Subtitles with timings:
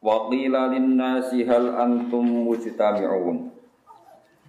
[0.00, 3.52] Wa qila lin-nasi hal antum mujtami'un.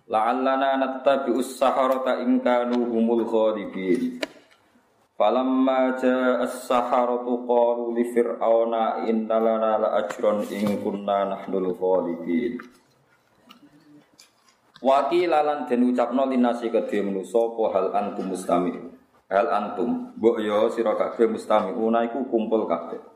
[0.07, 4.23] La'allana nattabi'us saharata in kanu humul ghalibin.
[5.19, 12.55] Falamma ja'a as-saharatu qalu li fir'auna inna lana la'ajran in kunna nahnul ghalibin.
[14.79, 18.87] Wakil lan den ucapno linasi kedhe manusa apa hal antum mustami'un.
[19.27, 23.10] Hal antum, mbok yo sira kabeh mustami'una iku kumpul kabeh.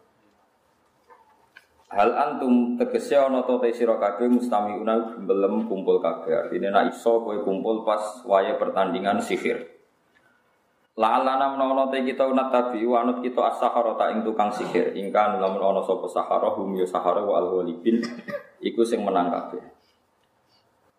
[1.96, 6.36] Hal antum tegese ana to te sira kabeh mustamiuna belum kumpul kabeh.
[6.36, 9.64] Artine nek iso kowe kumpul pas waya pertandingan sihir.
[11.00, 14.92] La'alana menawa te kita unat tabi wa anut kita as-sahara ta ing tukang sihir.
[14.92, 18.04] Ingka lamun ana sapa sahara hum ya sahara wa al-ghalibin
[18.60, 19.64] iku sing menang kabeh.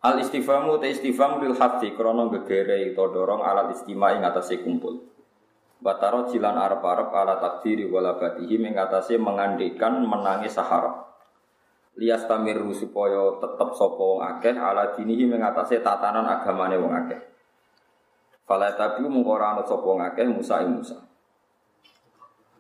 [0.00, 4.24] Al istifamu te istifham lil hati krana gegere utawa dorong alat istima ing
[4.64, 5.15] kumpul.
[5.76, 11.04] Bataro jilan arep-arep ala takdiri wala batihi mengatasi mengandikan menangi sahara.
[11.96, 17.20] Lias tamiru supaya tetep sapa wong akeh ala dinihi mengatasi tatanan agamane wong akeh.
[18.44, 20.96] Fala tabi mung ora wong akeh Musa ing Musa.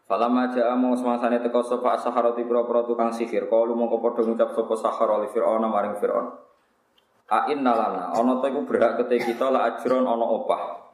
[0.06, 4.54] Fala maja among semangsane teko sapa sahara ti pira tukang sihir kalu mongko padha ngucap
[4.54, 6.30] sapa sahara li Firaun maring Firaun.
[7.26, 10.85] A inna lana ana berhak kete kita la ajron ana opah.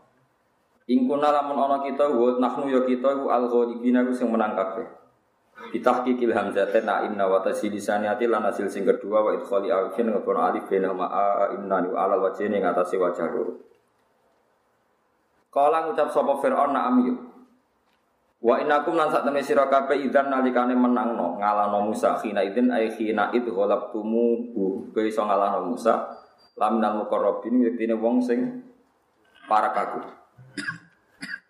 [0.92, 4.84] Ingkuna lamun ana kita wa nahnu ya kita iku al ghalibina iku sing menang kabeh.
[5.72, 10.68] Bitahqiqil hamzatin na inna wa tasilisaniyati lan hasil sing kedua wa idkhali alifin ngebon alif
[10.68, 11.24] bena ma a
[11.56, 13.56] inna ni alal wajhi ning atase wajah loro.
[15.48, 17.14] Kala ngucap sapa Firaun na'am yu.
[18.42, 22.90] Wa innakum lan sak temne sira kabeh idzan nalikane menangno ngalahno Musa khina idzin ay
[22.90, 26.10] khina id ghalabtumu bu kowe iso ngalahno Musa
[26.58, 28.66] laminal muqarrabin yektine wong sing
[29.46, 30.21] para kaku.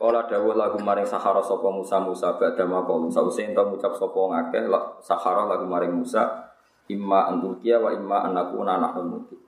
[0.02, 4.66] Kala dawuh lagu maring sahara sapa Musa Musa badha maqam sause ento ngucap sapa ngakeh
[4.98, 6.50] sahara lagu maring Musa
[6.90, 9.38] imma antulkiya wa imma anakuna nahnu mulki.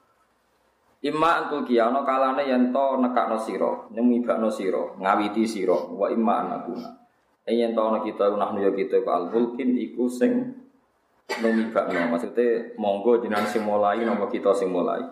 [1.03, 7.03] Imma antulkiya ana kalane yen to nekakno sira nyemibakno sira ngawiti sira wa imma anakuna
[7.50, 10.54] yen to ana kita nahnu ya kita ku al mulkin iku sing
[11.43, 15.03] numibakno maksude monggo jenengan sing mulai napa kita sing mulai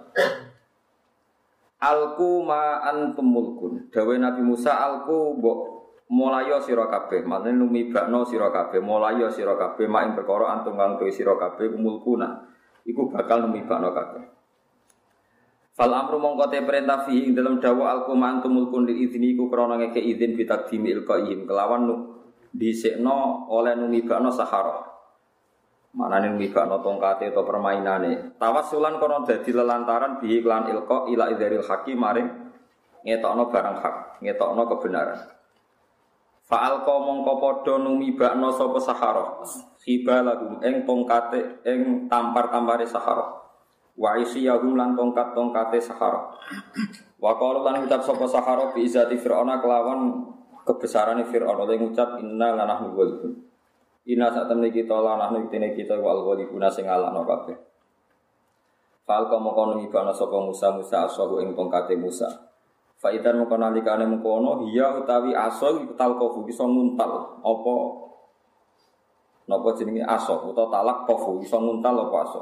[1.82, 3.90] Alku ma antum mulkun.
[3.90, 5.58] Dawe Nabi Musa alku mbok
[6.14, 7.26] mulayo sira kabeh.
[7.26, 11.74] Maknane numibakno sira kabeh, mulayo sira kabeh mak ing perkara antum kang tuwi sira kabeh
[11.74, 12.46] mulkuna.
[12.86, 14.22] Iku bakal numibakno kabeh.
[15.72, 19.34] Fal amru mongko te perintah fi ing dalam dawa alku ma antum mulkun di izini
[19.34, 21.94] iku krana ngeke izin bi takdimi ilqaihim kelawan nu
[22.54, 24.91] dhisikno oleh numibakno sahara.
[25.92, 28.40] Mana nih mibakno tongkate atau permainane.
[28.40, 32.28] Tawasulan kono dadi lelantaran bihi klan ilko ila idaril hakim maring
[33.04, 35.20] ngetokno barang hak, ngetokno kebenaran.
[36.48, 39.44] Faal ko mongko podo numibakno sopo sahara.
[39.84, 43.28] Hiba lagu eng tongkate eng tampar-tampare sahara.
[43.92, 46.32] Wa isiyahum lan tongkat-tongkate sahara.
[47.20, 50.24] Wa qalu lan ucap sapa sahara bi izati fir'auna kelawan
[50.64, 53.51] kebesarane fir'auna lan ngucap inna lanahnu ghalibun.
[54.02, 57.54] Ina saat temen kita lanah nuktine kita wal ghalibuna sing ngalahno kabeh.
[59.06, 62.26] Fal komo kono ibana sapa Musa Musa asahu ing tongkate Musa.
[62.98, 67.74] Faidan mengko nalikane mengkono hiya utawi aso iku talqafu bisa nguntal apa
[69.50, 72.40] napa jenenge aso utawa talak qafu bisa nguntal apa aso.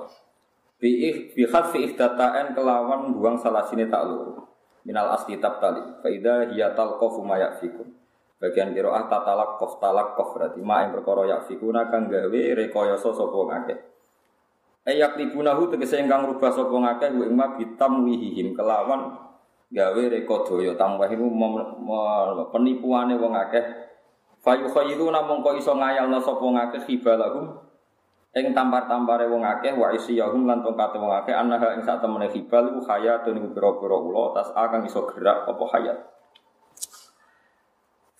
[0.80, 4.48] Bi bi khafi ihdataan kelawan buang salah sini tak loro.
[4.84, 5.80] Minal asli tab tali.
[6.00, 7.99] Faida hiya talqafu ma yafikum.
[8.40, 13.12] Bagian kiroah tatalak kof talak kof berarti ma yang perkara yak fikuna kang gawe rekoyoso
[13.12, 13.76] sopo ngake.
[14.88, 19.12] Eyak tibunahu tegese ingkang rubah ngake hu ingma bitam wihihim kelawan
[19.68, 21.28] gawe reko doyo tambah iku
[22.48, 23.64] penipuane wong akeh.
[24.40, 27.60] Namung kok iso ngayalno sapa ngakeh hibalahum
[28.32, 32.72] ing tampar-tampare wong akeh wa isiyahum lan tongkate wong akeh anaha ing sak temene hibal
[32.72, 35.98] iku hayatun iku pira-pira ula tas akan iso gerak apa hayat.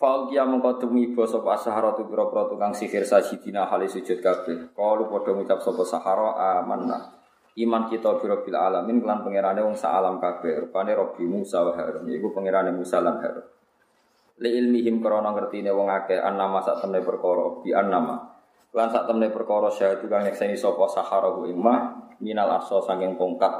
[0.00, 4.72] Faul kia mengkodumi ibu sopa sahara tu pira pira tukang sihir sajidina hali sujud kabeh.
[4.72, 7.20] Kalu podo ngucap sopa sahara amanna.
[7.60, 10.64] Iman kita biro alamin kelan pangerane wong sa alam kabeh.
[10.64, 12.08] Rupane Robi Musa wa Harun.
[12.08, 13.44] Iku pangerane Musa lan Harun.
[14.40, 18.40] Li ilmihim krana ngertine wong akeh annama sak temne perkara bi annama.
[18.72, 23.52] Lan sak temne perkara syahadu kang nyekseni sapa saharahu imah minal arso saking tongkat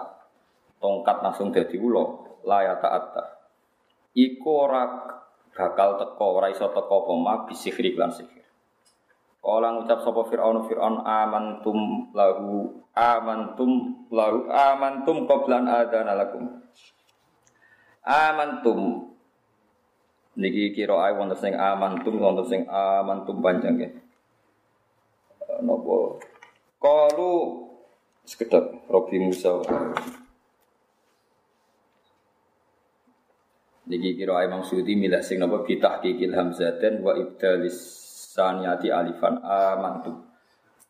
[0.81, 3.25] tongkat langsung dadi ula la ya ta'atta.
[4.17, 5.20] Iku ora
[5.61, 8.41] bakal teko ora iso teko apa ma bisihri lan sihir.
[9.41, 16.65] Kala ngucap sapa Firaun Firaun amantum lahu amantum lahu amantum qablan adana lakum.
[18.01, 19.13] Amantum
[20.41, 23.93] niki kira ae wonten sing amantum wonten sing amantum panjang nggih.
[25.61, 26.21] Napa
[26.81, 27.33] kalu
[28.25, 29.61] sekedap Robi Musa
[33.91, 37.75] Niki kira Imam Suyuti milah sing napa bitah kikil hamzaten wa ibdalis
[38.31, 40.31] saniyati alifan amantum.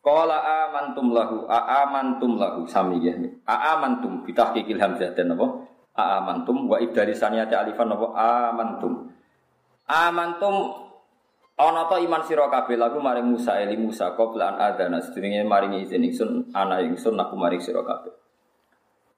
[0.05, 3.17] Qala amantum lahu a amantum lahu sami ya.
[3.49, 5.65] A amantum bitah kikil hamzaten napa?
[5.97, 9.09] A amantum wa ibdalis saniyati alifan napa amantum.
[9.89, 10.85] Amantum
[11.57, 15.89] ana ta iman sira kabeh lagu maring Musa eli Musa qabla an adana sedurunge maringi
[15.89, 18.20] izin ingsun ana ingsun aku maring sira kabeh.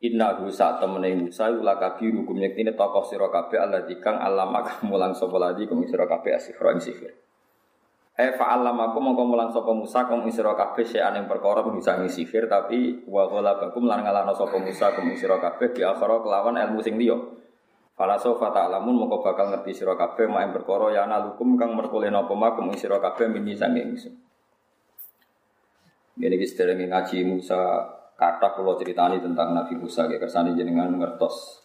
[0.03, 4.59] Inna hu sak temene Musa ula kabi hukum yektine tokoh sira kabeh Allah dikang alama
[4.83, 7.07] mulang sapa ladi kum sira kabeh asifra ing sifir.
[8.19, 11.95] Eh fa alama aku mongko mulang sapa Musa kum sira kabeh sean ing perkara bisa
[12.03, 16.59] ing sifir tapi wa ghalabakum lan ngalahno sapa Musa kum sira kabeh di akhara kelawan
[16.59, 17.15] ilmu sing liya.
[17.95, 22.35] Fala sofa ta'lamun moko bakal ngerti sira kabeh mak perkara ya nalukum kang merkule napa
[22.35, 24.19] makum sira kabeh mini sange ingsun.
[26.19, 27.87] Ngene iki ngaji Musa
[28.17, 31.63] kata kula ceritani tentang Nabi Musa ya kersane jenengan ngertos.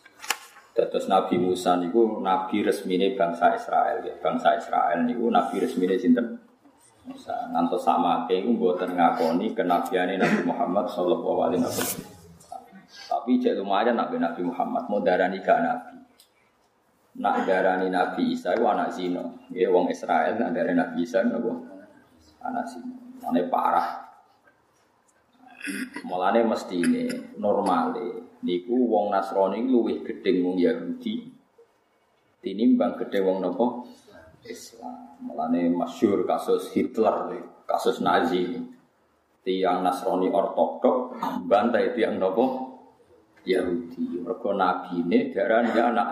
[0.73, 4.15] Dados Nabi Musa niku nabi resmine bangsa Israel ya.
[4.23, 6.39] Bangsa Israel niku nabi resmine sinten?
[7.09, 7.35] Musa.
[7.50, 12.05] Ngantos samake iku mboten ngakoni kenabiane Nabi Muhammad sallallahu alaihi wasallam.
[12.89, 15.97] Tapi cek lumayan Nabi Nabi Muhammad mau darani gak nabi.
[17.19, 19.49] Nak darani Nabi Isa itu anak zino.
[19.50, 21.41] Ya wong Israel nak darani Nabi Isa itu
[22.45, 22.95] anak zino.
[23.25, 24.07] Ane parah.
[26.05, 27.05] Mulane mesti ini
[27.37, 28.38] normale.
[28.44, 31.26] Niku wong Nasrani luwih gedeng wong Yahudi.
[32.38, 33.67] Tinimbang gedeng wong nopo
[34.47, 35.19] Islam.
[35.25, 37.35] Mulane masyur kasus Hitler,
[37.67, 38.47] kasus Nazi.
[39.43, 41.19] Tiang Nasrani ortodok
[41.49, 42.44] bantai tiang nopo
[43.43, 44.23] Yahudi.
[44.23, 46.09] Mergo nabi ini darani anak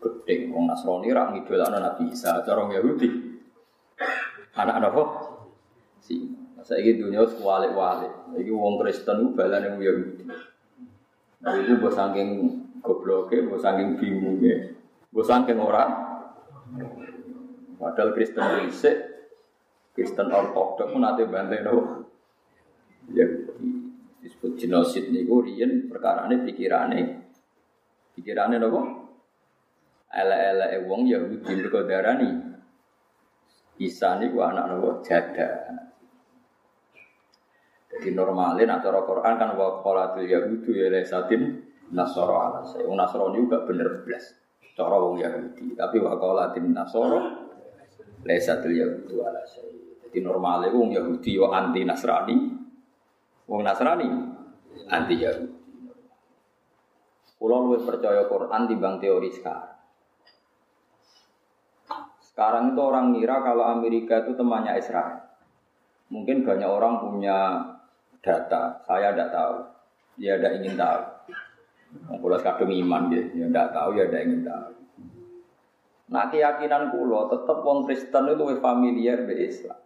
[0.00, 3.08] gedeng wong Nasrani ra ngidolakno Nabi Isa cara Yahudi.
[4.56, 5.04] Anak napa?
[6.00, 6.39] Si.
[6.60, 8.36] Saiki dunia walik-walik.
[8.36, 10.24] Iki wong Kristen ku balane wong Yahudi.
[11.40, 12.28] Nah, itu mbok saking
[12.84, 14.76] gobloke, mbok saking bingunge.
[15.12, 15.84] Mbok saking ora.
[17.80, 18.96] Padahal Kristen dhisik
[19.96, 22.04] Kristen ortodok pun ate bantai no.
[23.10, 23.70] Yahudi
[24.20, 27.00] disebut genosid niku riyen perkarane pikirane
[28.12, 28.80] pikirane napa?
[30.12, 32.30] Ele-ele wong Yahudi mergo darani
[33.80, 35.48] Isa niku anak napa jada.
[38.00, 41.60] Jadi normalnya nak cara Quran kan wa qalatul yahudu ya lesatin
[41.92, 42.88] nasara ala saya.
[42.88, 44.24] Wong Nasrani juga bener belas.
[44.72, 47.20] Cara wong Yahudi, tapi wa qalatin nasara
[48.24, 49.68] lesatul yahudu ala saya.
[50.08, 52.36] Jadi normalnya wong Yahudi yo anti Nasrani.
[53.44, 54.08] Wong Nasrani
[54.88, 55.60] anti Yahudi.
[57.36, 59.76] Kulo luwih percaya Quran dibanding teori sekarang.
[62.24, 65.20] Sekarang itu orang ngira kalau Amerika itu temannya Israel.
[66.08, 67.36] Mungkin banyak orang punya
[68.20, 69.56] data, saya tidak tahu.
[70.20, 71.00] Ya tidak ingin tahu.
[72.20, 74.70] Kalau kadung iman gitu, ya tidak tahu, ya tidak ingin tahu.
[76.10, 79.78] Nah keyakinan kulo tetap wong Kristen itu lebih familiar dengan Islam.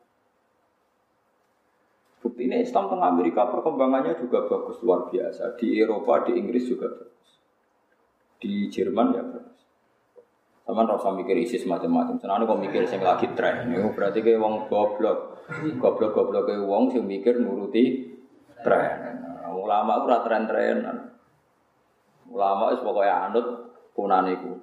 [2.24, 5.60] Bukti ini Islam tengah Amerika perkembangannya juga bagus luar biasa.
[5.60, 7.30] Di Eropa, di Inggris juga bagus.
[8.40, 9.60] Di Jerman ya bagus.
[10.64, 12.16] Sama rasa mikir ISIS macam-macam.
[12.16, 13.68] Senang kok mikir sing lagi tren.
[13.68, 15.44] Ini berarti kayak wong goblok,
[15.76, 18.13] goblok goblok kayak wong sing mikir nuruti
[18.64, 19.20] tren.
[19.52, 20.96] Ulama ora tren-trenan.
[22.32, 23.46] Ulama itu pokoknya anut
[23.94, 24.58] kulo niku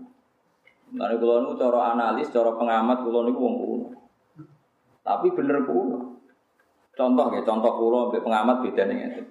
[1.56, 3.88] cara analis, cara pengamat kulo niku wong kuno.
[5.06, 6.20] Tapi bener kuno.
[6.92, 9.24] Contoh ya, contoh kulo ambek pengamat beda nih itu.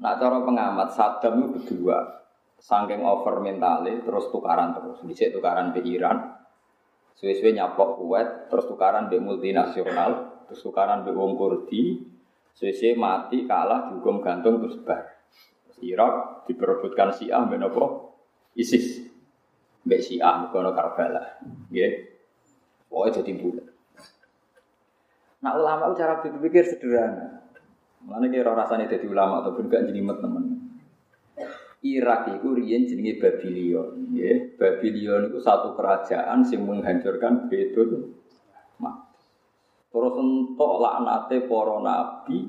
[0.00, 2.24] Nah cara pengamat Saddam itu berdua,
[2.56, 5.02] saking over mentale terus tukaran terus.
[5.04, 6.40] Dicek tukaran di Iran,
[7.18, 12.00] suwe-suwe nyapok kuat, terus tukaran di multinasional, terus tukaran di wong Kurdi,
[12.60, 15.16] suwe-suwe mati kalah dihukum gantung terus bar.
[15.80, 18.12] Irak diperebutkan Syiah mbek napa?
[18.52, 19.00] ISIS.
[19.88, 21.40] Mbek Syiah mukono Karbala.
[21.72, 22.20] Nggih.
[22.84, 23.66] Pokoke jadi bulat.
[25.40, 27.40] Nah ulama itu cara berpikir sederhana.
[28.04, 30.44] Mana kira rasanya jadi ulama ataupun gak jelimet teman.
[31.80, 34.36] Irak itu riyen jenenge Babylon, ya.
[34.60, 38.19] Babylon itu satu kerajaan yang menghancurkan Betul.
[39.90, 42.46] Terus entuk laknate para nabi,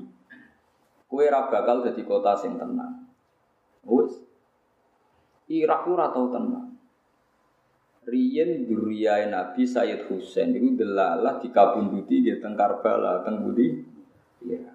[1.10, 3.02] kowe ora bakal dadi kota sing tenang.
[3.82, 4.14] Wis.
[5.50, 6.70] Irak ora tau tenang.
[8.02, 13.78] Riyen duriyae Nabi Sayyid Husain itu delalah dikabunduti di teng Karbala, teng Budi.
[14.42, 14.74] Iya.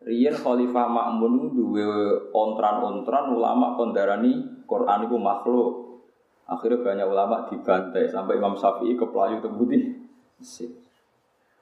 [0.00, 1.84] Riyen Khalifah Ma'mun duwe
[2.32, 6.00] ontran-ontran ulama kondarani Quran itu makhluk.
[6.48, 9.80] Akhirnya banyak ulama dibantai sampai Imam Syafi'i ke Pelayu teng Budi.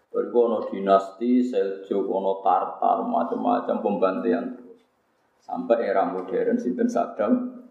[0.09, 4.81] Bariku ono dinasti, Seljuk, ono Tartar, macam-macam pembantaian terus.
[5.45, 7.65] Sampai era modern sinten Saddam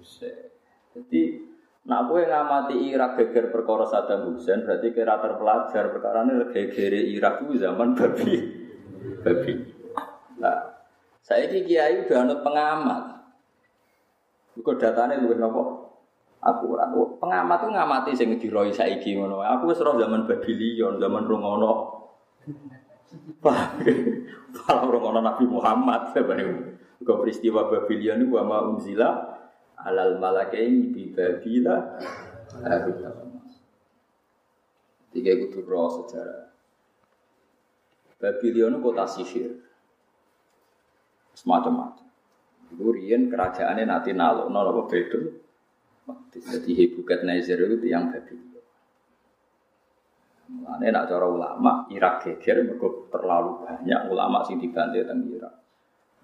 [0.00, 0.48] Hussein.
[0.92, 1.52] Jadi
[1.84, 7.44] aku yang ngamati Irak geger perkara Saddam Hussein berarti kira terpelajar perkara ini geger Irak
[7.44, 8.34] itu zaman babi,
[9.20, 9.52] babi.
[10.40, 10.58] Nah,
[11.20, 13.04] saya ini kiai udah pengamat.
[14.52, 15.91] Kok datanya lebih nopo?
[16.42, 16.90] Akurat.
[17.22, 19.40] Pengamat itu ngamati sing diroi saiki ngono.
[19.46, 21.72] Aku wis zaman Babylon, zaman Rungono.
[23.38, 23.78] Paham?
[24.50, 26.74] Kalau Rungono Nabi Muhammad sebenarnya.
[27.02, 29.32] Kau peristiwa Babylon itu wa unzila
[29.82, 31.98] alal malakaini bi babila
[35.10, 36.54] tiga itu roh sejarah
[38.22, 39.58] Babylon kota sihir
[41.34, 42.06] semacam-macam
[42.70, 42.82] itu
[43.28, 44.94] kerajaannya nanti nalo nalo apa
[46.02, 48.50] bedo jadi hebukat Nazir itu yang Babylon
[50.52, 55.54] Mulane nak cara ulama Irak geger mergo terlalu banyak ulama sing dibantai teng Irak.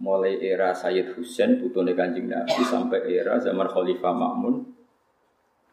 [0.04, 4.68] Mulai era Sayyid Husain putune Kanjeng Nabi sampai era zaman Khalifah Ma'mun.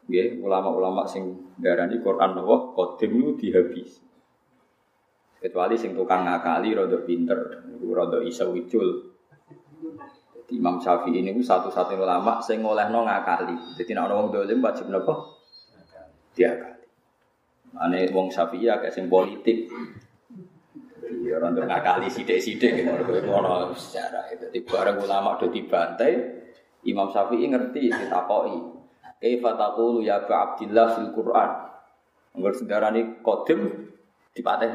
[0.07, 4.05] Nggih ulama-ulama sing darani Quran Allah qadim dihabis
[5.45, 7.37] kecuali sing tukang ngakali rada pinter
[7.85, 9.13] rada iso wicul
[10.45, 13.57] Jadi Imam Syafi'i ini satu-satunya ulama sing ngolehno ngakali.
[13.81, 15.17] Jadi nek ana wong dolim wajib napa?
[16.37, 16.85] Diakali.
[17.81, 19.65] Ane wong Syafi'i agak sing politik.
[21.25, 22.93] Ya orang tuh ngakali sidik-sidik gitu.
[23.25, 24.45] Ngono sejarah itu.
[24.53, 26.13] Di bareng ulama udah dibantai,
[26.85, 28.77] Imam Syafi'i ngerti ditakoi.
[29.17, 31.49] Kaifa taqulu ya Ba Abdillah fil Quran.
[32.37, 33.89] Nggur sedarani qadim
[34.37, 34.69] dipateh.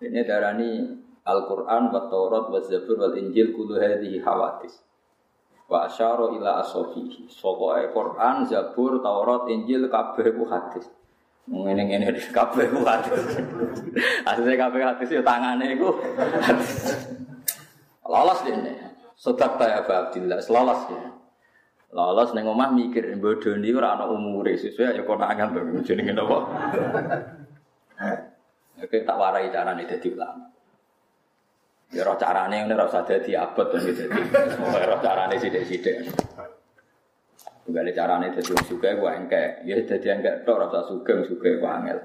[0.00, 4.82] Ini darani Al-Quran wa Taurat wa Zabur wal Injil kullu hadhihi hawadis.
[5.70, 7.30] Wa asyara ila asofihi.
[7.30, 10.90] Sokoke Quran, Zabur, Taurat, Injil kabeh ku hadis.
[11.46, 13.38] Ngene ngene di kabeh ku hadis.
[14.28, 15.94] Asline kabeh hadis yo tangane iku.
[18.02, 18.74] Lolos dene.
[19.14, 21.02] Sodak ta ya Abdillah, lolos ya.
[21.94, 26.38] Lolos ning omah mikir bodoni ora ana umure, sesuai ya konangan to jenenge napa.
[28.82, 30.51] Oke tak warai carane dadi ulama.
[31.92, 34.08] Ya roh carane ngene ora usah dadi abot gitu.
[34.64, 36.08] Roh carane sithik-sithik.
[37.68, 39.60] Tunggal carane dadi wong sugih ku engke.
[39.68, 42.00] Ya dadi engke tok ora usah sugih sugih ku angel.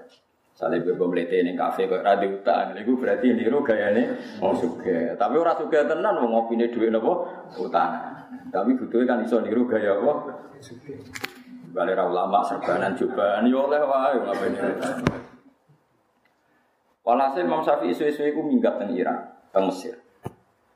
[0.58, 2.75] Sale bebo mlete ning kafe kok ra diutang.
[2.75, 4.03] Iku berarti niru gayane
[4.44, 5.15] wong sugih.
[5.15, 7.13] Tapi ora sugih tenan wong ngopine dhuwit napa
[7.56, 7.91] utang.
[8.51, 10.13] Tapi butuhe kan iso niru gaya apa?
[10.60, 11.00] Sugih.
[11.72, 14.67] Bale ra ulama serbanan cobaan ya oleh wae ngapene.
[17.08, 19.98] Walhasil Imam Syafi'i suwe-suwe ku minggat teng Irak, teng Mesir.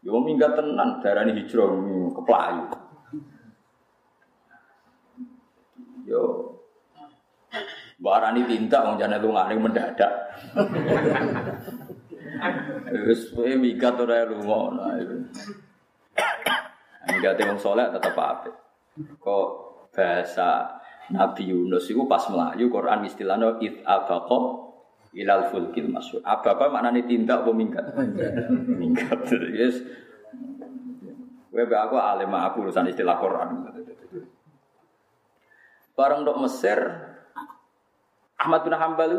[0.02, 1.70] Yo minggat tenan darani hijrah
[2.18, 2.66] ke Pelayu.
[6.10, 6.50] Yo
[8.02, 10.10] Barani tinta wong jane lungane mendadak.
[13.06, 14.98] Wis kowe minggat ora lunga.
[17.06, 18.58] Minggat wong saleh tetep apik.
[19.22, 19.48] Kok
[19.94, 20.82] bahasa
[21.14, 24.71] Nabi Yunus itu pas melayu Quran istilahnya it abaqa
[25.16, 26.24] ilal fulkil masyhur.
[26.24, 27.86] Apa-apa maknane tindak apa minggat?
[28.82, 29.20] minggat.
[29.52, 29.84] Yes.
[31.52, 33.68] Kowe aku alim aku urusan istilah Quran.
[35.92, 36.80] Bareng dok Mesir
[38.40, 39.12] Ahmad bin Hambal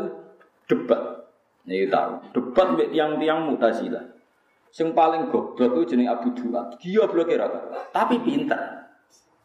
[0.65, 1.29] debat.
[1.63, 4.03] Ini tahu, debat mbek tiang-tiang Mu'tazilah.
[4.73, 6.81] Sing paling goblok itu jeneng Abu Duat.
[6.81, 7.87] Dia blokir apa?
[7.93, 8.89] Tapi pinter.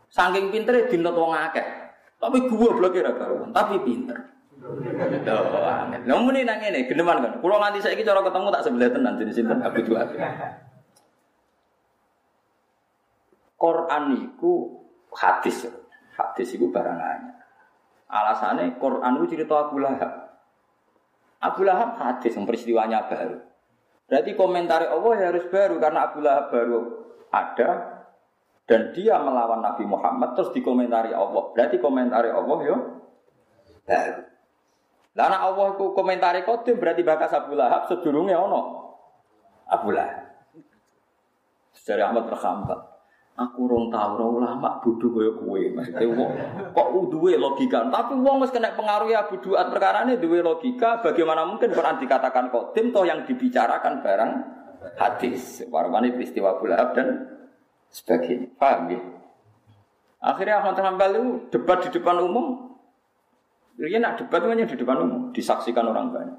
[0.09, 1.63] Saking pintere dinot wong akeh.
[2.17, 3.53] Tapi gua blokir apa?
[3.53, 4.38] Tapi pinter.
[4.59, 7.33] Lah muni nang ngene, geneman kan.
[7.39, 10.09] Kulo nganti saiki cara ketemu tak sebelah tenan jenis sinten Abu Duat.
[13.59, 14.83] Quran iku
[15.15, 15.67] hadis.
[16.19, 17.39] Hadis iku barang anyar.
[18.09, 20.13] Alasannya Quran itu cerita Abu Lahab.
[21.39, 23.39] Abu Lahab hadis yang peristiwanya baru.
[24.09, 26.81] Berarti komentar Allah ya harus baru karena Abu Lahab baru
[27.29, 28.01] ada
[28.65, 31.53] dan dia melawan Nabi Muhammad terus dikomentari Allah.
[31.53, 32.77] Berarti komentari Allah ya
[33.85, 34.38] baru.
[35.19, 38.87] Karena Allah itu komentari kodim berarti bakas Abu Lahab sedurungnya ono?
[39.67, 40.31] Abu Lahab.
[41.75, 42.81] Sejarah Ahmad berhambat.
[43.39, 46.31] Aku rong tau ora ulama bodho kaya kowe maksudnya wong
[46.75, 47.87] kok duwe logika?
[47.87, 52.91] Tapi wong wis kena pengaruh ya perkara perkarane duwe logika bagaimana mungkin Quran dikatakan tim
[52.91, 54.33] toh yang dibicarakan barang
[54.99, 55.67] hadis.
[55.71, 57.31] Warmane peristiwa Bulahab dan
[57.91, 58.55] sebagainya.
[58.59, 59.01] Paham ya?
[60.19, 62.78] Akhirnya Ahmad Hanbal itu debat di depan umum
[63.79, 66.39] dia nak debat hanya di depan umum disaksikan orang banyak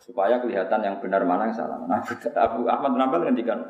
[0.00, 2.00] supaya kelihatan yang benar mana yang salah nah,
[2.40, 3.60] Abu Ahmad Hanbal ngendikan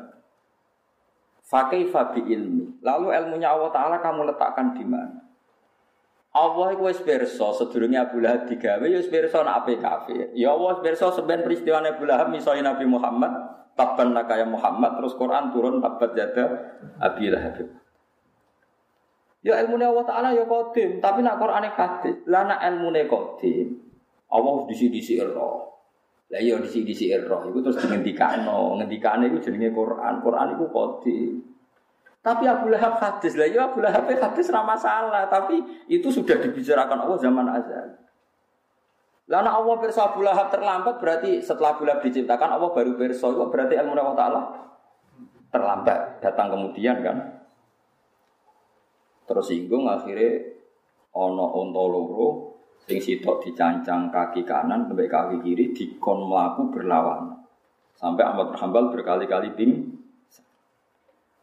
[1.45, 2.81] Fakai fabi ilmi.
[2.81, 5.21] Lalu ilmunya Allah Taala kamu letakkan di mana?
[6.35, 10.33] Allah itu wis pirsa sedurunge Abu Lahab digawe ya wis pirsa nak ape kafir.
[10.35, 13.31] Ya Allah wis pirsa sampean peristiwa Abu Lahab misalnya Nabi Muhammad
[13.77, 16.43] tabban nakaya Muhammad terus Quran turun tabat jada
[16.99, 17.55] Abi Lahab.
[19.45, 22.17] Ya ilmu Allah Ta'ala ya kodim, tapi nak Quran hadis.
[22.25, 23.77] Lah nak ilmu kodim,
[24.33, 25.69] Allah disi-disi roh.
[26.33, 30.17] Lah iya disi-disi roh itu terus ngendikano, ngendikane itu jenenge Quran.
[30.25, 31.19] Quran itu kodi.
[32.25, 37.05] Tapi Abu Lahab hadis lah, ya Abu Lahab hadis ramah masalah, tapi itu sudah dibicarakan
[37.05, 38.01] Allah zaman azal.
[39.29, 43.45] Lalu Allah perso Abu Lahab terlambat berarti setelah Abu Lahab diciptakan Allah baru perso itu
[43.45, 44.41] berarti ilmu Allah Taala
[45.53, 47.44] terlambat datang kemudian kan.
[49.25, 50.53] Terus singgung akhirnya
[51.17, 52.29] ono onto loro
[52.85, 57.33] Sing sitok dicancang kaki kanan sampai kaki kiri dikon melaku berlawan.
[57.97, 59.89] Sampai Ahmad Hambal berkali-kali bing.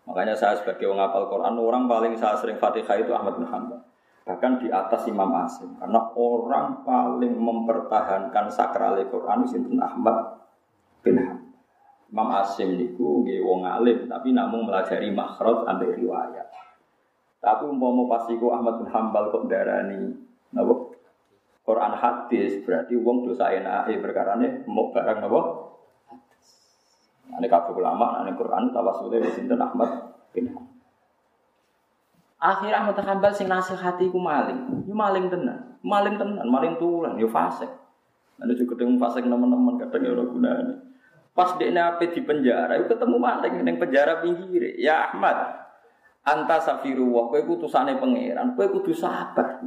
[0.07, 3.83] Makanya saya sebagai orang hafal Quran, orang paling saya sering Fatihah itu Ahmad bin Hambal.
[4.23, 5.75] Bahkan di atas Imam Asim.
[5.83, 10.47] Karena orang paling mempertahankan sakral Quran itu Ahmad
[11.03, 11.51] bin Hambal.
[12.13, 16.52] Imam Asim niku nggih wong alim tapi namun melajari makhraj ambil riwayat.
[17.43, 20.15] Tapi umpama pas iku Ahmad bin Hambal kok darani
[20.55, 20.95] napa
[21.67, 25.41] Quran hadis berarti wong dosa enak perkara ini mau barang apa?
[27.35, 30.55] Ane kabeh ulama ane Quran tawasule wis sinten Ahmad bin
[32.43, 34.83] Akhirnya Ahmad Hambal sing nasihati ku maling.
[34.87, 35.79] Yo maling tenan.
[35.83, 37.71] Maling tenan, maling tulan, yo fasik.
[38.43, 40.75] Ada juga ketemu fasik teman-teman kadang ya ora gunane.
[41.39, 44.75] Pas dia nape di penjara, yo ketemu maling ning penjara pinggir.
[44.75, 45.62] Ya Ahmad,
[46.23, 49.59] anta safiru wa kowe utusane pangeran, kowe kudu sabar.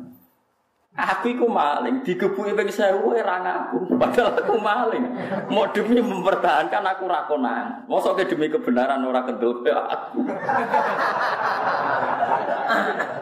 [0.95, 3.83] Aku iku maling, digebuki ping 1000 ora ngaku.
[3.99, 5.03] Padahal aku maling.
[5.51, 7.83] Mau demi mempertahankan aku ra konang.
[7.91, 10.23] Mosok demi kebenaran ora kendel aku.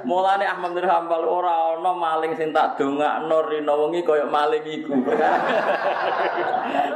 [0.04, 4.94] Mulane Ahmad bin Hambal ora ana maling sing tak dongakno rino wengi kaya maling iku.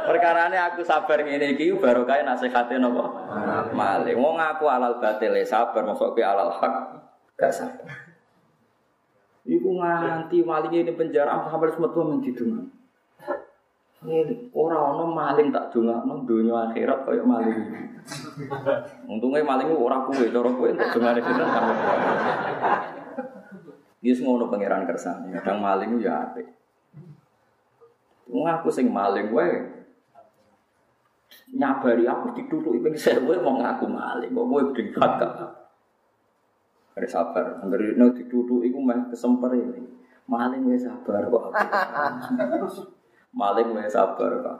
[0.08, 3.04] Perkarane aku sabar ngene iki barokah nasihate napa?
[3.72, 4.16] Maling.
[4.16, 6.74] Wong aku alal batil sabar, mosok ke alal hak
[7.36, 8.08] gak sabar.
[9.48, 12.77] Iku nganti maling ini penjara sampai semetu menti dungan.
[13.98, 17.58] Ini orang orang maling tak dunga, nong dunia akhirat kayak maling.
[19.10, 21.72] Untungnya maling orang kue, cara kue untuk dunga di sini kamu.
[23.98, 26.46] Dia semua orang pangeran kersane, kadang maling ya ape.
[28.30, 29.46] Ngaku sing maling gue,
[31.58, 35.12] nyabari aku ditutup ipeng sewe mau ngaku maling, kok gue berikat
[36.98, 37.62] ada sabar.
[37.66, 39.82] Angger no dituduh iku meh kesemper ini.
[40.30, 41.50] Maling wae sabar kok.
[43.34, 44.58] Maling wae sabar kok.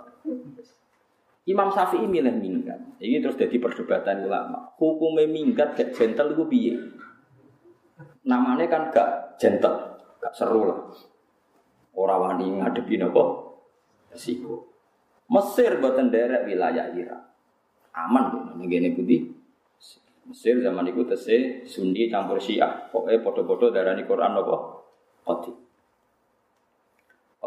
[1.49, 2.77] Imam Syafi'i milih minggat.
[3.01, 4.69] Ini terus jadi perdebatan ulama.
[4.77, 6.75] Hukumnya minggat gak gentle itu piye?
[8.29, 10.81] Namanya kan gak gentle, gak seru lah.
[11.97, 13.25] Orang wani ngadepi nopo
[14.13, 14.69] resiko.
[15.29, 17.23] Mesir buatan derek wilayah Irak.
[17.97, 19.21] Aman ini gini putih.
[20.29, 22.93] Mesir zaman itu tese Sunni campur Syiah.
[22.93, 24.57] Pokoknya podo-podo darani Quran apa?
[25.25, 25.68] Qadi.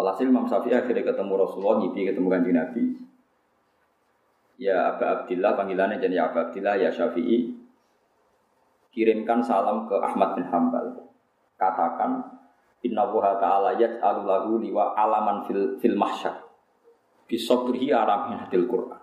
[0.02, 2.84] Walhasil Imam Syafi'i akhirnya ketemu Rasulullah, ngipi ketemu kanji Nabi.
[4.58, 7.54] Ya Abu Abdillah, panggilannya jadi Abu Abdillah, ya Syafi'i.
[8.90, 11.06] Kirimkan salam ke Ahmad bin Hambal.
[11.62, 12.42] Katakan,
[12.82, 16.42] Inna wuha ta'ala yaj'alu lahu liwa alaman fil, fil mahsyar.
[17.30, 19.02] Bisobrihi aramin hadil Quran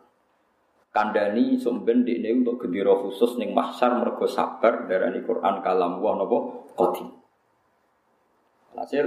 [0.99, 6.67] kandani sumben di ini untuk gendera khusus ning mahsyar mergo sabar darani Quran kalam nopo
[6.75, 7.15] qadim.
[8.75, 9.07] Hasil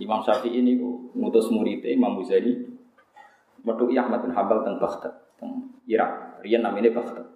[0.00, 0.78] Imam Syafi'i ini
[1.14, 2.52] ngutus muridnya Imam Muzani
[3.64, 6.42] metu Ahmad bin Hambal Baghdad, teng Irak.
[6.44, 7.26] Rian namanya Baghdad.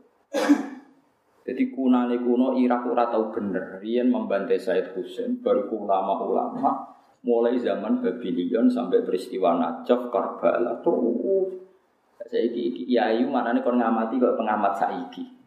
[1.48, 3.80] Jadi kunane kuno Irak ora tau bener.
[3.80, 6.92] Rian membantai Said Husain, baru ulama-ulama
[7.24, 11.58] mulai zaman Babylon sampai peristiwa Najaf, Karbala terus
[12.28, 15.37] Saiki iki ya ayu manane kon ngamati kok pengamat saiki.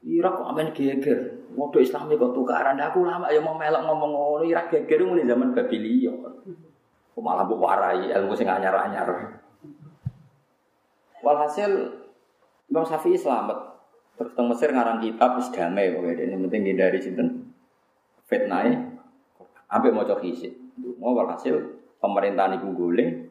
[0.00, 1.44] Irak kok amen geger.
[1.52, 5.52] Modo Islami kok tukaran aku lama ya mau melok ngomong ngono Irak geger mulai zaman
[5.52, 6.24] Babylon.
[7.12, 9.36] Kok malah mbok warai ilmu sing anyar-anyar.
[11.20, 12.00] Walhasil
[12.72, 13.76] Imam Syafi'i selamat.
[14.16, 17.52] Terus teng Mesir ngarang kitab wis damai pokoke ini penting hindari sinten
[18.28, 18.68] fitnah.
[19.68, 20.56] Ambek maca hisib.
[20.96, 21.56] Mau walhasil
[22.00, 23.28] pemerintahan iku guling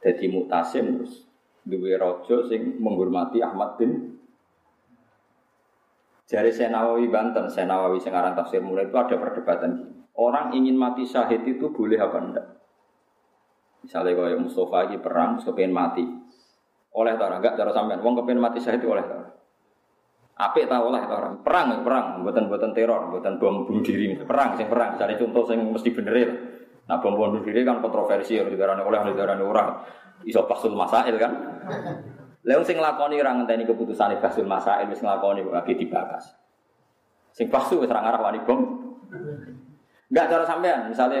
[0.00, 1.28] dadi mutasim terus
[1.64, 4.19] duwe raja sing menghormati Ahmad bin
[6.30, 9.98] Jari Senawawi Banten, Senawawi Sengarang Tafsir Mulai itu ada perdebatan gini.
[10.14, 12.46] Orang ingin mati syahid itu boleh apa enggak?
[13.82, 16.06] Misalnya kalau Mustafa lagi perang, kepengen mati.
[16.94, 19.20] Oleh tak enggak cara sampean, wong kepengen mati syahid oleh tak
[20.40, 21.44] Apik tahu lah orang.
[21.44, 24.96] Perang, perang, buatan-buatan teror, buatan bom bunuh diri, perang, sing perang.
[24.96, 26.30] Misalnya contoh sing mesti bener ya.
[26.88, 29.68] Nah bom bunuh diri kan kontroversi, digarani oleh, digarani orang.
[30.24, 31.32] Iso pasul masail kan.
[32.40, 36.24] Lalu sing nglakoni ora ngenteni keputusan pasul masail wis nglakoni kok lagi dibahas.
[37.36, 38.60] Sing pasu wis ora ngarah wani bom.
[40.10, 41.20] Enggak cara sampean, misalnya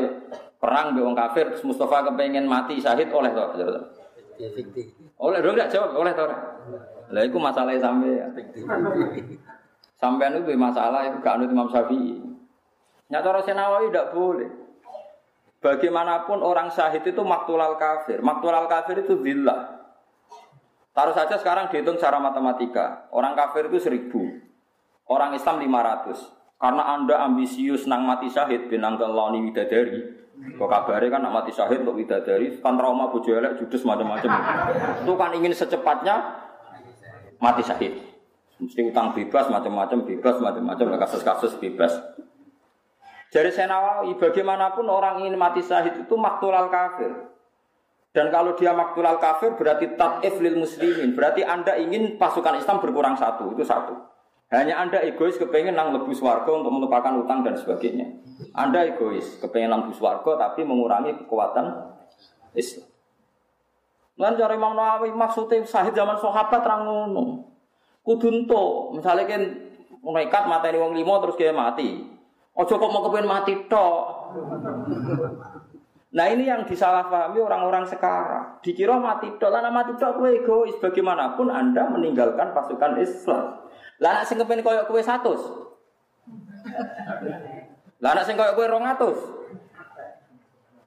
[0.56, 3.44] perang be wong kafir terus Mustafa kepengen mati syahid oleh to.
[5.20, 6.24] Oleh dong enggak jawab oleh to.
[7.10, 8.32] Lah iku masalah sampean.
[10.00, 12.16] Sampean itu masalah itu gak anut Imam Syafi'i.
[13.12, 14.48] Nyata Nawawi tidak boleh.
[15.60, 18.24] Bagaimanapun orang syahid itu maktulal kafir.
[18.24, 19.79] Maktulal kafir itu zillah.
[21.00, 23.08] Taruh saja sekarang dihitung secara matematika.
[23.08, 24.20] Orang kafir itu seribu.
[25.08, 26.28] Orang Islam lima ratus.
[26.60, 29.96] Karena anda ambisius nang mati syahid binang keloni widadari.
[30.60, 32.52] Kok kabarnya kan nak mati syahid untuk widadari.
[32.60, 34.28] Kan trauma bojo elek, judes macam-macam.
[35.00, 36.36] itu kan ingin secepatnya
[37.40, 37.96] mati syahid.
[38.60, 41.96] Mesti utang bebas macam-macam, bebas macam-macam, kasus-kasus bebas.
[43.32, 47.29] Jadi saya Nawawi, bagaimanapun orang ingin mati syahid itu maktulal kafir.
[48.10, 51.14] Dan kalau dia maktulal kafir berarti tat'if lil muslimin.
[51.14, 53.94] Berarti anda ingin pasukan Islam berkurang satu, itu satu.
[54.50, 58.18] Hanya anda egois kepengen nang lebus warga untuk melupakan utang dan sebagainya.
[58.50, 61.70] Anda egois, kepengen nang lebus warga tapi mengurangi kekuatan
[62.58, 62.90] Islam.
[64.18, 67.46] Lan cara Imam Nawawi maksudnya sahid zaman sahabat terang ngono.
[68.02, 68.42] Kudu
[68.90, 69.42] misalnya kan
[70.02, 72.10] nekat mateni wong limo terus dia mati.
[72.58, 74.34] Ojo kok mau kepengen mati tok.
[76.10, 78.58] Nah ini yang disalahpahami orang-orang sekarang.
[78.66, 80.74] Dikira mati tok, lah mati tok kue egois.
[80.82, 83.62] Bagaimanapun Anda meninggalkan pasukan Islam.
[84.02, 85.38] Lah sing kepengen koyok kue satu.
[88.02, 89.18] Lah sing koyok kue rongatus.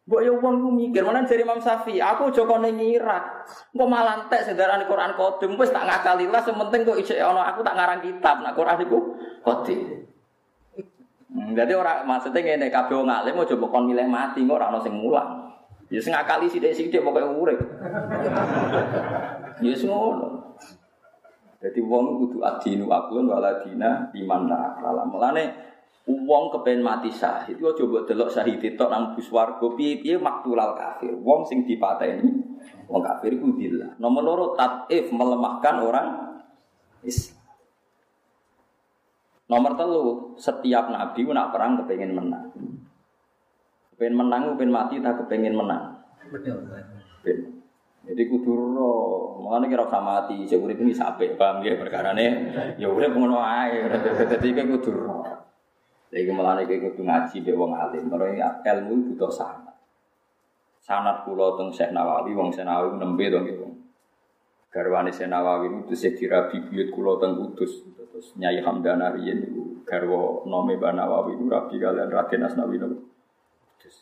[0.03, 3.47] Mbok yo wong ku mikir, mana dari Imam Syafi'i, aku joko ning Irak.
[3.71, 7.63] Engko malah entek sedaran Quran Qadim wis tak ngakali lah, sementing kok isih ana aku
[7.63, 8.99] tak ngarang kitab, nak Quran iku
[9.47, 10.03] Qadim.
[11.34, 14.69] Hmm, jadi orang maksudnya ngene kabeh wong alim mau coba kon milih mati kok ora
[14.69, 15.50] ana sing mulang.
[15.89, 17.60] Ya sing ngakali sithik-sithik pokoke urip.
[19.62, 20.58] Ya ngono.
[21.58, 24.78] Jadi wong kudu adinu aklun waladina iman la.
[25.10, 30.76] Mulane Wong kepen mati syahid, yo coba delok syahid itu nang bus warga piye-piye maktulal
[30.76, 31.15] kafir.
[31.15, 32.28] Wong sing dipateni
[32.91, 33.96] wong kafir iku dillah.
[34.04, 36.08] Nomor loro tatif melemahkan orang
[37.08, 37.42] Islam.
[39.53, 42.49] Nomor telu, setiap nabi nak perang kepengen menang.
[43.93, 45.93] Kepengen menang, kepengen mati, tak kepengen menang.
[46.33, 46.65] Betul.
[48.03, 48.91] Jadi kudu ro,
[49.39, 53.85] mulane kira sama mati, sing urip iki sampe paham ya perkarane ya urip ngono ae.
[54.27, 55.21] Dadi kudu ro.
[56.09, 58.09] Jadi melane kayak kudu ngaji be wong alim.
[58.09, 59.77] Kalau ilmu butuh sanat.
[60.83, 63.65] Sanat kulo teng Syekh Nawawi, wong Syekh Nawawi nembe dong gitu.
[64.73, 67.86] Garwane Syekh Nawawi itu tesih dirabi buyut kulo teng Kudus.
[67.93, 72.97] Terus Nyai Hamdana riyen itu garwa nome Mbah Nawawi itu rabi kalian Raden Asnawi niku.
[73.77, 73.95] Kudus.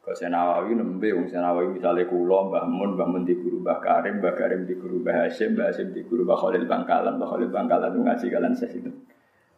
[0.00, 3.60] Kalau Syekh Nawawi nembe wong Syekh Nawawi misalnya kulo Mbah Mun, Mbah Mun di guru
[3.60, 7.20] Mbah Karim, Mbah Karim di guru Mbah Hasyim, Mbah Hasyim di guru Mbah Khalil Bangkalan,
[7.20, 8.90] Mbah Khalil Bangkalan itu ngaji kalian itu.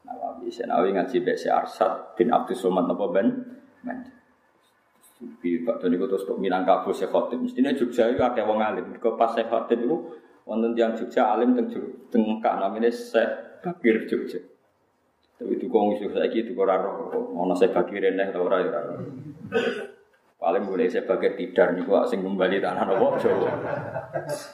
[0.02, 0.46] Nawawi.
[0.50, 3.28] Senawi ngaji Besi Arsad bin Abdul Somad napa ben?
[3.86, 4.21] Ben.
[5.22, 7.38] Bi Pak Doni terus kok Minangkabau Syekh Khotib.
[7.38, 8.90] Mestine Jogja itu akeh wong alim.
[8.90, 9.96] Mergo pas Syekh Khotib itu
[10.42, 11.70] wonten tiyang Jogja alim teng
[12.10, 14.42] teng Kak namine Syekh Bakir Jogja.
[15.38, 17.30] Tapi itu kong isu saiki itu ora roh.
[17.38, 18.80] Ono Syekh Bakir neh ta ora ya.
[20.42, 23.46] Paling boleh saya bagai tidar niku sing kembali tanah nopo Jawa.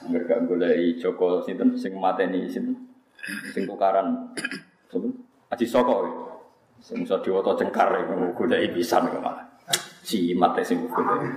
[0.04, 2.76] Mereka boleh Joko sinten sing mateni sinten
[3.56, 4.36] sing tukaran.
[5.48, 6.28] Aji soko.
[6.84, 9.47] Sing iso diwata cengkar iku goleki pisan kok malah.
[10.08, 11.28] Cimat sing goleki.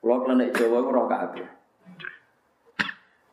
[0.00, 1.48] Kulo klenek Jawa ku roh kabeh.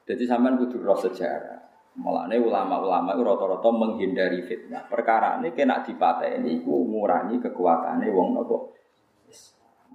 [0.04, 1.72] Jadi sampean kudu roh sejarah.
[1.96, 4.92] Mulane ulama-ulama itu rata-rata menghindari fitnah.
[4.92, 8.76] Perkara ini kena dipateni iku ngurangi kekuatane wong nopo.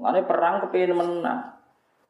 [0.01, 1.41] Mulane perang kepengin menang.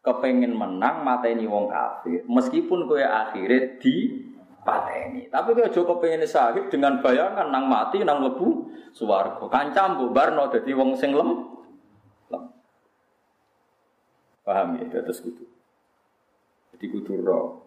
[0.07, 2.23] Kepengin menang mateni wong kafir.
[2.31, 4.23] Meskipun kowe akhirnya di
[4.64, 5.29] pateni.
[5.29, 9.46] Tapi kalau Joko pengen sahid dengan bayangan nang mati nang lebu suwargo.
[9.53, 11.55] Kancam bu barno jadi wong sing lem.
[12.33, 12.42] lem.
[14.42, 15.05] Paham ya?
[15.05, 15.44] Terus kudu.
[16.74, 17.62] Jadi kudu roh.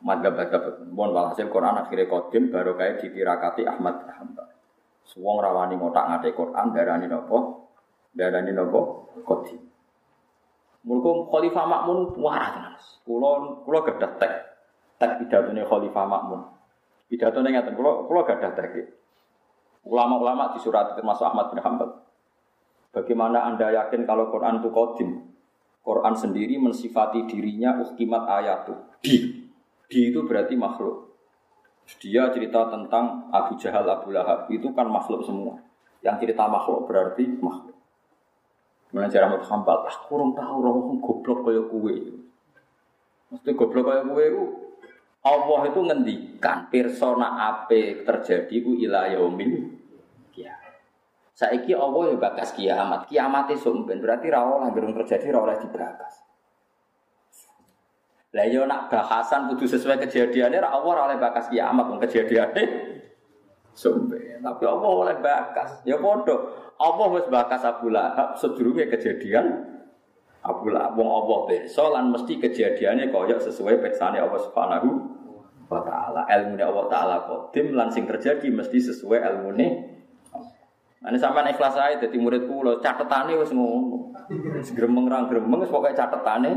[0.00, 4.48] Madhab-madhab Mohon walhasil Quran akhirnya kodim baru kayak ditirakati Ahmad Hanbal.
[5.04, 7.68] Suwong rawani ngotak ngate Quran darani nopo?
[8.16, 9.12] Darani nopo?
[9.28, 9.60] Kodim.
[10.80, 12.74] Mulku Khalifah Makmun warah tenan.
[13.04, 14.32] Kulo kulo gadah tek.
[15.00, 16.40] Tek pidatone Khalifah Makmun.
[17.08, 18.76] Pidatone ngaten kulo kulo gadah tek.
[19.88, 22.04] Ulama-ulama di surat termasuk Ahmad bin Hanbal.
[22.92, 25.10] Bagaimana Anda yakin kalau Quran itu kodim?
[25.80, 28.76] Quran sendiri mensifati dirinya uhkimat ayatu.
[29.00, 29.48] Di.
[29.88, 31.16] Di itu berarti makhluk.
[31.96, 34.52] Dia cerita tentang Abu Jahal, Abu Lahab.
[34.52, 35.56] Itu kan makhluk semua.
[36.04, 37.74] Yang cerita makhluk berarti makhluk.
[38.90, 41.96] Jarang Ahmad Hambal, ah kurang tahu orang goblok kaya kue.
[43.30, 44.26] Mesti goblok kaya kue
[45.20, 49.80] Allah itu ngendikan persona apa terjadi ku ila yaumil.
[51.40, 53.08] Saiki Allah ya bakas kiamat.
[53.08, 56.20] Kiamat itu sumben berarti ra oleh gerung terjadi ra oleh dibakas.
[58.36, 62.64] Lah yo nak bahasan kudu sesuai kejadiannya ra Allah oleh bakas kiamat wong kejadiannya
[63.72, 64.44] sumben.
[64.44, 65.80] Tapi Allah oleh bakas.
[65.88, 66.36] Ya padha.
[66.76, 69.46] Allah wis bakas Abu Lahab kejadian
[70.40, 74.88] Abu Lahab wong Allah pirsa lan mesti kejadiannya kaya sesuai peksane Allah Subhanahu
[75.68, 76.24] wa taala.
[76.26, 79.90] Ilmune Allah taala kodim lan sing terjadi mesti sesuai ilmune
[81.00, 84.12] Nah, ini sampai ikhlas saya jadi murid pulau catetane wis ngono.
[84.76, 86.52] Gremeng rang gremeng wis pokoke catetane.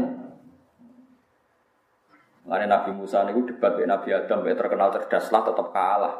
[2.43, 6.15] Mengenai Nabi Musa niku debat dengan Nabi Adam, terkenal cerdas lah tetap kalah.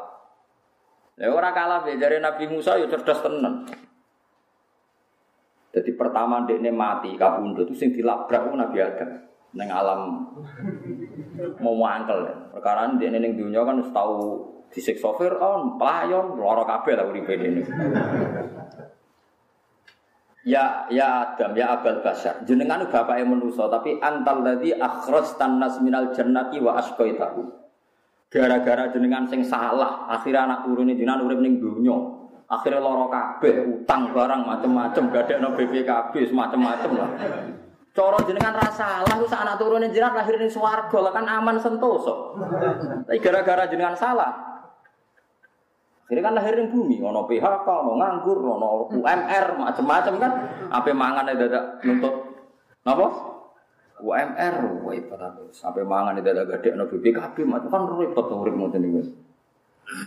[1.20, 3.68] Ya ora kalah dari Nabi Musa ya cerdas tenan.
[5.74, 9.10] Jadi pertama dekne mati kabundut itu sing dilabrak Nabi Adam
[9.54, 10.00] neng alam
[11.58, 12.30] mau mangkel.
[12.54, 14.38] Perkara dekne ning dunia kan wis tau
[14.70, 17.62] disiksa Firaun, pelayon, lara kabeh lah uripe ini.
[20.46, 22.46] Ya ya Adam ya Abal Basar.
[22.46, 27.42] Jenengan bapake manusa tapi antal ladzi akhrajtan nas minal jannati wa asqaitahu.
[28.30, 31.94] Gara-gara jenengan sing salah, akhirnya anak turun jenengan urip ning dunya.
[32.44, 37.10] Akhirnya loro kabeh, utang barang macem-macem, gadekno BPKB semacam-macam lah.
[37.94, 42.36] Coro jenengan rasa lah, usah anak turunin jenengan lahir ning swarga lah kan aman sentoso.
[43.06, 44.54] Tapi gara-gara jenengan salah,
[46.04, 50.32] Akhirnya kan lahir bumi, ono PHK, ono nganggur, ono UMR, macam-macam kan.
[50.68, 52.14] Apa mangan ada dadak nuntut
[52.84, 53.08] napa?
[54.04, 58.84] UMR, wah ibarat sampai mangan ada dadak gede ono BPKB, macam kan repot urip ngoten
[58.84, 59.00] niku.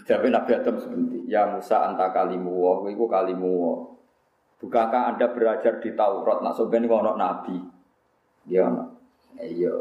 [0.06, 3.76] Jadi Nabi Adam seperti, ya Musa anta kalimu wa, iku kalimu wa.
[4.58, 7.58] Bukankah anda belajar di Taurat, nak sebenarnya ono Nabi?
[8.50, 8.66] Ya.
[9.38, 9.74] Iya,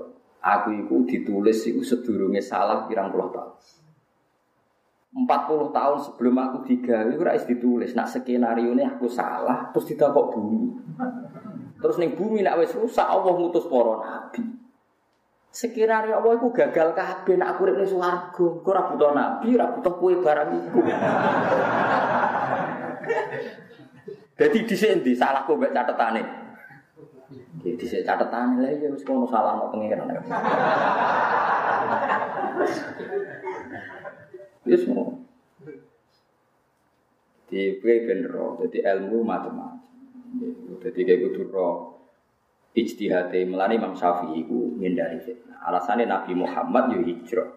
[0.45, 3.57] aku itu ditulis itu sedurunge salah pirang puluh tahun.
[5.17, 10.37] 40 tahun sebelum aku digawe ora wis ditulis nak skenario ini aku salah terus ditakok
[10.37, 10.77] bumi.
[11.81, 14.45] Terus ning bumi nak wis rusak Allah ngutus para nabi.
[15.57, 18.45] Skenario Allah iku gagal kabeh nak aku urip ning swarga.
[18.61, 20.85] Kok ora nabi, ora butuh kowe barang iku.
[24.37, 26.21] Jadi dhisik endi salahku mbek catetane?
[27.65, 30.13] Di dhisik catetane lha ya wis kono salah no pengiran.
[34.67, 35.15] Ya semua.
[37.47, 39.79] Di kue benro, jadi ilmu macam-macam.
[40.83, 41.96] Jadi kayak gitu roh
[42.77, 45.57] ijtihad melani Imam Syafi'i itu menghindari fitnah.
[45.65, 47.49] Alasannya Nabi Muhammad yo hijrah.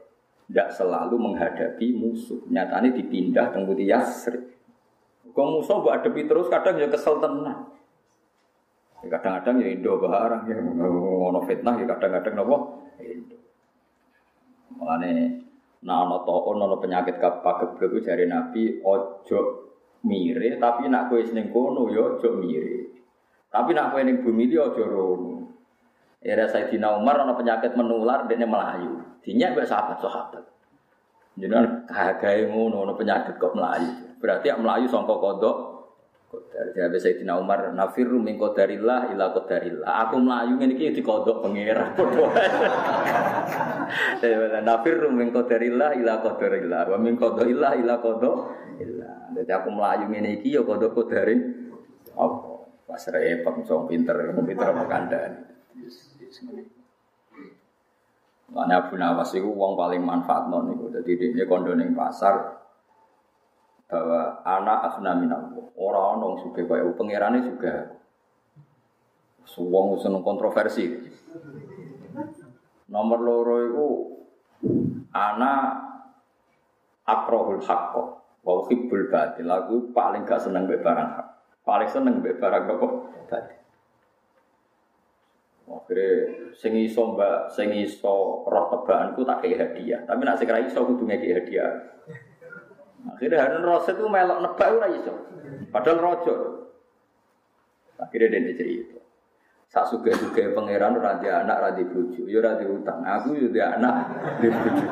[0.49, 2.41] Tidak selalu menghadapi musuh.
[2.49, 4.41] Nyatanya dipindah teng Budi Yasrib.
[5.35, 7.69] Kau musuh buat hadapi terus kadang ya kesel tenang.
[9.05, 12.55] Ya kadang-kadang ya Indo barang ya ngono fitnah ya kadang-kadang nopo
[12.97, 13.37] Indo.
[14.73, 15.45] Mulane
[15.79, 19.39] Nah, ono toon, ono penyakit kapak geblek jari Nabi, ojo
[20.03, 22.88] mire, tapi nak kue seneng kono yo ojo mire.
[23.49, 25.35] Tapi nak kue ning bumi dia ojo rono.
[26.21, 29.01] Era Sayyidina Umar ono penyakit menular dene melayu.
[29.25, 30.43] Dinyak mbek sahabat-sahabat.
[31.39, 34.19] Jenengan kagae ngono ono penyakit kok melayu.
[34.19, 35.79] Berarti yang melayu sangka kodok
[36.29, 39.89] Kodar jadi Sayyidina Umar nafiru min qadarillah ila qadarillah.
[40.05, 42.29] Aku melayu ngene iki dikodok pangeran padha.
[44.61, 49.13] nafiru min qadarillah ila qadarillah wa min qadarillah ila qadarillah.
[49.41, 51.33] Jadi aku melayu ngene iki ya kodok kodare
[52.13, 52.48] apa?
[52.89, 55.45] Pas repot song pinter, pinter apa kandhani.
[58.49, 60.89] Mana Abu Nawas itu uang paling manfaat non itu.
[60.89, 62.59] Jadi dia kondo pasar,
[63.89, 65.65] bahwa anak asna minallah.
[65.73, 67.93] Orang orang suka kaya pangerannya juga
[69.49, 70.93] suwong seneng kontroversi.
[72.89, 73.87] Nomor loro itu
[75.13, 75.61] anak
[77.05, 78.03] akrohul hakko
[78.45, 79.49] wa hibbul batil.
[79.49, 81.27] Aku paling gak seneng barang hak.
[81.69, 82.87] Paling seneng mbek barang apa?
[83.29, 83.61] Batil.
[85.69, 86.09] Akhirnya
[86.57, 90.01] sing iso mbak, sing iso roh tebaanku tak kayak hadiah.
[90.01, 91.69] Tapi nak sing ra iso kudu ngeki hadiah.
[93.05, 95.13] Akhirnya Harun Rasid itu melok nebak ora iso.
[95.69, 96.33] Padahal rojo.
[98.01, 98.97] Akhirnya dia cerita.
[99.69, 103.05] Sak suge suge pangeran ora di anak ora di bojo, ya ora di utang.
[103.05, 104.09] Aku yo di anak
[104.41, 104.85] di bojo.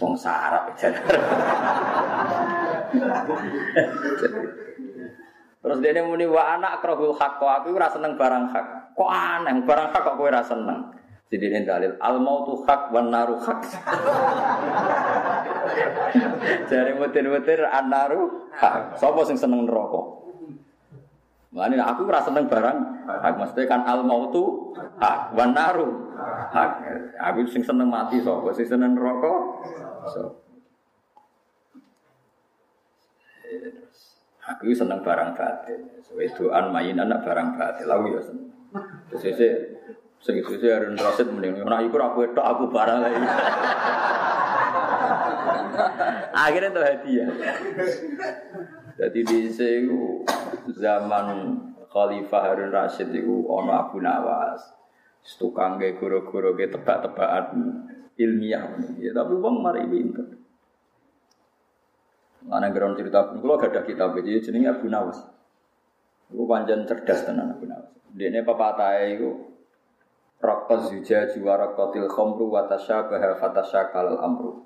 [0.00, 0.72] Wong sarap
[5.64, 8.92] Terus dia muni wa anak krohul hak kok aku ora seneng barang hak.
[8.92, 10.92] Kok aneh barang hak kok kowe ora seneng.
[11.32, 13.64] Jadi ini dalil al mautu hak wan naru hak.
[16.68, 19.00] Jari mutir-mutir an naru hak.
[19.00, 20.04] Sopo sing seneng neraka?
[21.48, 26.12] Mulane aku ora seneng barang hak mesti kan al mautu hak wan naru
[26.52, 26.92] hak.
[27.32, 29.32] Aku sing seneng mati sapa sing seneng neraka?
[30.12, 30.44] So.
[34.44, 35.80] Aku seneng barang batin.
[36.12, 37.88] Wedoan main anak barang batin.
[37.88, 38.48] Lalu ya seneng.
[39.08, 39.50] Terus saya
[40.24, 43.16] sing sese Harun Rasid mending ora iku ora kowe aku barang lagi.
[46.34, 47.28] Akhirnya itu hadiah.
[48.94, 50.22] Jadi di sini
[50.74, 51.26] zaman
[51.90, 54.58] Khalifah Harun Rashid itu ono Abu Nawas,
[55.38, 57.54] tukang guru-guru tebak-tebakan
[58.18, 58.66] ilmiah.
[58.98, 60.43] Ya, tapi uang mari pinter.
[62.44, 65.16] Mana geron cerita pun, kalau gak ada kitab jadi jenenge Abu Nawas.
[66.28, 67.88] Itu panjang cerdas tenan Abu Nawas.
[68.12, 69.54] Dia ini pepatah itu
[70.44, 74.60] Raqqaz zujaj wa raqqatil khamru wa tasyabaha fatasyakal amru.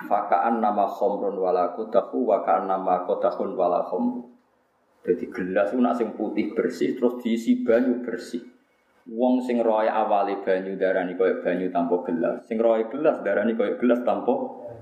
[0.00, 4.32] Fakaan nama khomrun wala kodahu, wakaan nama kodahun wala khomru.
[5.04, 8.40] Jadi gelas itu nak sing putih bersih, terus diisi banyu bersih.
[9.08, 13.80] Wong sing roy awali banyu darani koyo banyu tanpa gelas, sing roy gelas darani koyo
[13.80, 14.32] gelas tanpa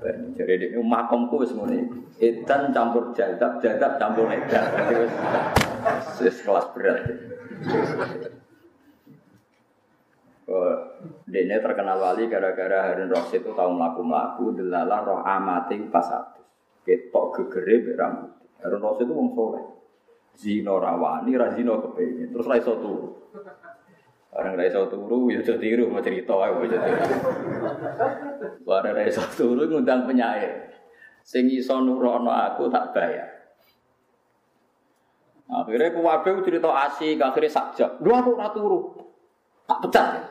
[0.02, 0.34] banyu.
[0.34, 1.86] Jadi ini makomku wis ngene.
[2.18, 4.64] Edan campur jadab, jadab campur edan.
[6.18, 7.06] Wis kelas berat.
[11.28, 16.40] Dene terkenal wali gara-gara Harun Rasid itu tahu melaku-melaku delalah roh amati pas satu.
[16.82, 18.32] Ketok gegere berambut.
[18.64, 19.64] Harun Rasid itu wong soleh.
[20.34, 22.32] Zino rawani, razino kepengen.
[22.32, 23.08] Terus raiso turu.
[24.38, 26.90] Orang raiso turu, ya jadi tiru mau cerita aja mau jadi.
[28.62, 30.70] Barang raiso turu ngundang penyair.
[31.26, 33.26] Sing iso nurono aku tak bayar.
[35.50, 37.98] Akhirnya kuwabe cerita asik, akhirnya sakjak.
[37.98, 38.80] Dua aku ora turu.
[39.66, 40.22] Tak pecat.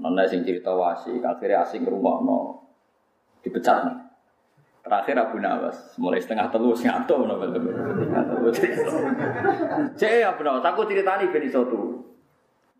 [0.00, 2.38] Nona sing cerita wasi, akhirnya rumah no
[3.46, 3.98] dipecat nih.
[4.80, 7.36] Terakhir Abu Nawas, mulai setengah telu ngato no
[9.94, 12.10] Cek Abu Nawas, aku ceritani ben iso turu.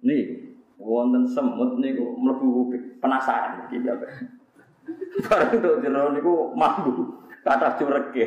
[0.01, 2.73] Nih, wonten semut niku mlebu
[3.05, 3.95] penasaran iki ya.
[5.29, 8.25] Bareng to jero niku mambu, kata cureke.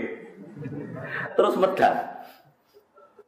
[1.34, 1.94] Terus medal.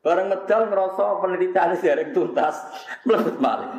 [0.05, 2.55] Bareng medal ngerasa penelitian derek tuntas,
[3.01, 3.69] mlebet malih.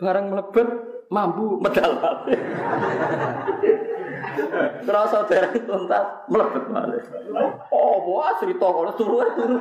[0.00, 0.68] Barang melebet
[1.12, 2.40] mampu medal balik.
[4.88, 7.04] Terasa dereng tuntas melebet balik.
[7.68, 9.60] Oh, wah cerita kalau turu turu.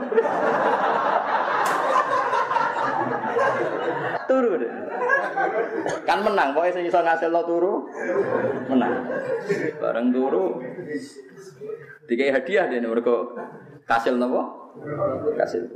[4.29, 4.71] Turu deh.
[6.03, 7.73] Kan menang, pokoknya saya bisa ngasil lo turu,
[8.69, 9.07] menang.
[9.79, 10.61] Bareng turu,
[12.07, 13.33] tiga hadiah deh, mereka
[13.87, 14.73] kasil nopo,
[15.35, 15.67] kasil.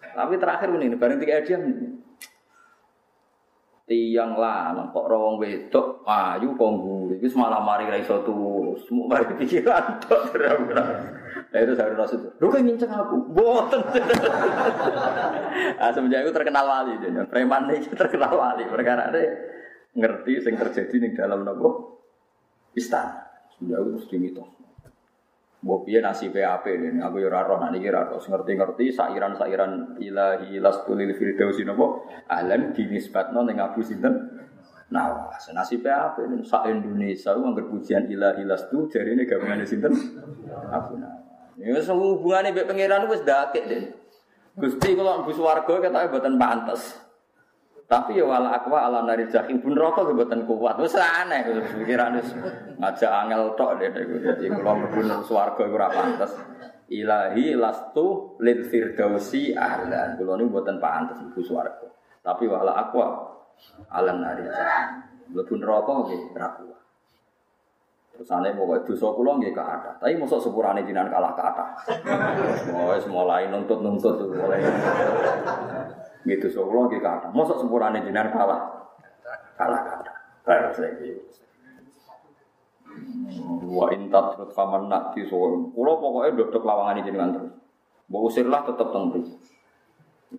[0.00, 1.60] Tapi terakhir ini, bareng tiga hadiah.
[3.90, 8.78] Tiang lanang kok rawang wedok ayu mburi wis malah mari ra iso turu.
[8.86, 10.30] Semua mari pikiran tok
[11.50, 13.82] Nah itu rasa itu, lu kan nginceng aku, boten.
[15.82, 17.26] nah, semenjak itu terkenal wali, dia.
[17.26, 19.22] preman ini terkenal wali, perkara ini
[19.98, 21.98] ngerti yang terjadi di dalam nopo
[22.78, 23.26] istana.
[23.58, 24.42] Semenjak itu mesti gitu.
[25.60, 31.68] Mbok nasi PAP ini, aku ya ora roh nek iki ngerti-ngerti sairan-sairan ilahi lastulil firdausi
[31.68, 32.00] napa
[32.32, 34.40] ahlan dinisbatno ning Abu Sinten
[34.90, 39.94] Nah, nasi PAP ini sak Indonesia ku anggar pujian ilahi lastu jarine gabungane sinten
[40.66, 41.19] Abu Nawas.
[41.60, 43.82] Ya wis hubungane mbek pangeran wis dakek deh.
[44.56, 46.96] Gusti kula mlebu swarga ketoke mboten pantes.
[47.84, 50.80] Tapi ya wala akwa ala nari jahim pun rokok kebetulan kuat.
[50.80, 51.40] Terus aneh
[51.84, 52.32] pikiran wis
[52.80, 53.92] ngajak angel tok deh.
[53.92, 56.32] Jadi kalau mlebu swarga iku ora pantes.
[56.90, 60.16] Ilahi lastu lil firdausi ahlan.
[60.16, 61.86] Kula niku mboten pantes mlebu swarga.
[62.24, 63.06] Tapi wala akwa
[63.92, 65.04] ala nari jahim.
[65.36, 66.79] Mlebu neraka nggih ora kuat.
[68.20, 69.96] Terus aneh pokoknya dosa kula nggih kathah.
[69.96, 71.72] Tapi mosok sepurane jinan kalah kathah.
[72.92, 74.60] Wis mulai nuntut-nuntut mulai.
[76.28, 77.32] Gitu so kula nggih kathah.
[77.32, 78.60] Mosok sepurane jenengan kalah.
[79.56, 80.16] Kalah kathah.
[80.44, 81.16] Kalah saiki.
[83.64, 85.72] Wa intat terus faman nak di so.
[85.72, 87.56] Kula pokoke dodok lawangan jenengan terus.
[88.12, 89.16] Mbok usirlah tetep teng.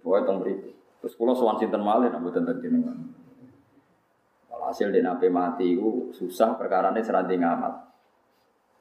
[0.06, 0.38] Pokoke teng.
[1.02, 3.21] Terus kula sowan sinten malih nak mboten ten jenengan.
[4.62, 7.89] Hasil dia nape mati itu susah perkara ini seranti ngamal.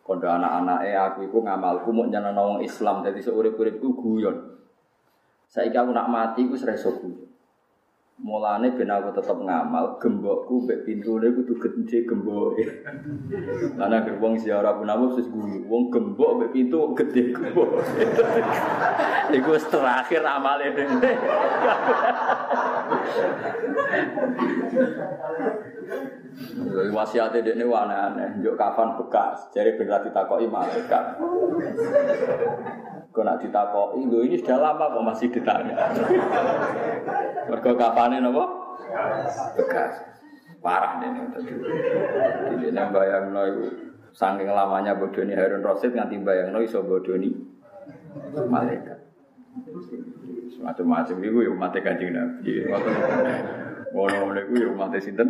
[0.04, 4.36] Kondo anak-anak eh aku itu ngamalku mau jangan nawang Islam jadi seurip-urip itu guyon.
[5.46, 7.29] Saya aku nak mati itu sereso guyon.
[8.20, 12.60] Mulane ben aku tetep ngamal, gembokku mbek pintune kudu gede gemboke.
[13.80, 17.80] Karena gerbong ziarah pun aku sis guyu, wong gembok mbek pintu gede gembok.
[19.40, 21.12] Iku terakhir amale dene.
[26.92, 31.16] Wasiate dekne aneh-aneh, njuk kapan bekas, jare ben ra ditakoki malaikat.
[33.10, 35.74] Kau nak ditakoki, lo ini sudah lama kok masih ditanya.
[37.50, 38.44] Mergo kapane napa?
[39.58, 39.94] Bekas.
[40.62, 41.52] Parah nih tadi.
[42.54, 43.42] Ini yang bayang no
[44.14, 47.32] saking lamanya bodoni Harun Rosid nganti bayang no iso bodoni
[48.46, 49.00] malaikat.
[50.60, 52.68] Macam-macam itu ya umat kanjeng Nabi.
[53.90, 55.28] Ngono-ngono itu ya umat sinten.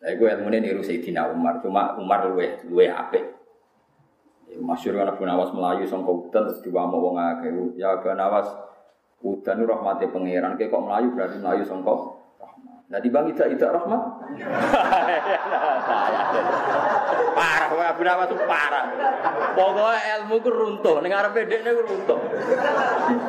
[0.00, 3.35] Saya gue ilmu ini niru Sayyidina Umar, cuma Umar luwe luwe apik.
[4.60, 7.50] Masyur kan Abu Nawas Melayu sangka hutan terus diwamuk wong akeh.
[7.76, 8.48] Ya Abu Nawas
[9.20, 12.16] hutan rahmati pangeran kayak kok Melayu berarti Melayu sangka
[12.86, 14.02] Nah di bang tidak tidak rahmat.
[17.34, 18.86] parah wah Abu Nawas itu parah.
[19.58, 22.18] Pokoknya ilmu ku runtuh, ning arepe dekne ku runtuh.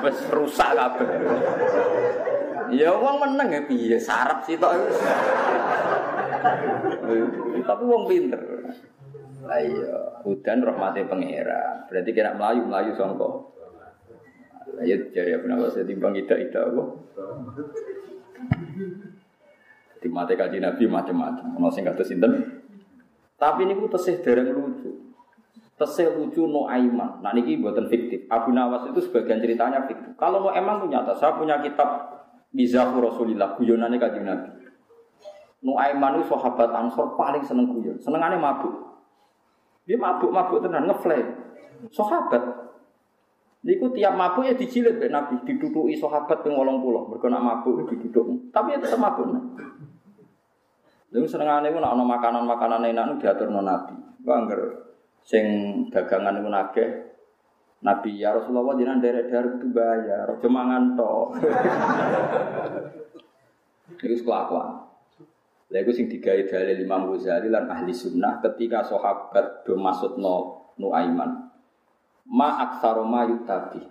[0.06, 1.08] Wis rusak kabeh.
[2.70, 4.78] Ya wong meneng ya piye sarap sih tok.
[7.66, 8.42] Tapi wong pinter.
[9.48, 11.88] Ayo, hudan rahmati pangeran.
[11.88, 13.56] Berarti kena melayu melayu songko.
[14.78, 16.84] Ayo jadi apa nama saya timbang ida ida apa?
[19.98, 21.46] Di mata kaji nabi macam-macam.
[21.58, 22.62] Mau sing kata sinten.
[23.38, 24.90] Tapi ini gue tesih dereng lucu.
[25.78, 27.22] Tesih lucu no aiman.
[27.22, 28.26] Nah buatan fiktif.
[28.30, 30.14] Abu Nawas itu sebagian ceritanya fiktif.
[30.18, 31.14] Kalau no emang tuh nyata.
[31.18, 32.18] Saya punya kitab
[32.54, 33.58] Bizahu Rasulillah.
[33.58, 34.50] Guyonannya kaji nabi.
[35.66, 37.98] No aiman itu sahabat Ansor paling seneng guyon.
[37.98, 38.97] Senengannya mabuk.
[39.88, 41.32] Dia mabuk-mabuk tenan ngeflame.
[41.96, 42.44] Sahabat.
[43.64, 48.52] Niku tiap mabuk ya dijilid mbek Nabi, diduduki sahabat ping 80, mergo nak mabuk diduduk.
[48.52, 49.32] Tapi ya tetap mabuk.
[51.16, 53.96] Lalu senengane ku nak ana makanan-makanan enak diaturno Nabi.
[54.22, 54.62] Ku angger
[55.24, 55.44] sing
[55.92, 56.90] dagangan niku nageh
[57.78, 60.98] Nabi ya Rasulullah jenengan derek-derek itu bayar, aja mangan.
[63.98, 64.88] Iku kelakuan.
[65.68, 70.64] Lha iku sing digawe dalil Imam Ghazali lan ahli sunnah ketika sahabat do maksud no
[70.80, 71.50] Nuaiman.
[72.30, 73.82] Ma aksaro ma yutabi.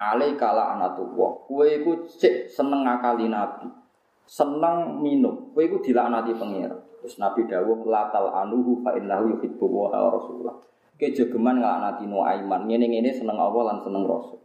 [0.00, 1.46] Ale kala anatullah.
[1.46, 3.70] Kowe iku cek seneng ngakali Nabi.
[4.26, 5.54] Seneng minum.
[5.54, 6.80] Kowe iku dilaknati pangeran.
[6.98, 10.56] Terus Nabi dawuh latal anuhu fa innahu yuhibbu wa rasulullah.
[10.96, 12.66] Kejogeman nglaknati Nuaiman.
[12.66, 14.40] Ngene-ngene seneng Allah lan seneng Rasul.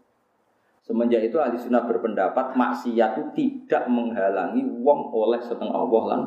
[0.84, 6.22] Semenjak itu ahli sunnah berpendapat maksiat itu tidak menghalangi wong oleh seneng Allah lan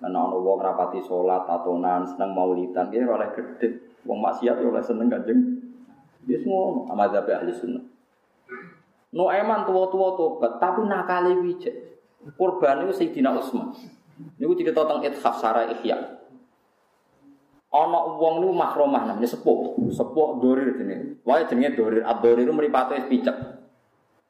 [0.00, 4.00] Karena ono wong rapati sholat, tatonan, seneng maulidan, ini oleh gede.
[4.08, 5.60] Wong maksiat ya oleh seneng kanjeng.
[6.24, 7.84] Dia semua amat ahli sunnah.
[9.12, 11.76] No eman tua-tua tobat, tapi nakali wijek.
[12.36, 13.72] Korban itu Sayyidina Utsman.
[14.36, 16.20] Ini cerita tentang ithaf sarah ihya.
[17.70, 21.22] Ono wong niku makromah namanya sepuh, sepuh dorir jenenge.
[21.22, 23.36] Wae jenenge dorir, ad-dorir mripate wis picek.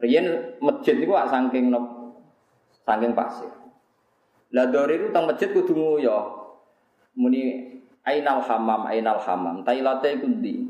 [0.00, 1.72] Riyen masjid niku saking
[2.84, 3.50] saking pasir.
[4.50, 6.16] Lah dori itu tang masjid kudu nguyo.
[7.14, 7.70] Muni
[8.02, 9.62] ainal hamam, ainal hamam.
[9.62, 10.66] Tailate iku ndi?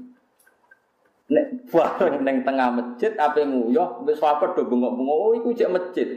[1.31, 6.09] Nek bareng ning tengah masjid ape nguyo, wis sahabat do bengok-bengok, oh iku cek masjid.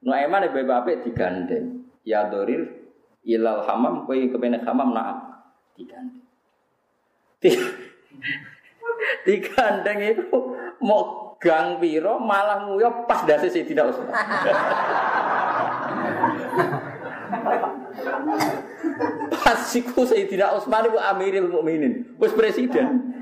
[0.00, 1.84] No emane apik digandeng.
[2.04, 2.68] Ya dorir
[3.24, 5.44] ilal hamam kowe kepene hamam nak
[5.76, 6.24] digandeng.
[9.24, 10.38] Digandeng itu
[10.80, 14.04] mau gang piro malah nguyo pas dasi tidak usah.
[19.44, 23.14] Pas iku Sayyidina Utsman iku Amirul Mukminin, wis presiden.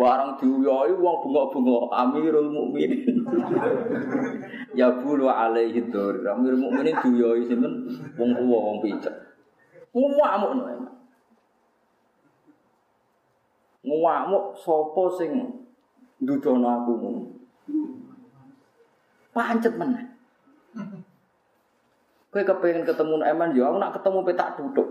[0.00, 3.20] Warang diuyoi wong bengok-bengok Amirul Mukminin.
[4.78, 6.24] ya bulu alaihi dzur.
[6.24, 7.74] Amirul Mukminin diuyoi sinten
[8.16, 9.16] wong tuwa wong picek.
[9.92, 10.88] No.
[13.80, 15.30] Ngamuk sapa sing
[16.20, 16.92] ndudono aku.
[19.32, 20.06] Pancet meneh.
[22.30, 24.88] Kowe kepengen ketemu Eman yo, aku nak ketemu petak duduk.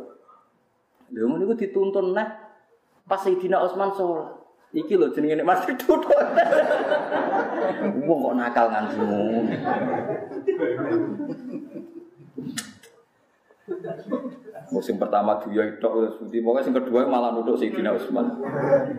[1.16, 2.28] Lha ngono iku dituntun nah
[3.08, 4.30] pas Sayyidina Utsman sholat.
[4.76, 6.14] Iki lho jenenge nek masih duduk.
[8.06, 9.20] Wong kok nakal ngantimu.
[14.70, 18.36] Musim pertama dia itu suci, pokoknya yang kedua malah duduk Sayyidina Utsman.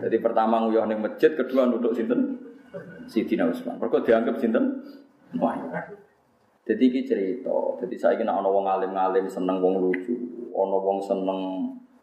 [0.01, 2.41] Jadi pertama nguyah ning masjid, kedua duduk sinten?
[3.05, 3.77] Sidina Utsman.
[3.77, 4.81] Mergo dianggap sinten?
[5.37, 6.00] Wahyu.
[6.61, 7.57] Jadi iki cerita.
[7.81, 10.13] Jadi saya kira ana wong alim-alim seneng wong lucu,
[10.53, 11.39] ana wong seneng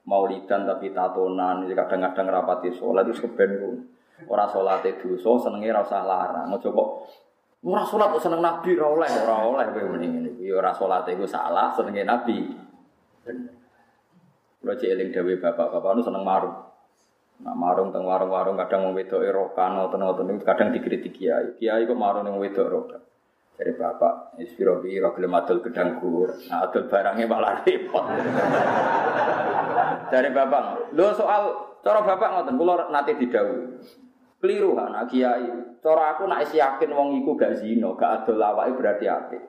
[0.03, 3.87] maulidan tapi tatonan, kadang-kadang rapati sholat itu keben.
[4.27, 6.51] Ora sholat itu, senenge ora usah larang.
[6.51, 6.89] Aja kok
[7.63, 10.31] ora sholat kok seneng nabi ora oleh, ora oleh kowe mending ngene.
[10.43, 12.51] Ya ora sholat iku salah, senenge nabi.
[14.59, 16.67] Kulo cek eling dhewe bapak-bapak nu seneng marung.
[17.39, 21.55] Nah, marung teng warung-warung kadang wong wedok erokan ngoten-ngoten kadang dikritik kiai.
[21.55, 23.03] Kiai kok marung ning wedok erokan.
[23.59, 28.07] Dari bapak, Isfiro biro gelem adol gedang gur, nah adol barangnya malah repot.
[30.15, 32.55] Dari bapak, lo soal cara bapak ngoten,
[32.95, 33.51] nanti didau.
[34.39, 35.51] Keliru anak kiai.
[35.83, 39.43] Cara aku nak yakin wong iku gak zino, gak adol lawake berarti apik.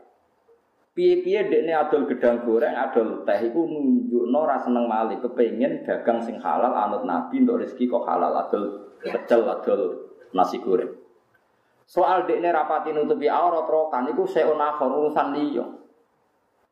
[0.97, 6.41] Piye-piye dekne adol gedang goreng, adol teh iku nunjukno ra seneng malih, kepengin dagang sing
[6.41, 9.81] halal anut Nabi untuk rezeki kok halal adol pecel adol
[10.33, 11.08] nasi goreng.
[11.89, 15.65] Soal dekne rapati nutupi aurat rokan iku akhir urusan liya.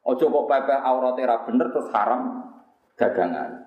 [0.05, 2.53] Ojo kok pepeh aurate ra bener terus haram
[2.93, 3.65] dagangan.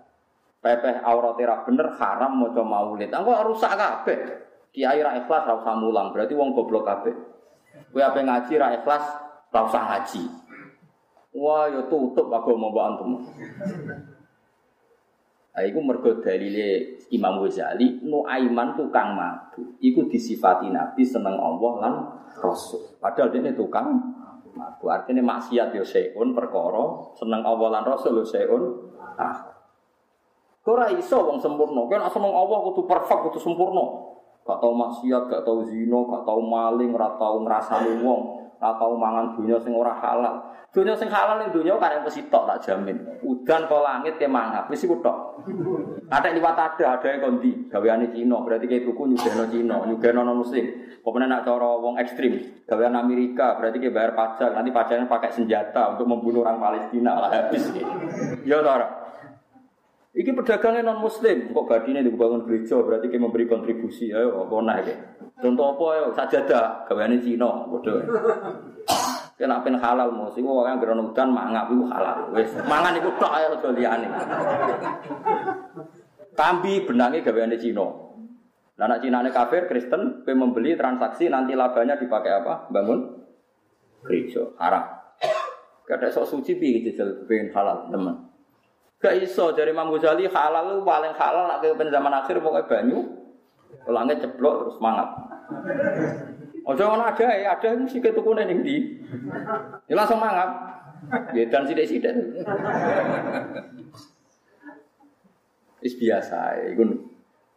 [0.63, 3.11] Pepeh aurate ra bener haram maca maulid.
[3.11, 4.19] Engko rusak kabeh.
[4.71, 7.19] Kiai ra ikhlas ra usah mulang, berarti wong goblok kabeh.
[7.91, 9.05] Kowe ape ngaji ra ikhlas
[9.51, 10.23] ra usah ngaji.
[11.35, 13.11] Wah, ya tutup agama mbok antum.
[15.51, 19.83] Nah, iku mergo dalile Imam Ghazali, Nuaiman tukang mabuk.
[19.83, 21.95] Iku disifati Nabi seneng Allah lan
[22.39, 22.97] Rasul.
[23.03, 23.91] Padahal dia tukang
[24.55, 24.87] mabuk.
[24.87, 28.95] Artinya maksiat yo seun perkara, seneng Allah lan Rasul yo seun.
[29.19, 29.51] Ah.
[30.71, 31.83] Ora iso wong sempurna.
[31.91, 33.85] Kan seneng Allah kudu perfect, kudu sempurna.
[34.47, 38.93] Gak tau maksiat, gak tau zina, gak tau maling, ora tau ngrasani wong, ora tau
[38.93, 40.37] mangan dunya sing ora halal.
[40.71, 42.95] Dunia sing halal ning dunia kan yang tok tak jamin.
[43.25, 45.43] Udan ke langit ke mangap wis iku tok.
[46.07, 50.67] Ada liwat ada, ada kondi, gaweane Cina, berarti kayak tuku nyugeno Cina, nyugeno non muslim.
[51.01, 55.97] Pokoknya nak cara wong ekstrim, gawean Amerika, berarti kayak bayar pajak, nanti pajaknya pakai senjata
[55.97, 57.73] untuk membunuh orang Palestina lah habis.
[58.45, 59.00] Ya ora.
[60.11, 64.87] Iki pedagangnya non muslim, kok badine dibangun gereja, berarti kayak memberi kontribusi, ayo apa naik
[65.39, 68.03] Contoh apa ya, sajadah, gaweane Cina, bodoh.
[69.41, 72.29] Kena pen halal mos iku wong gerono udan mangap halal.
[72.37, 74.09] Wis mangan iku tok ae aja liyane.
[76.37, 77.89] Kambi benange gaweane Cina.
[78.77, 82.69] Anak Cina kafir Kristen pe membeli transaksi nanti labanya dipakai apa?
[82.69, 83.01] Bangun
[84.05, 84.85] gereja haram.
[85.89, 88.30] Kada sok suci piye jajal pengen halal teman.
[89.01, 93.01] Gak iso dari Imam Ghazali halal lu paling halal nak ke zaman akhir pokoknya banyu.
[93.89, 95.09] Langit ceblok terus semangat.
[96.69, 98.77] Ojo ngono ada ya, ada mesti ketukune ning ndi.
[99.89, 100.53] Ya langsung mangap.
[101.33, 102.13] Ya dan sithik-sithik.
[105.81, 106.85] Wis biasa iku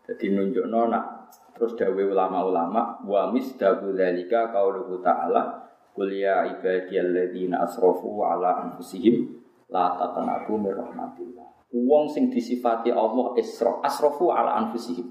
[0.07, 5.59] dadi nunjukno nak terus dawuh ulama-ulama wa misdaku dzalika qauluhu ta'ala
[5.91, 9.42] qul ya ibadiyalladzina asrafu ala anfusihim
[9.74, 11.74] la taqnatu min rahmatillah.
[11.74, 15.09] Wong sing disifati Allah isra, asrafu ala anfusihim.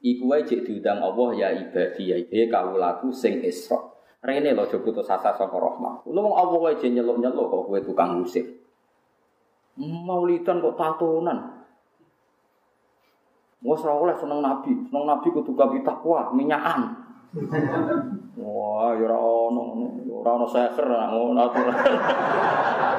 [0.00, 3.76] Iku wae cek diundang Allah ya ibadi ya he kawulaku sing Isra.
[4.22, 6.06] Rene lho aja putus asa saka rahmat.
[6.08, 8.46] Lu wong Allah wae nyeluk-nyeluk kok kowe tukang musik.
[9.78, 11.38] Maulidan kok tatonan.
[13.58, 16.94] Wes ora oleh seneng nabi, seneng nabi kudu gawe takwa, minyakan.
[18.38, 19.62] Wah, ya ora ono,
[20.14, 21.74] ora ono ngono aturan.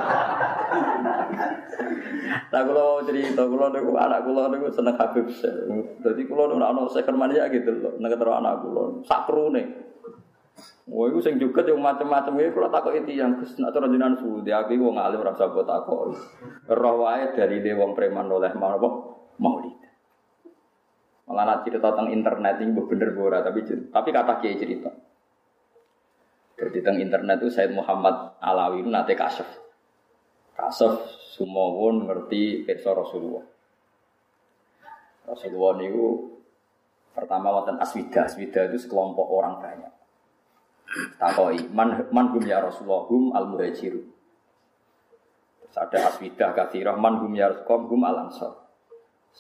[2.49, 5.29] Lah kula cerita kula niku anak kula niku seneng Habib.
[6.01, 9.63] Dadi kula ora ono second mania gitu loh, nek terus anak kula sak krune.
[10.89, 14.49] Wah, iku sing juket yang macam-macam iki kula takoki tiyang Gus nek cara jenengan suwi
[14.49, 16.17] aku ora usah mbok takoki.
[16.73, 18.73] Roh wae dari de wong preman oleh mau
[19.37, 19.77] maulid.
[21.29, 23.61] Malah nak cerita tentang internet ini bener bora tapi
[23.93, 24.89] tapi kata kiai cerita.
[26.57, 29.45] Jadi tentang internet itu Said Muhammad Alawi itu nate kasef.
[30.57, 33.45] Kasef semua pun ngerti kisah Rasulullah.
[35.29, 36.41] Rasulullah itu
[37.13, 39.93] pertama wonten aswida, aswida itu sekelompok orang banyak.
[41.21, 44.09] Takoi man man hum ya Rasulullah hum al muhajirun.
[45.61, 48.53] Terus ada aswida kathirah man hum ya Rasulullah hum al ansar.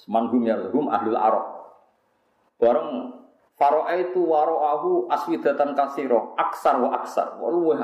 [0.05, 1.45] Man hum ya hum ahlul arab.
[2.61, 3.17] Bareng
[3.59, 7.75] Faro'a itu waro'ahu aswidatan kasiro aksar wa aksar wa luweh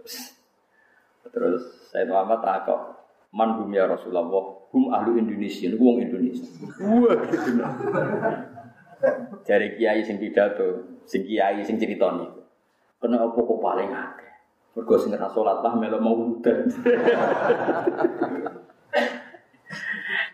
[0.00, 0.35] Terus
[1.36, 2.96] terus saya Muhammad takok
[3.36, 4.24] man hum ya Rasulullah
[4.72, 6.48] hum ahlu Indonesia niku wong Indonesia.
[6.80, 7.60] Wah gitu.
[9.44, 12.40] Dari kiai sing pidato, sing kiai sing cerita niku.
[12.96, 14.32] Kena apa kok paling akeh?
[14.72, 16.64] Mergo sing ora salat lah melu mau udan.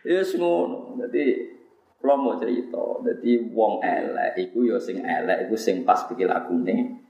[0.03, 0.99] Ya yes, ngono.
[0.99, 1.51] Dadi
[2.03, 7.02] Kalau mau cerita, jadi wong elek, iku yo sing elek, iku sing pas pikir lagune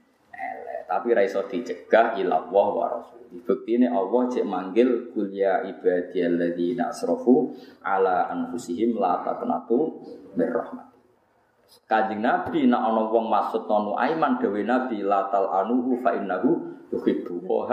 [0.93, 3.25] Tapi raiso dicegah ilah wah wa rasul.
[3.33, 7.49] Bukti ini Allah cek manggil kuliah ibadiyalladzina asrofu
[7.81, 10.05] ala anfusihim la taqnatu
[10.37, 10.93] mirrahmat.
[11.89, 16.77] Kanjeng Nabi nak ana wong maksud tonu aiman dewe Nabi la tal anuhu fa innahu
[16.93, 17.65] yuhibbu wa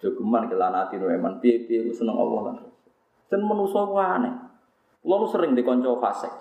[0.00, 2.56] Jogeman kelanati no eman piye-piye seneng Allah lan.
[3.28, 4.32] Dan manusa aneh.
[5.04, 6.32] Kulo sering dikonco fasek.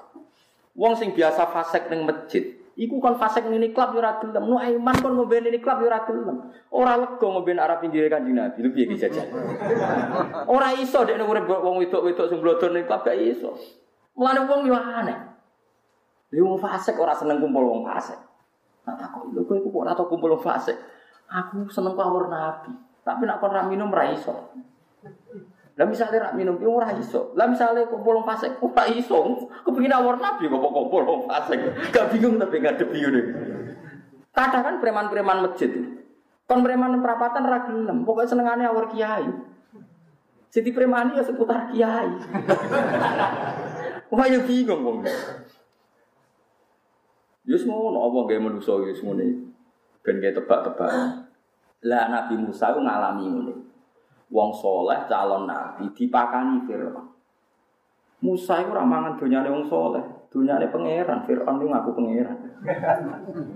[0.76, 4.44] Wong sing biasa fasek ning masjid, iku kon fasek ini klub yo ora gelem.
[4.44, 6.38] Nu iman kon ngombe ini klub yo ora gelem.
[6.72, 8.60] Ora lega ngombe arep pinggire Kanjeng Nabi.
[8.64, 9.28] Lho piye jajan.
[10.48, 13.56] Ora iso dekne urip wong wedok-wedok sing blodor ning klub gak iso.
[14.16, 15.18] Mulane wong yo aneh.
[16.32, 18.20] Lha wong fasek ora seneng kumpul wong fasek.
[18.86, 20.76] Nah takut lho kowe kok ora tau kumpul wong fasek.
[21.32, 22.76] Aku seneng kawur Nabi.
[23.06, 24.52] Tapi nak kon ra minum ra iso.
[25.76, 27.36] Lah misalnya rak minum piye ora iso.
[27.36, 29.52] Lah misalnya kumpul fasik ora iso.
[29.68, 31.60] Kepengin awor nabi kok kumpul fasik.
[31.92, 33.22] Gak bingung tapi ngadepi ngene.
[34.32, 35.72] Kadang kan preman-preman masjid.
[36.48, 39.28] Kon preman perapatan ra gelem, pokoke senengane awor kiai.
[40.56, 42.12] Jadi preman ya seputar kiai.
[44.16, 44.98] Wah ya bingung wong.
[47.44, 49.52] Yus ngono apa gawe manusa yus ngene.
[50.08, 50.92] Ben tebak-tebak.
[51.84, 53.75] Lah Nabi Musa ngalami ngene
[54.30, 57.06] wong soleh calon nabi dipakani Fir'aun.
[58.26, 60.02] Musa itu ramangan dunyane wong soleh,
[60.34, 62.38] dunyane pangeran, Fir'aun itu ngaku pangeran.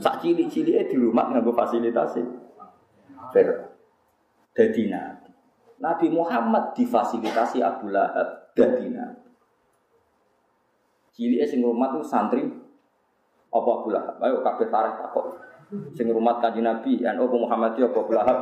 [0.03, 2.21] Sak cilik-cilike di rumah nganggo fasilitasi.
[3.33, 3.69] Fir'aun.
[4.53, 5.29] Dadi nabi.
[5.79, 9.31] Nabi Muhammad difasilitasi Abu Lahab dadi nabi.
[11.15, 12.43] Cilike sing rumah tuh santri
[13.49, 14.19] apa Abu Lahab?
[14.19, 15.25] Ayo kabeh tarikh takok.
[15.93, 18.37] Sing rumah kanjeng Nabi, NU Muhammadiyah apa Abu Lahab?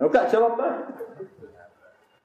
[0.00, 0.56] Enggak jawab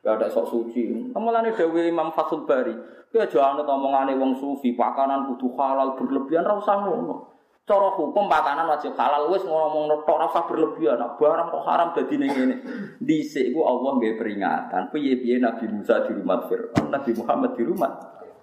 [0.03, 1.15] Gak ada sok suci.
[1.15, 2.75] Kemalane Dewi Imam Fathul Bari.
[3.13, 7.29] Aja anut omongane wong sufi, pakanan kudu halal berlebihan ra usah ngono.
[7.63, 10.97] Cara hukum pakanan wajib halal wis ngomong tok ra usah berlebihan.
[10.97, 12.55] Nah, barang kok haram dadi ning ngene.
[12.99, 14.89] Dhisik ku Allah nggih peringatan.
[14.91, 17.91] Piye-piye Nabi Musa di rumah Firaun, Nabi Muhammad di rumah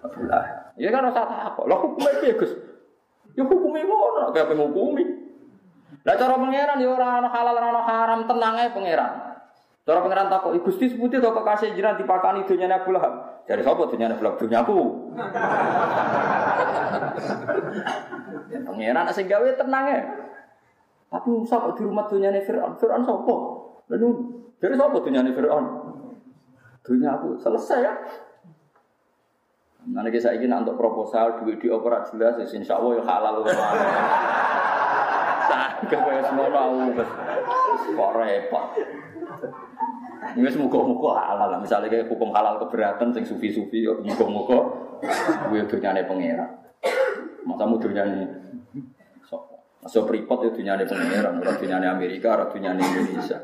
[0.01, 0.73] Abdullah.
[0.79, 1.61] Ya kan rasa apa?
[1.67, 2.55] Lah hukumnya piye, Gus?
[3.37, 5.03] Ya hukumnya ngono, kayak penghukumi.
[6.01, 9.11] Lah cara pangeran ya ora ana halal ora ana haram, tenang ae pangeran.
[9.85, 13.85] Cara pangeran takok, "Gusti seputi to kok kasih jiran dipakani dunyane Abu Lahab?" Jadi sapa
[13.85, 14.37] dunyane Abu Lahab?
[14.41, 14.79] Dunyaku.
[18.65, 20.01] pangeran sing gawe tenang ae.
[21.11, 22.79] Tapi Musa kok di rumah dunyane Fir'aun?
[22.79, 23.35] Fir'aun sapa?
[23.93, 24.07] Lalu
[24.57, 25.65] dari sapa dunyane Fir'aun?
[26.81, 27.93] Dunyaku selesai ya.
[29.81, 33.35] Nanti saya ingin untuk proposal duit di opera jelas, insya Allah ya halal.
[35.91, 37.03] Kaya semono aku
[37.91, 38.65] kok repot.
[40.31, 41.59] Ini muga-muga halal.
[41.59, 44.59] Misalnya kayak hukum halal keberatan sing sufi-sufi yo muga-muga
[45.49, 46.49] kuwi dunyane pangeran.
[47.43, 48.39] Masa mu dunyane
[49.81, 53.41] So pripot itu dunyane pangeran, ora dunyane Amerika, ora dunyane Indonesia.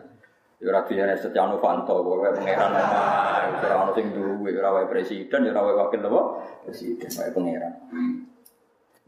[0.61, 2.77] Ya ora dunyane Setia Novanto, kowe pangeran
[3.57, 6.21] ora ono sing duwe, ora wae presiden, ora wae wakil apa?
[6.61, 7.73] Presiden, wae pangeran.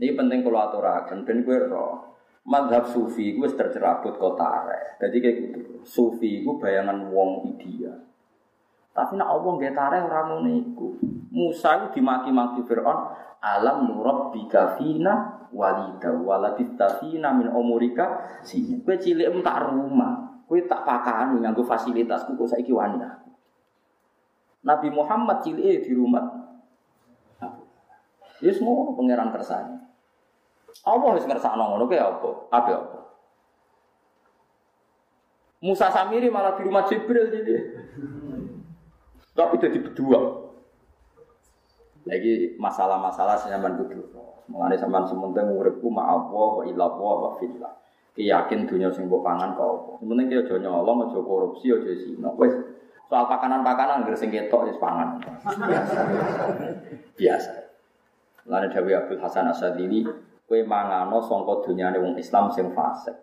[0.02, 2.10] Ini penting kalau aturakan, ben kowe roh
[2.46, 4.68] madhab sufi itu tercerabut kota
[5.00, 5.60] Jadi kayak gitu.
[5.84, 8.10] Sufi itu bayangan wong ideal.
[8.94, 10.88] Tapi nak Allah nggak tarik orang ngono iku.
[11.30, 18.82] Musa itu dimaki-maki Fir'aun, alam nurab bikafina walida waladitafina min omurika sini.
[18.82, 23.00] Kue cilik tak rumah, kue tak pakani nganggo fasilitas kok saiki wani
[24.60, 26.26] Nabi Muhammad cilik di rumah.
[28.40, 29.89] Ya semua pangeran kersane.
[30.88, 32.30] Apa wis ngersakno ngono kuwi apa?
[32.55, 32.99] Apa apa?
[35.59, 37.55] Musa Samiri malah di rumah Jibril jadi.
[39.36, 40.19] Tapi jadi berdua.
[42.07, 44.07] Lagi masalah-masalah zaman kudu.
[44.49, 47.73] Mengenai zaman sementing uripku ma Allah wa illa Allah wa fillah.
[48.19, 49.91] Yakin dunia sing mbok pangan kok apa.
[50.03, 52.32] Sementing ki aja nyolong, aja korupsi, aja zina.
[52.36, 52.51] Wis
[53.07, 55.19] soal pakanan-pakanan ngger sing ketok wis pangan.
[55.69, 55.99] Biasa.
[57.15, 57.51] Biasa.
[58.49, 60.03] Lalu Dawi Abdul Hasan Asadili
[60.50, 63.14] Kue mangano songko dunyane wong Islam sing fase,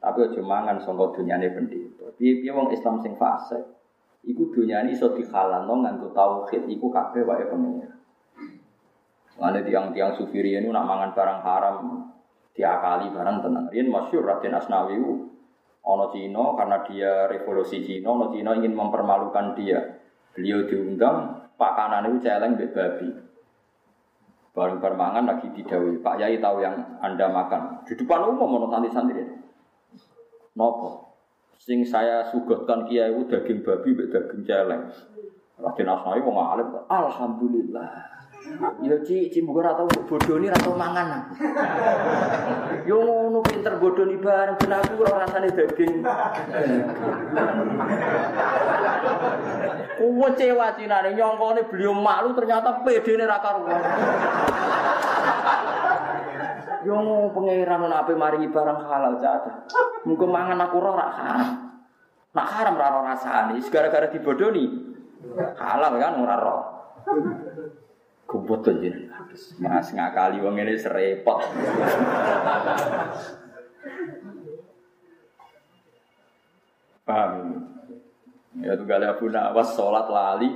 [0.00, 2.08] Tapi aja mangan songko dunyane pendeta.
[2.16, 3.60] Piye-piye wong Islam sing fase,
[4.24, 7.92] iku dunyane iso dihalalno nganggo tauhid iku kabeh wae pengen.
[9.36, 11.76] Mane tiang-tiang sufi riyen nak mangan barang haram
[12.56, 13.68] diakali barang tenang.
[13.68, 14.96] Riyen masyhur Raden Asnawi
[15.82, 20.00] ono Cina karena dia revolusi Cina, ono Cina ingin mempermalukan dia.
[20.32, 23.21] Beliau diundang, pakanan itu celeng babi.
[24.52, 25.96] Bareng permangan lagi didawi.
[26.04, 27.88] Pak Yai tahu yang Anda makan.
[27.88, 29.24] Di depan umum mau santri-santri.
[30.52, 31.16] Nopo.
[31.56, 34.92] Sing saya suguhkan kiai daging babi, daging celeng.
[35.56, 36.68] Raden Asnawi mau ngalim.
[36.84, 38.21] Alhamdulillah.
[38.82, 41.32] Ya Ci, Ci muga ora tau bodoni ora tau mangan.
[42.84, 46.02] Yo ngono pinter bodoni bareng ben aku rasane daging.
[49.96, 53.82] Kuwe cewa cinane nyongkone beliau malu ternyata pedene ra karuan.
[56.82, 56.96] Yo
[57.30, 59.52] pangeran nek ape maringi barang halal caca.
[60.02, 61.42] Muga mangan aku ora haram.
[62.32, 64.66] Nak haram ora rasane, gara-gara dibodoni.
[65.54, 66.56] Halal kan ora ora.
[68.32, 69.28] Kumpul jenengan.
[69.60, 71.44] Mas ngakali wong ini serepot.
[77.04, 77.60] Paham?
[78.64, 80.48] Ya tuh gale Abu Nawas sholat lali,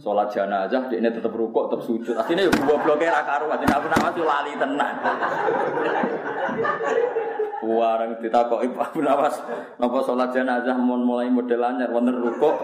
[0.00, 2.16] sholat jenazah, dia ini tetap rukuk, tetap sujud.
[2.16, 4.96] Akhirnya ya gua blokir akaru, akhirnya Abu Nawas tuh lali tenang.
[7.60, 9.36] Warang ditakoki Abu Nawas,
[9.76, 12.56] napa sholat jenazah mau mulai model anyar, wonten rukuk.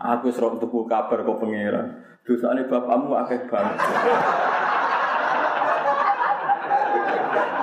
[0.00, 2.09] Aku serok tuku kabar kok pangeran.
[2.30, 3.74] Dosane bapakmu akeh banget.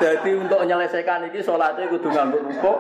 [0.03, 2.77] Jadi untuk menyelesaikan ini sholatnya kudu nganggo rukuk.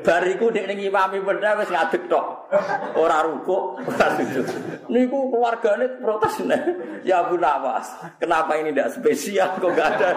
[0.00, 2.48] Bariku dek ning imami bener wis ngadeg tok.
[2.96, 4.48] Ora rukuk, ora sujud.
[4.88, 6.62] Niku protes nih.
[7.04, 10.10] Ya Bu Nawas, kenapa ini tidak spesial kok gak ada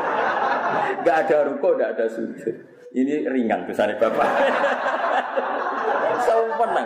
[1.04, 2.56] gak ada rukuk, gak ada sujud.
[2.96, 4.30] Ini ringan dosane bapak.
[6.24, 6.84] Sempurna.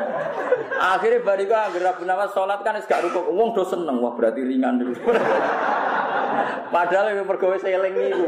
[0.76, 3.32] Akhirnya bariku anggere Abu Nawas kan wis gak rukuk.
[3.32, 4.96] Wong do seneng, wah berarti ringan dulu.
[6.76, 8.26] Padahal yang pergawe seling iku.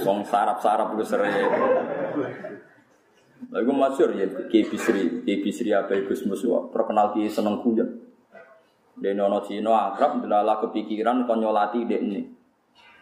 [0.00, 1.28] Song sarap-sarap lu sere.
[3.50, 7.88] Lagu masyur ya Ki Bisri, Ki Bisri apa Gus Musuwa terkenal Ki seneng kuyon.
[9.00, 12.22] Dia nono Cino akrab delala kepikiran konyolati dek ini.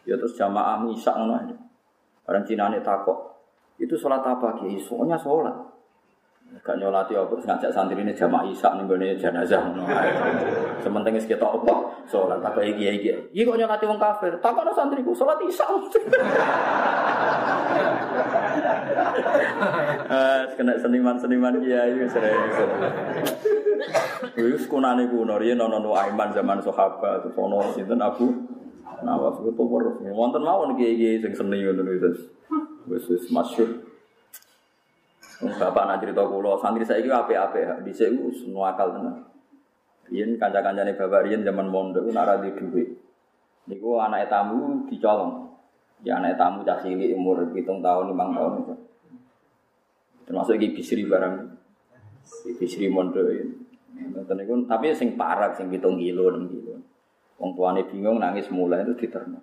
[0.06, 1.58] Ya terus jamaah misak ngono.
[2.24, 3.27] Orang Cina ini takok.
[3.78, 4.74] Itu sholat apa Ki?
[4.82, 5.54] Soalnya sholat.
[6.64, 9.62] Gak nyolati apa terus ngajak santri ini jamaah isak nih gue jenazah.
[10.80, 11.74] Sementing kita apa?
[12.08, 13.20] Sholat kayak gini gini.
[13.36, 14.32] Iya kok nyolati wong kafir.
[14.40, 15.68] Tak ada santriku sholat isak.
[20.08, 22.40] Eh, kena seniman-seniman kiai sering.
[24.38, 28.32] Wis kunane kuno riyen ana Aiman zaman sahabat terus ana sinten Abu
[29.04, 29.94] Nawas itu terus.
[30.16, 32.18] Wonten mawon kiai-kiai sing seni ngono wis.
[32.88, 33.84] Wis wis masyhur.
[35.38, 39.22] Bapak nak cerita kula, santri itu apik-apik, dhisik ku semua akal tenan.
[40.10, 42.88] Riyen kanca-kancane bapak riyen zaman mondok ku nak ra di dhuwit.
[43.70, 45.46] Niku anak tamu dicolong.
[46.02, 48.74] Ya anak tamu cah cilik umur 7 tahun, 5 tahun itu.
[50.26, 51.34] Termasuk iki bisri barang.
[52.58, 53.54] Bisri mondok ini.
[54.16, 56.74] Ngoten niku tapi sing parah sing 7 kilo, 6 kilo.
[57.38, 59.38] Wong tuane bingung nangis mulai itu diterno.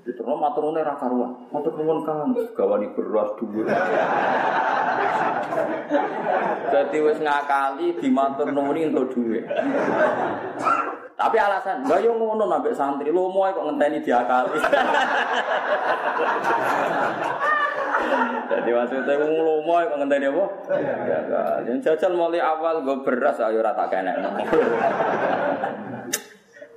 [0.00, 1.36] Diterno maturune ra karuan.
[1.52, 3.68] Matur nuwun Kang, gawani beras dhuwur.
[6.70, 9.44] Jadi wis ngakali dimatur nuwuni entuk dhuwit.
[11.20, 14.56] Tapi alasan, enggak yo ngono nambah santri, lo mau kok ngenteni diakali.
[18.50, 20.44] Jadi maksudnya wong lomo kok ngenteni apa?
[21.04, 21.76] Ya kan.
[21.84, 24.16] Jajal mulai awal gue beras ayo rata kene.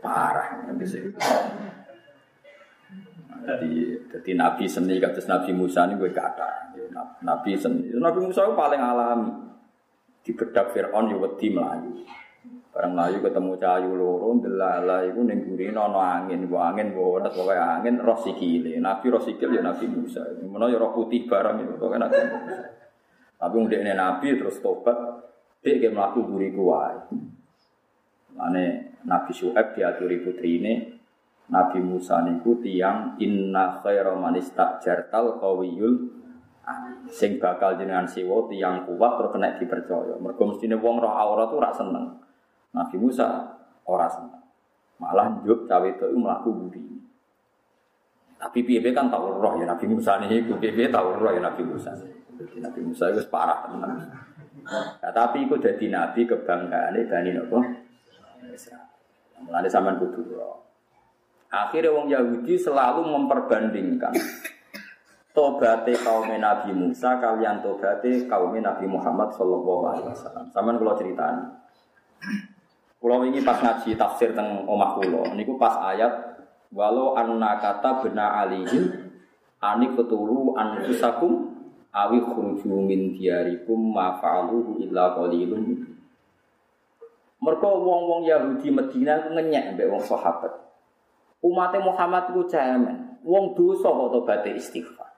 [0.04, 1.08] Parah nanti sih.
[3.44, 3.72] Jadi,
[4.08, 6.76] jadi Nabi seni kados Nabi Musa ini gue kata.
[7.24, 7.92] Nabi seni.
[7.92, 9.32] Nabi Musa itu paling alami.
[10.24, 12.08] Di bedak Fir'aun ya wedi melayu.
[12.74, 15.46] Barang melayu ketemu cahayu loro, delala itu ning
[15.78, 18.18] angin, gua angin pokoke angin roh.
[18.18, 20.24] Nabi roh sikil ya Nabi Musa.
[20.42, 22.66] Menawa ya roh putih barang itu pokoke Nabi Musa.
[23.38, 24.96] Tapi wong dekne Nabi terus tobat,
[25.60, 26.98] dek ge mlaku guriku wae.
[28.34, 28.64] Mane
[29.04, 30.93] Nabi Syuaib diaturi putrine
[31.52, 36.24] Nabi Musa niku tiyang inna khaira man istajartal qawiyul
[37.12, 40.16] sing bakal jenengan siwa tiyang kuat terus kena dipercaya.
[40.16, 42.06] Mergo mestine wong roh aurat tuh ora seneng.
[42.72, 43.28] Nabi Musa
[43.84, 44.40] ora seneng.
[45.04, 46.84] Malah njuk cawe itu mlaku budi.
[48.40, 51.92] Tapi piye kan tau roh ya Nabi Musa niku piye tau roh ya Nabi Musa.
[52.40, 54.00] Nabi Musa itu parah tenan.
[54.64, 57.60] Nah, tapi itu jadi nabi kebanggaan Bani Nopo
[58.48, 58.88] Israel.
[59.44, 60.63] Mulane sampean kudu roh.
[61.54, 64.10] Akhirnya wong Yahudi selalu memperbandingkan
[65.38, 70.46] tobate kaum Nabi Musa kalian tobate kaum Nabi Muhammad Shallallahu Alaihi Wasallam.
[70.50, 71.46] Saman kalau ceritani.
[72.98, 76.40] Kalau ini pas ngaji tafsir teng omah kulo, niku pas ayat
[76.74, 79.12] walau anna kata bena alihim
[79.62, 81.54] anik ketulu anfusakum
[81.94, 85.86] awi khruju min diarikum ma fa'aluhu illa qalilun.
[87.44, 90.64] Mereka wong-wong Yahudi Medina ngenyek mbek wong sahabat.
[91.44, 93.20] Umatnya Muhammad ku cemen.
[93.24, 95.12] Wong dosa kok tobaté istighfar.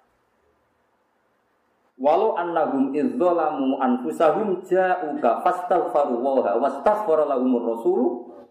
[1.95, 7.99] Walau annahum idzalamu anfusahum ja'uka fastaghfaru wa wastaghfara lahumur rasul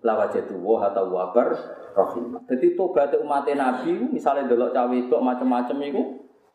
[0.01, 1.53] lawajatu wa tawwabar
[1.93, 2.41] rahim.
[2.49, 6.03] Jadi tobat umat Nabi misalnya delok cawe itu macam-macam itu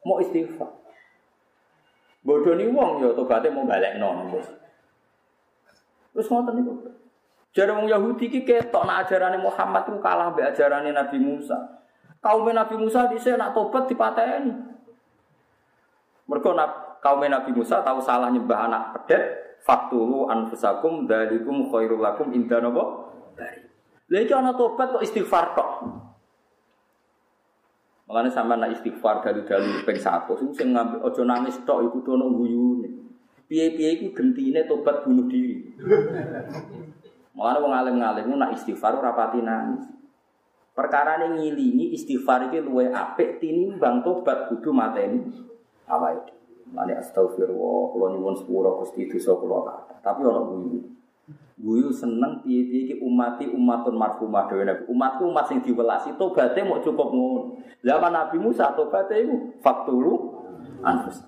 [0.01, 0.71] mau istighfar.
[2.25, 4.27] Bodoh nih wong ya tobatnya mau balik non.
[6.15, 6.73] Terus ngoten niku.
[7.49, 11.57] Jare wong Yahudi ki ketok nak ajarane Muhammad itu kalah mbek ajarane Nabi Musa.
[12.21, 14.53] Kaum Nabi Musa dhisik nak tobat dipateni.
[16.29, 16.53] Mergo
[17.01, 23.09] kaum Nabi Musa tahu salah nyembah anak pedet, faktulu anfusakum dalikum khairul lakum inda napa?
[23.33, 23.65] Bari.
[24.29, 25.69] Tobat kok istighfar tok.
[28.09, 32.29] Makanya sama nak istighfar dari dari peng satu, sing ngambil ojo nangis tok iku dono
[32.33, 32.89] guyune.
[33.49, 35.61] Piye-piye iku gentine tobat bunuh diri.
[37.39, 39.87] Makanya wong alim-alim nak istighfar ora pati nangis.
[40.75, 45.23] Perkara ini ngilingi istighfar iki luwe apik tinimbang tobat kudu mateni
[45.87, 46.35] awake dhewe.
[46.75, 49.95] Mane astagfirullah, kula nyuwun sepura Gusti dosa kula kata.
[50.03, 50.79] Tapi ana guyu.
[51.59, 54.83] Guyu seneng piye-piye iki umati umatun marhumah dhewe Nabi.
[54.91, 57.55] Umatku umat sing diwelasi tobaté mau cukup ngono.
[57.79, 60.43] Zaman Nabi Musa tobaté iku faktulu
[60.83, 61.23] anfus.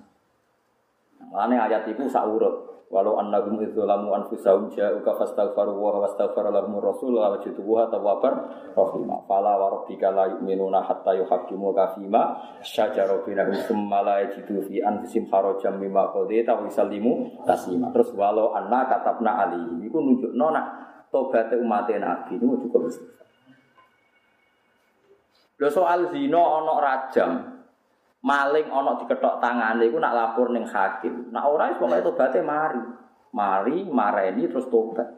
[1.32, 2.81] Mane ayat iku sak urut.
[2.92, 9.24] Walau annahum idzalamu anfusahum ja'uka fastaghfaru wa wastaghfara lahum rasul wa wajidu wa tawwabar rahimah.
[9.24, 14.84] Fala wa rabbika la yu'minuna hatta yuhaqqimu ka fima syajara bainahum tsumma la yajidu fi
[14.84, 17.88] anfusihim harajan mimma qadaita wa yusallimu taslima.
[17.96, 20.66] Terus walau anna katabna ali iku nunjukno nak
[21.08, 22.92] tobat umat Nabi niku cukup.
[25.60, 27.51] Lho soal zina ana rajam,
[28.22, 31.34] maling ana diketok tangane iku nak lapor ning hakim.
[31.34, 32.82] Nak ora wis pokoke tobaté mari.
[33.34, 35.08] Mari mareni terus tobat.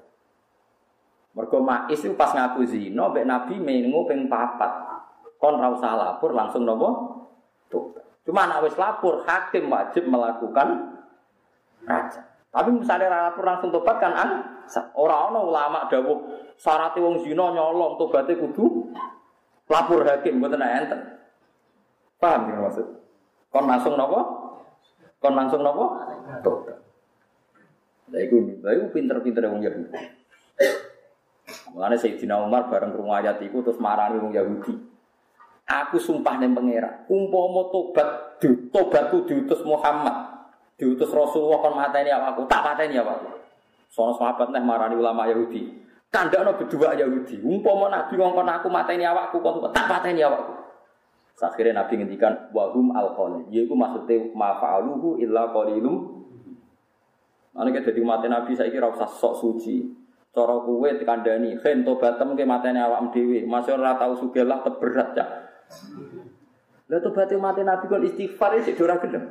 [1.35, 4.73] Mergo Ma'is itu pas ngaku zina mbek Nabi menengu ping papat.
[5.37, 6.89] Kon ra usah lapor langsung nopo?
[7.69, 8.25] Tobat.
[8.25, 10.95] Cuma nak wis lapor hakim wajib melakukan
[11.85, 12.23] raja.
[12.55, 14.31] Tapi misalnya lapor langsung tobat kan an
[14.95, 16.23] ora ana ulama dawuh
[16.55, 18.95] syarat wong zina nyolong tobaté kudu
[19.67, 21.14] lapor hakim mboten enten.
[22.19, 22.87] Paham ya maksud?
[23.51, 24.21] Kon langsung nopo?
[25.23, 25.99] Kon langsung nopo?
[26.43, 26.79] Tobat.
[28.13, 29.97] Lah iku, lah iku pinter-pinter wong Yahudi.
[31.75, 34.75] Mulane Sayyidina Umar bareng krungu ayat iku terus marani wong Yahudi.
[35.65, 38.37] Aku sumpah ning pangeran, umpama tobat
[38.69, 40.13] tobatku diutus Muhammad,
[40.77, 43.33] diutus Rasulullah kon mateni awakku, tak pateni awakku.
[43.89, 45.73] Sono sahabat neh marani ulama Yahudi.
[46.13, 47.41] Kandakno berdua Yahudi.
[47.41, 50.64] Umpama Nabi ngongkon aku mateni awakku kon tak pateni awakku.
[51.43, 53.51] Akhirnya Nabi ngendikan wahum alqali.
[53.51, 55.97] Yaiku maksudnya ma fa'aluhu illa qalilum.
[57.55, 59.83] Ane kita jadi umat Nabi saya kira usah sok suci.
[60.35, 65.27] Cara kuwe dikandani, "Khen tobatem ke matene awakmu dhewe." Masih ora tau sugelah berat ya.
[66.85, 69.25] Lah tobat mati Nabi kon istighfar sik ora gelem.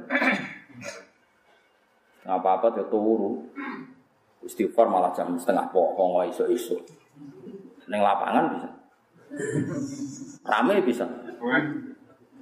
[2.24, 3.32] apa-apa yo turu.
[4.44, 6.80] Istighfar malah jam setengah pokok iso-iso.
[7.88, 8.70] Neng lapangan bisa.
[10.48, 11.06] Rame bisa.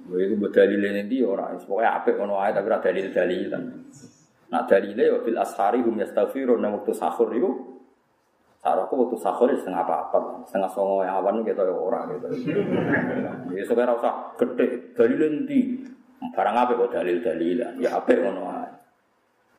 [0.02, 3.62] Itu buat dalil ini dia orang, pokoknya apik kono ayat tapi ada dalil dalilan.
[4.50, 7.50] Nah dalilnya ya bil ashari hum yastaghfirun nang waktu sahur itu
[8.62, 12.30] Sarahku waktu sahur ya setengah apa-apa, setengah songo awan gitu ya orang gitu.
[13.58, 15.82] Ya sekarang usah gede, dalil nanti
[16.30, 18.70] barang apa kok dalil dalilan, ya apa ngono ae.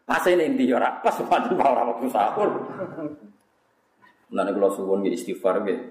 [0.07, 2.49] Pas ini nanti ya pas orang waktu sahur.
[4.33, 5.83] Nah, kalau suwon istighfar gitu,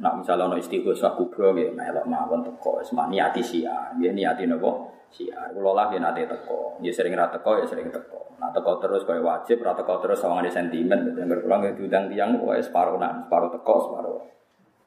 [0.00, 3.92] Nak misalnya ono istighosah kubro nggih melok mawon teko wis niati siar.
[3.98, 4.70] Nggih niati napa?
[5.12, 5.52] Siar.
[5.52, 6.80] Kula lah nggih nate teko.
[6.80, 8.32] Nggih sering ra teko ya sering teko.
[8.40, 11.12] Nak teko terus kaya wajib, ra teko terus sawangane sentimen.
[11.12, 14.18] Dengar kula nggih diundang tiyang wae separuh nak, separuh teko, separuh.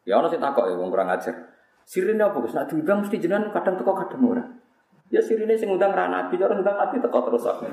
[0.06, 1.34] Ya ono sing takok ya wong kurang ajar.
[1.86, 2.58] Sirine apa Gus?
[2.58, 4.44] Nak diundang mesti jenengan kadang teko kadang ora.
[5.14, 7.70] Ya sirine sing ngundang ra nabi, cara ngundang nabi teko terus aku.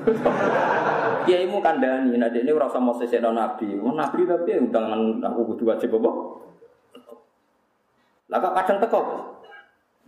[1.25, 3.73] Kiaimu kandhani, nek ini ora mau sesekno nabi.
[3.73, 6.11] Nabi tapi undangan aku kudu wajib apa?
[8.31, 9.01] Lah kok kadang teko,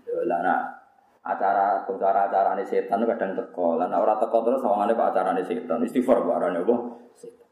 [0.05, 0.59] Ya lah nak
[1.26, 3.76] acara acara-acarane setan kadang teko.
[3.76, 5.84] Lah nek ora teko terus sawangane kok acarane setan.
[5.84, 6.76] Istighfar kok arane apa?
[7.18, 7.47] Setan.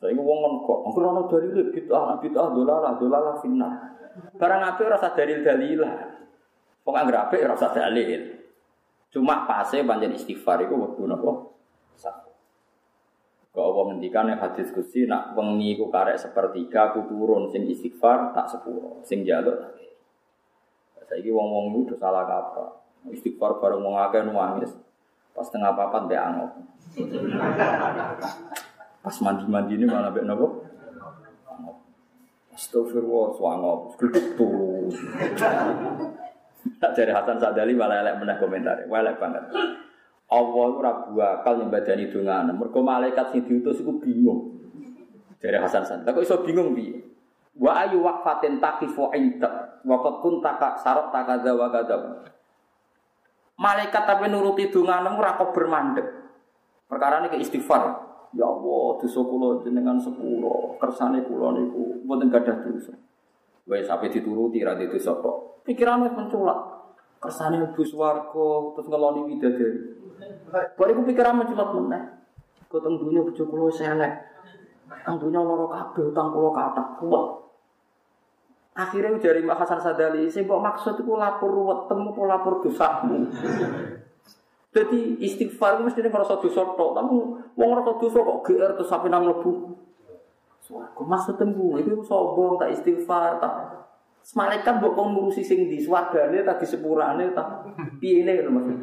[0.00, 3.68] Saiki wong ngono kok, engko ana dalil bid'ah, bid'ah dolalah, dolalah finna.
[4.40, 5.94] Barang apik ora usah dalil dalilah.
[6.86, 8.20] Wong anggere apik ora usah dalil.
[9.12, 11.54] Cuma pase panjen istighfar iku wektu napa?
[13.54, 18.34] Kau Allah ngendikan yang hadis kursi nak wengi ku karek sepertiga ku turun sing istighfar
[18.34, 19.54] tak sepuro sing jaluk
[21.08, 22.72] Saiki wong-wong itu salah kaprah.
[23.12, 24.72] Istighfar bareng wong akeh nangis.
[25.34, 26.50] Pas tengah papat mbek angop.
[29.04, 30.46] Pas mandi-mandi ini malah mbek nopo?
[32.54, 33.98] Astagfirullah, swangop.
[33.98, 34.86] Geduk tuh.
[36.78, 38.86] Tak jadi Hasan Sadali malah elek meneh komentar.
[38.86, 39.42] Elek banget.
[40.30, 42.52] Allah ora bakal nyembadani dongane.
[42.56, 44.54] Mergo malaikat sing diutus iku bingung.
[45.42, 46.08] Dari Hasan San.
[46.08, 47.13] Kok iso bingung piye?
[47.54, 51.96] Wa ayu waqfatin taqifu inda wa qad kunta sarot takadza wa kadza.
[53.54, 56.06] Malaikat tapi nuruti dongane ora kok bermandek.
[56.90, 58.02] Perkara ini ke istighfar.
[58.34, 62.90] Ya Allah, dosa kula jenengan sepuro, kersane kula niku mboten gadah dosa.
[63.70, 65.62] Wes sampai dituruti ra dosa kok.
[65.62, 66.58] Pikiran wis menculak.
[67.22, 69.80] Kersane mlebu swarga terus ngeloni widadari.
[70.74, 72.02] Bariku pikiran menculak meneh.
[72.66, 74.12] Kotong dunya bojo kula wis elek.
[75.06, 76.86] Ang dunya lara kabeh utang kula kathah.
[76.98, 77.24] Kuat.
[78.74, 83.30] Akhirnya dari Mbak Hasan Sadali, sing kok maksud itu lapor ruwet temu apa lapor dosamu.
[84.74, 87.14] Jadi istighfar mesti ngerasa dosa tok, tapi
[87.54, 89.78] wong ngerasa dosa kok GR terus sampai nang mlebu.
[90.58, 93.84] Swarga maksud tembu itu sombong tak istighfar tak
[94.32, 97.60] Malaikat mbok kok ngurusi sing di swargane ta di sepurane ta
[98.00, 98.76] piye ne ngono maksud.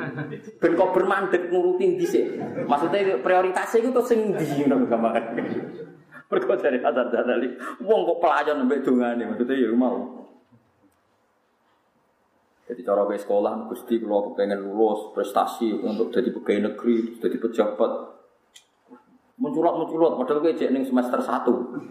[0.62, 2.38] Ben kok bermandek nguruti dhisik.
[2.70, 5.26] Maksudnya prioritasnya itu tuh sing di ngono gambaran.
[6.32, 7.52] Mergo dari hadar dalali
[7.84, 10.24] wong kok pelayan mbek dongane maksudnya ya mau.
[12.72, 17.92] Jadi cara ke sekolah, Gusti kalau pengen lulus prestasi untuk jadi pegawai negeri, jadi pejabat,
[19.36, 21.84] menculot, padahal gue cek semester satu.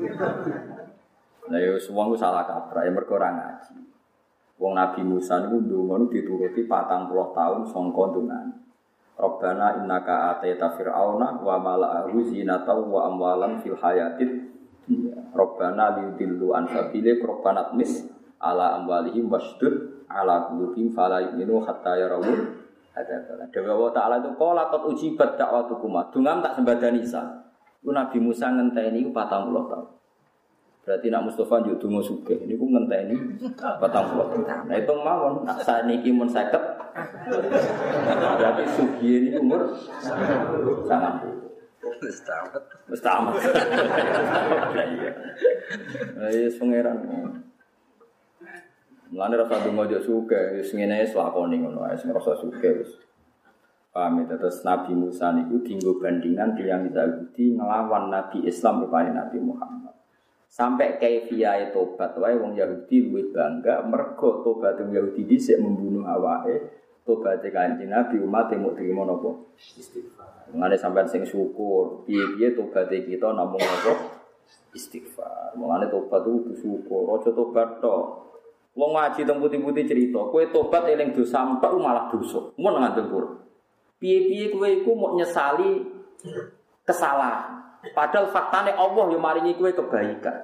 [1.52, 3.76] Nah, ya semua gue salah kaprah, ya mereka orang ngaji.
[4.56, 8.16] Wong Nabi Musa itu dulu dituruti patang puluh tahun songkon
[9.20, 14.48] Robbana innaka ateta fir'auna wa mala'ahu zinata wa amwalan fil hayatid
[15.36, 18.08] Robbana liudillu an sabile Robbana tmis
[18.40, 22.60] ala amwalihim wasdud ala qulubihim fala yu'minu hatta yarawul
[23.54, 26.10] Dewa Allah Ta'ala itu qala qad ujibat da'watukuma.
[26.10, 27.22] Dungam tak sembadani Isa.
[27.80, 29.99] Nabi Musa ngenteni ku 40 tahun.
[30.90, 32.42] Berarti nak Mustafa njuk donga sugih.
[32.50, 34.42] Niku ngenteni 40 tahun.
[34.66, 36.50] Nah itu mawon nak saniki mun 50.
[38.10, 40.82] Berarti sugih ini umur 90.
[42.02, 42.58] Wis tamat.
[42.90, 43.38] Wis tamat.
[44.74, 45.14] Iya.
[46.26, 46.98] Iya, pangeran.
[49.14, 52.98] Mulane rasa donga yo suke, wis ngene wis lakoni ngono ae sing rasa suke wis.
[53.94, 59.38] Paham ya, terus Nabi Musa niku dinggo bandingan yang Yahudi ngelawan Nabi Islam rupane Nabi
[59.38, 59.89] Muhammad.
[60.50, 66.82] Sampai kaifiyae tobat wae wong Yahudi luwih bangga mergo tobat wong Yahudi dhisik membunuh awake.
[67.06, 69.30] Tobat kanjeng Nabi umat mau terima napa?
[69.56, 70.50] Istighfar.
[70.50, 73.94] Mulane sampean sing syukur, piye-piye tobat kita namung napa?
[74.74, 75.54] Istighfar.
[75.54, 78.34] Mulane tobat itu syukur, aja tobat tok.
[78.74, 82.50] Wong ngaji teng putih-putih cerita, kowe tobat eling dosa empek malah dosa.
[82.58, 83.38] Mun ngandel Quran.
[84.02, 85.86] Piye-piye kowe iku mau nyesali
[86.82, 87.69] kesalahan.
[87.80, 90.36] Padahal faktane Allah yang maringi kowe kebaikan.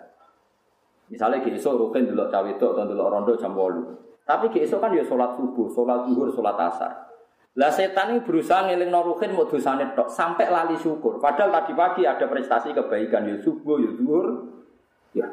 [1.13, 4.27] Misalnya ki esuk rukin delok cawe tok atau delok rondo jam 8.
[4.27, 6.93] Tapi ki esuk kan ya salat subuh, salat zuhur, salat asar.
[7.57, 11.17] Lah setan ini berusaha ngeling noruhin mau dosane tok sampai lali syukur.
[11.17, 14.27] Padahal tadi pagi ada prestasi kebaikan ya subuh, ya zuhur,
[15.17, 15.29] ya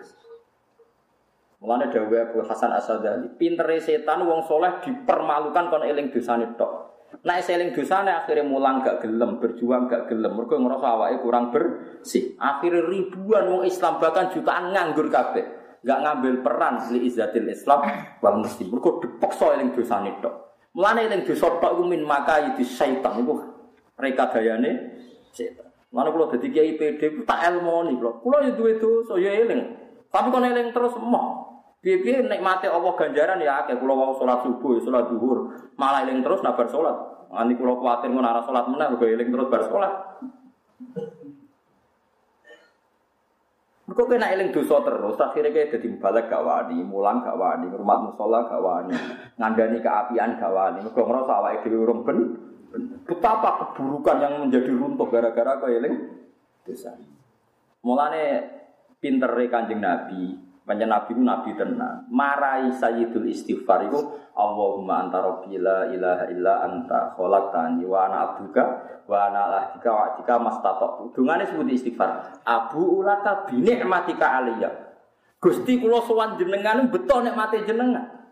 [1.64, 6.83] Mulane dawuh Abu Hasan Asadali, pintere setan wong soleh dipermalukan kon eling dosane tok.
[7.22, 12.34] Nek seling dosane akhirnya mulang gak gelem, berjuang gak gelem, mergo ngerasa awake kurang bersih.
[12.42, 15.46] Akhirnya ribuan wong Islam bahkan jutaan nganggur kabeh.
[15.86, 17.86] Gak ngambil peran li izzatil Islam
[18.18, 18.74] wal muslim.
[18.74, 20.58] Mergo dipaksa eling dosane tok.
[20.74, 23.38] Mulane eling dosa tok iku min makai di syaitan iku
[23.94, 24.72] rekadayane
[25.30, 25.70] setan.
[25.94, 28.12] Mulane kula dadi kiai PD tak elmoni kula.
[28.26, 29.62] Kula yo duwe dosa yo eling.
[30.10, 31.53] Tapi kon eling terus emoh.
[31.84, 36.40] Piye-piye nikmate Allah ganjaran ya akeh kula wau salat subuh, salat zuhur, malah eling terus
[36.40, 36.96] nabar salat.
[37.28, 39.94] Nganti kula kuwatir ngono arah salat meneh mergo eling terus bar salat.
[43.84, 48.00] Mergo kena eling dosa terus, akhirnya kayak jadi balik gak wani, mulang gak wani, rumah
[48.00, 48.96] musola gak wani,
[49.36, 52.20] ngandani keapian gak wani, mergo ngerasa awake dhewe urung ben.
[53.04, 55.94] Betapa keburukan yang menjadi runtuh gara-gara kau eling
[56.64, 56.96] dosa.
[57.84, 58.24] Mulane
[59.04, 62.08] pinter Kanjeng Nabi, Banyak nabi nabi tenang.
[62.08, 64.00] Marai sayyidul istighfar itu
[64.34, 68.64] Allahumma anta rabbi la ilaha illa anta khalaqtani wa ana abduka
[69.04, 71.04] wa ana ahdika wa ahdika mastata'tu.
[71.12, 72.40] Dungane sebut istighfar.
[72.48, 74.72] Abu ulaka bi ni'matika aliyya.
[75.44, 78.24] Gusti kula sowan jenengan beto nikmate jenengan.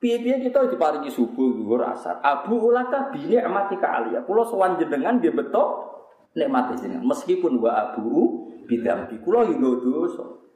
[0.00, 2.20] Piye-piye kita diparingi subuh, zuhur, asar.
[2.20, 4.20] Abu ulaka ni'matika aliyya.
[4.28, 5.96] Kula sowan jenengan dia beto
[6.36, 7.08] nikmate jenengan.
[7.08, 10.49] Meskipun wa abu bidambi kula yo dosa.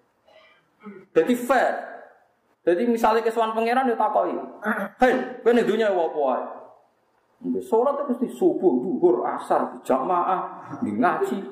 [1.15, 1.75] Jadi fair.
[2.65, 4.33] Jadi misalnya kesuan pangeran ya takoi.
[4.97, 5.15] Hei,
[5.45, 6.45] kene dunia apa wae?
[7.61, 11.45] Sholat itu mesti subuh, duhur, asar, jamaah, ngaji.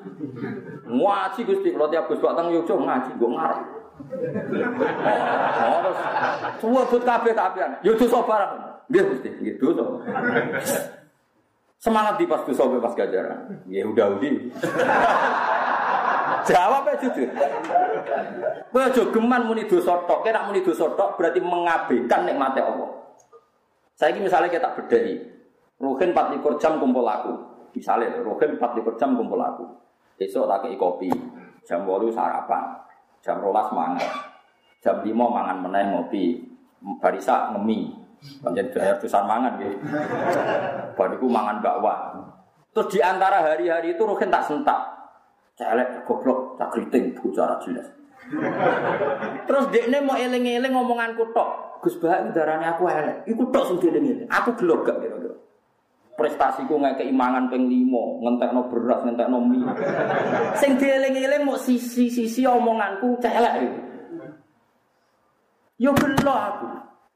[0.89, 3.61] Ngaji Gusti, kalau tiap Gus batang yojo ngaji, gue ngarep.
[5.61, 5.99] Oh, terus
[6.57, 7.77] semua but kabeh kabehan.
[7.85, 8.51] Yo dosa barang.
[8.89, 9.85] Nggih Gusti, nggih dosa.
[11.77, 13.61] Semangat di pas dosa pas ganjaran.
[13.69, 14.33] Ya udah udah.
[16.47, 17.29] Jawab ya jujur.
[18.73, 22.89] Kowe aja geman muni dosa tok, kena muni dosa tok berarti mengabaikan nikmate Allah.
[23.93, 25.21] Saya ini misalnya kita bedai,
[25.77, 27.33] Ruhin 24 jam kumpul aku.
[27.77, 29.65] Misalnya, Ruhin 24 jam kumpul aku.
[30.17, 31.09] Besok tak kei kopi,
[31.65, 32.81] jam 8 sarapan,
[33.21, 34.11] jam rolas mangan,
[34.81, 36.41] jam 5 mangan meneh ngopi,
[37.01, 38.03] barisa ngemi,
[38.39, 39.59] Panjen bayar tusan mangan.
[40.95, 42.23] Bariku mangan bakwan.
[42.73, 44.79] Terus di antara hari-hari itu Ruhin tak sentak.
[45.53, 47.85] Celek, goblok, tak keriting, bicara jelas.
[49.45, 51.79] Terus ini mau eling-eling ngomongan kutok.
[51.83, 53.27] Gus Bahak udaranya aku elek.
[53.27, 55.35] Iku tok sing dieling Aku gelok gak kira-kira.
[56.13, 59.65] Prestasiku nggak keimangan peng limo, ngentekno beras, ngentekno mie.
[60.61, 63.53] Sing dieling-eling mau sisi-sisi omonganku celek.
[65.81, 66.67] Yo gelok aku.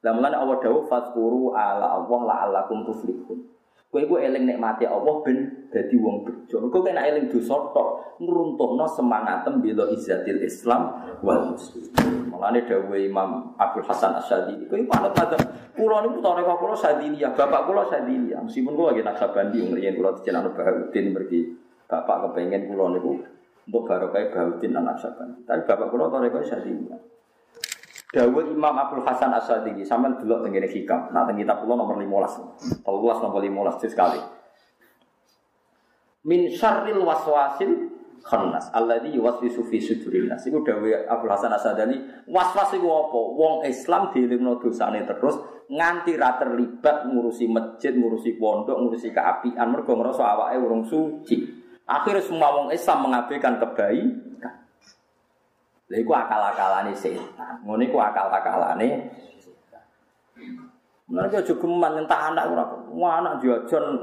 [0.04, 3.57] Lah mulane Allah dawuh fadkuru ala Allah la'allakum tuflihun.
[3.88, 6.60] Kowe iku eling nikmati Allah ben dadi wong bejo.
[6.68, 10.92] Kowe kena eling dosa tok ngruntuhno semangatem bela izzatil Islam
[11.24, 12.28] wal muslimin.
[12.28, 15.40] Mulane dawuh Imam Abdul Hasan Asyadi, kowe manut madzhab
[15.72, 18.44] kula niku toreko kula Sadiliyah, bapak kula Sadiliyah.
[18.44, 21.40] Meskipun kula lagi naksabandi ngriyen kula dijenengan Bahauddin mergi
[21.88, 23.24] bapak kepengen kula niku
[23.72, 25.48] untuk barokah Bahauddin anak Naksabandi.
[25.48, 27.17] Tapi bapak kula toreko Sadiliyah.
[28.08, 31.12] Dawud Imam Abdul Hasan Asadili sampean delok teng hikam.
[31.12, 32.88] Nah teng kitab kula nomor 15.
[32.88, 33.42] 13 nomor
[33.76, 34.22] 15 sekali.
[36.24, 37.72] Min syarril waswasil
[38.24, 40.48] khannas alladzi yuwaswisu fi sudurin nas.
[40.48, 42.00] Iku dawuh Abdul Hasan Asadili,
[42.32, 43.20] waswas iku apa?
[43.20, 45.36] Wong Islam dielingno dosane terus
[45.68, 51.44] nganti ra terlibat ngurusi masjid, ngurusi pondok, ngurusi keapian mergo ngrasa awake urung suci.
[51.88, 54.27] Akhirnya semua wong Islam mengabaikan kebaikan.
[55.88, 57.64] Lha iku akal-akalane setan.
[57.64, 58.88] Ngono iku akal-akalane.
[61.08, 62.66] Mereka juga geman nyentak anak ora.
[62.92, 63.96] Wah anak jajan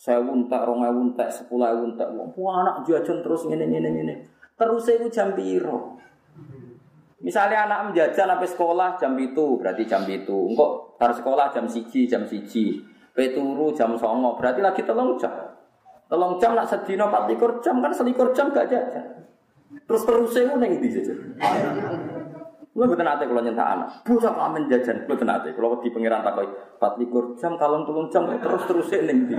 [0.00, 2.08] sewu entek, rong ewu entek, sepuluh ewu entek.
[2.16, 4.14] Wah anak jajan terus ngene ngene ngene.
[4.56, 6.00] Terus iku jam piro?
[7.18, 10.54] Misalnya anak menjajan sampai sekolah jam itu, berarti jam itu.
[10.54, 12.78] Engkau harus sekolah jam siji, jam siji.
[13.10, 15.34] Peturu jam songo, berarti lagi tolong jam.
[16.06, 19.04] Tolong jam nak sedino 24 jam kan selikur jam gak jajan.
[19.68, 21.18] Terus terus saya mau nengi di jajan.
[22.78, 26.22] Lu betul nanti kalau nyentak anak, bocah amin jajan, lu betul nanti kalau di pangeran
[26.22, 29.34] tak koi, empat likur jam, kalon tulung jam, terus terus saya nengi di.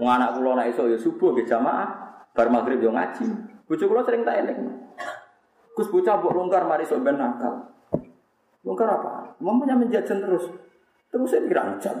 [0.00, 1.88] Anak kulo nak iso ya subuh ke jamaah,
[2.32, 3.28] bar maghrib yo ngaji.
[3.68, 4.58] Bocah kulo sering tak eling.
[5.76, 7.70] Gus bocah buat longgar mari sok ben nakal.
[8.66, 9.36] Longgar apa?
[9.38, 10.48] Mamanya menjajan terus.
[11.10, 11.96] Terus saya kira jam.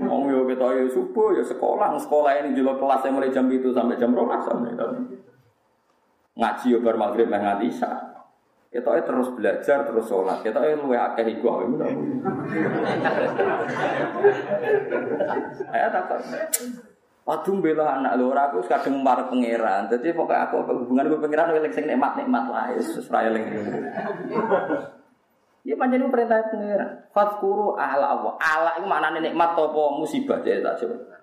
[0.00, 4.00] Mau yo kita yo subuh ya sekolah, sekolah ini juga kelas mulai jam itu sampai
[4.00, 4.74] jam berapa sampai
[6.34, 7.90] ngaji yo bar maghrib meh nganti isya.
[8.74, 10.42] Ketoke terus belajar terus sholat.
[10.42, 11.78] Ketoke luwe akeh iku aku.
[15.70, 16.18] Ayo takon.
[17.24, 19.86] Waduh bela anak lho ora aku kadung marep pangeran.
[19.86, 23.46] Dadi pokoke aku hubungan gue pangeran eling sing nikmat-nikmat lah Yesus ra eling.
[25.64, 27.08] Ya pancen perintah pangeran.
[27.14, 28.34] Fadkuru ala Allah.
[28.42, 31.14] Ala iku maknane nikmat apa musibah jadi tak coba.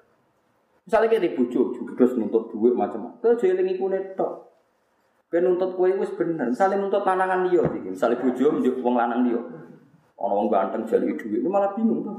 [0.82, 3.22] Misalnya kita dibujuk, juga nuntut duit macam-macam.
[3.22, 4.51] Terus jeling iku netok.
[5.32, 6.52] Ben nuntut kue wis bener.
[6.52, 9.40] Misalnya nuntut lanangan dia, misalnya bojo menjuk wong lanang dia.
[10.22, 12.14] Ono wong ganteng jadi duit, ini malah bingung tuh.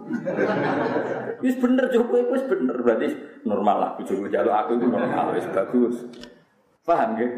[1.44, 3.14] Wis bener jo kowe wis bener berarti
[3.46, 6.02] normal lah bojomu jaluk aku itu normal wis bagus.
[6.82, 7.30] Paham nggih?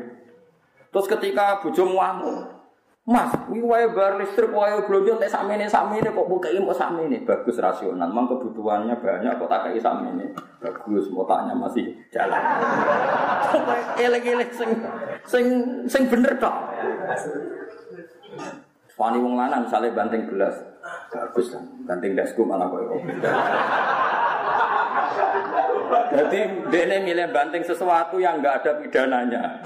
[0.89, 2.54] Terus ketika bojomu ngamuk,
[3.05, 7.21] Mas, ini wae bar listrik, wae belanja nek sakmene sakmene kok buka ini mau sakmene
[7.21, 8.09] bagus rasional.
[8.09, 12.41] Memang kebutuhannya banyak kok tak kayak sakmene bagus, otaknya masih jalan.
[14.09, 14.81] Elek-elek sing
[15.29, 15.45] sing
[15.85, 16.57] sing bener tok.
[18.97, 20.57] Wani wong lanang misalnya banting gelas,
[21.13, 21.61] bagus lah.
[21.85, 23.05] Banting dasku malah koyo.
[26.15, 26.41] Jadi
[26.73, 29.61] dia milih banting sesuatu yang nggak ada pidananya.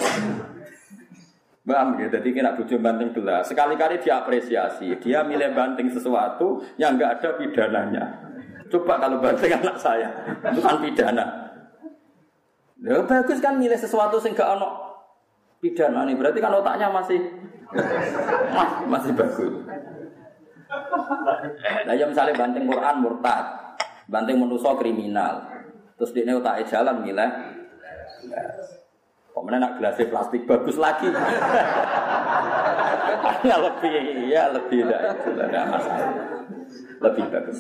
[1.69, 2.09] Paham ya?
[2.09, 3.45] Jadi kena bujuk banting gelas.
[3.53, 4.97] Sekali-kali diapresiasi.
[5.05, 8.05] Dia milih banting sesuatu yang nggak ada pidananya.
[8.73, 10.09] Coba kalau banting anak saya,
[10.57, 11.27] bukan pidana.
[12.79, 14.97] Ya bagus kan milih sesuatu sing gak ono
[15.61, 16.15] pidana nih.
[16.17, 17.21] Berarti kan otaknya masih
[18.89, 19.53] masih bagus.
[21.85, 23.45] Nah, ya misalnya banting Quran murtad,
[24.09, 25.49] banting menuso kriminal.
[26.01, 27.31] Terus dia otaknya jalan milih
[29.37, 31.09] Mana nak gelasnya plastik bagus lagi?
[33.19, 33.93] Hanya lebih,
[34.29, 36.11] ya lebih tidak itu tidak masalah.
[37.01, 37.59] Lebih bagus.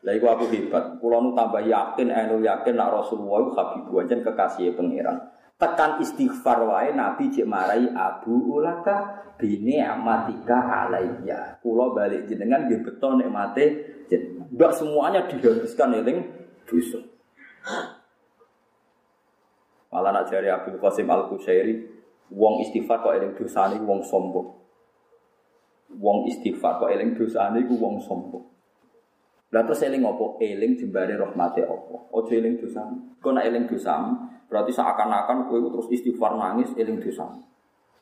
[0.00, 0.96] Lah iku aku hebat.
[0.98, 5.16] Kulo nu tambah yakin, anu yakin nak Rasulullah itu habibu aja kekasih pangeran.
[5.60, 11.60] Tekan istighfar wae Nabi cek marai Abu Ulaka bini amatika alaiya.
[11.60, 13.64] Kulo balik jenengan nggih beton nikmate
[14.08, 14.50] jenengan.
[14.50, 16.26] Mbak semuanya dihabiskan eling
[16.66, 16.98] dosa.
[19.90, 21.74] Malah nak jari Abdul Qasim Al Kushairi,
[22.30, 24.48] wong istighfar kok eling dosane wong sombong.
[25.98, 28.46] Wong istighfar kok eling dosane ku wong sombong.
[29.50, 30.38] Lah terus eling apa?
[30.38, 31.96] Eling jembare rahmate apa?
[32.14, 33.18] Ojo eling dosamu.
[33.18, 34.14] Kok nak eling dosamu,
[34.46, 37.42] berarti seakan-akan kowe terus istighfar nangis eling dosamu.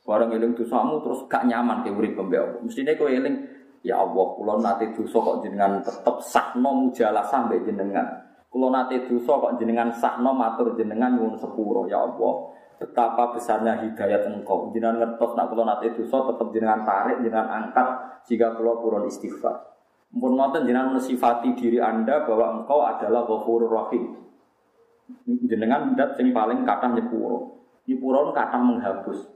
[0.05, 2.61] Barang eling dosamu terus gak nyaman ke urip pembe apa.
[3.09, 3.37] Eling
[3.81, 8.28] ya Allah, kula nate dosa kok jenengan tetep sahno mujalah sampai jenengan.
[8.49, 12.57] Kulo nate dosa kok jenengan sakno matur jenengan nyuwun sepuro ya Allah.
[12.81, 14.73] Betapa besarnya hidayat engkau.
[14.73, 17.89] Jenengan ngertos nak kulo nate dosa tetap jenengan tarik, jenengan angkat
[18.25, 19.69] jika kulo purun istighfar.
[20.09, 24.17] Mpun ngoten jenengan mensifati diri Anda bahwa engkau adalah Ghafurur Rahim.
[25.29, 27.61] Jenengan dat sing paling kathah nyepuro.
[27.85, 29.29] Nyepuro kathah menghapus.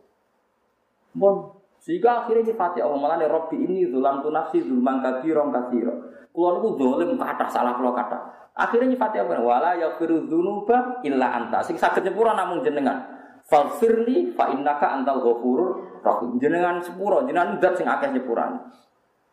[1.13, 5.95] Mpun sehingga akhirnya nyifati Allah malah Robbi ini zulam tu nafsi zulman kathiro kathiro.
[6.31, 8.55] Kulo niku dolim kathah salah kulo kathah.
[8.55, 9.43] Akhirnya nyifati apa?
[9.43, 11.59] Wala yaghfiru dzunuba illa anta.
[11.67, 13.03] Sing saged nyepura namung jenengan.
[13.51, 16.39] Faghfirli fa innaka antal ghafurur rahim.
[16.39, 18.63] Jenengan sepuro, jenengan zat sing akeh nyepurane.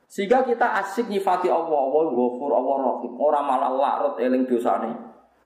[0.09, 3.13] Sehingga kita asik nyifati Allah, Allah ghafur, Allah rahim.
[3.21, 4.89] Ora malah larut eling dosane.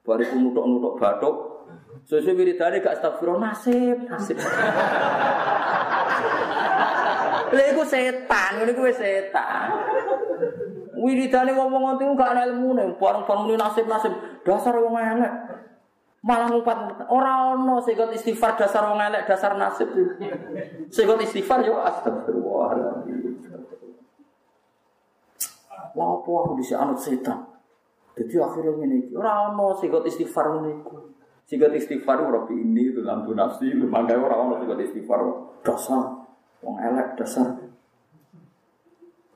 [0.07, 1.35] Bariku nutuk-nutuk batuk.
[2.07, 4.39] Sesuai wiridane gak astagfirullah nasib, nasib.
[7.53, 9.69] Lha iku setan, ngene kuwi setan.
[10.97, 14.13] Wiridane ngomong ngono iku gak ana ilmune, bareng-bareng muni nasib-nasib.
[14.41, 15.34] Dasar wong elek.
[16.23, 19.91] Malah ngumpat ora ono sing istighfar dasar wong elek, dasar nasib.
[20.89, 22.69] Sing istighfar yo astagfirullah.
[25.93, 27.53] Lah apa aku bisa anut setan?
[28.17, 30.73] Jadi akhirnya ini, orang ono sing istighfar ngene.
[31.53, 35.21] Sing istighfar Rabbi ini dalam tu nafsi, mangga orang ono sing istighfar
[35.61, 36.25] dasar
[36.65, 37.61] wong elek dasar.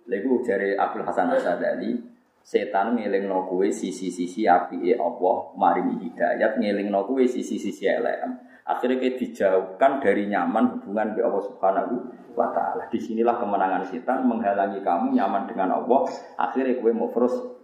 [0.10, 1.94] Lagu dari Abdul Hasan Asadali,
[2.42, 8.26] setan ngeling no kue sisi-sisi api e Allah, maringi hidayat ngeling no kue sisi-sisi elek.
[8.66, 11.94] Akhirnya kita dijauhkan dari nyaman hubungan dengan Allah Subhanahu
[12.34, 12.90] wa Ta'ala.
[12.90, 16.10] Di sinilah kemenangan setan menghalangi kamu nyaman dengan Allah.
[16.34, 17.57] Akhirnya kue mau frustasi.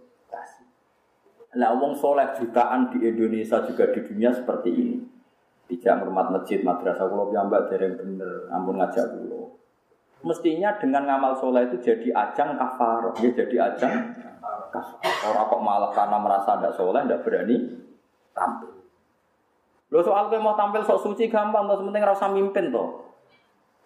[1.54, 4.98] Nah, wong soleh jutaan di Indonesia juga di dunia seperti ini.
[5.64, 9.54] Tidak hormat masjid, madrasah, kalau mbak dereng bener, ampun ngajak kulo
[10.24, 13.94] mestinya dengan ngamal soleh itu jadi ajang kafar, ya jadi ajang.
[15.22, 17.56] Orang kok malah karena merasa tidak soleh, tidak berani
[18.34, 18.72] tampil.
[19.92, 23.14] Lo soal gue mau tampil sok suci gampang, terus penting rasa mimpin toh.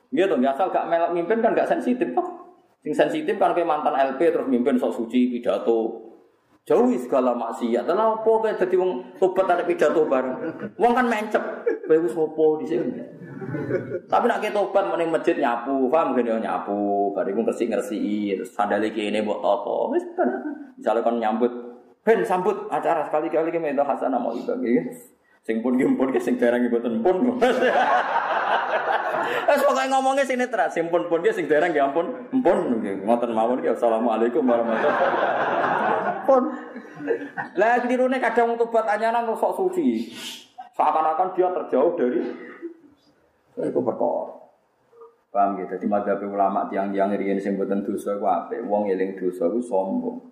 [0.08, 2.56] Gitu, asal gak melak mimpin kan gak sensitif toh.
[2.80, 6.07] Sing sensitif kan kayak mantan LP terus mimpin sok suci pidato.
[6.68, 7.88] Jauhi segala maksiat.
[7.88, 10.36] Dan apa kayak jadi wong tobat ada pidato bareng.
[10.76, 11.40] Wong kan mencep.
[11.88, 12.12] Kowe wis
[12.60, 13.00] di sini.
[14.04, 18.00] Tapi nak kita tobat mending masjid nyapu, paham gak nyapu, bariku ngersi ngersi,
[18.44, 19.96] sandali ini buat toto,
[20.76, 21.52] Misalnya kan nyambut,
[22.04, 24.68] ben sambut acara sekali kali kita minta hasanah mau ibadah.
[25.48, 27.40] Sing pun gimpun sing dereng mboten pun.
[29.48, 33.30] Wes pokoke ngomongnya sini teras, sing pun pun ke sing dereng nggih ampun, empun ngoten
[33.32, 36.26] mawon ki assalamualaikum warahmatullahi wabarakatuh.
[36.28, 36.42] Pun.
[37.56, 40.12] Lah klirune kadang tobat anyanan sok suci.
[40.76, 42.22] Seakan-akan dia terjauh dari
[43.58, 44.38] itu perkara.
[45.28, 45.76] Paham gitu.
[45.76, 48.64] Jadi madzhab ulama tiang-tiang riyen sing boten dosa ku apik.
[48.64, 50.24] Wong eling dosa ku sombong.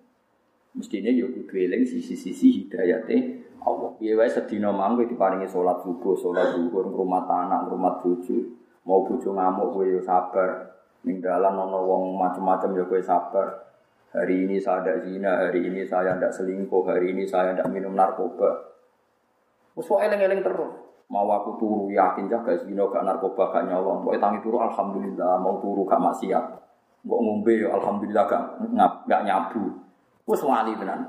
[0.77, 3.91] Mestinya yo kudu eling sisi-sisi hidayate Allah.
[3.97, 8.37] Piye wae sedina mangko diparingi salat subuh, salat zuhur, ngrumat anak, ngrumat bojo.
[8.87, 10.71] Mau bojo ngamuk kowe yo sabar.
[11.03, 13.67] Ning dalan ana wong macam-macam yo kowe sabar.
[14.15, 17.91] Hari ini saya tidak zina, hari ini saya tidak selingkuh, hari ini saya tidak minum
[17.91, 18.71] narkoba.
[19.75, 24.43] Wes eling-eling terus mau aku turu yakin jaga zino gak narkoba gak nyolong mau tangi
[24.43, 26.45] turu alhamdulillah mau turu gak maksiat
[27.07, 28.43] mau ngombe alhamdulillah gak
[28.75, 29.71] ngap, gak nyabu
[30.27, 31.07] wis wali tenan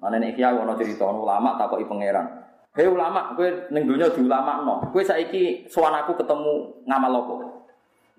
[0.00, 2.24] mana nek kiai ono cerita ulama takoki pangeran
[2.76, 7.34] hei ulama gue ning donya di ulama no gue saiki sowan aku ketemu ngamal apa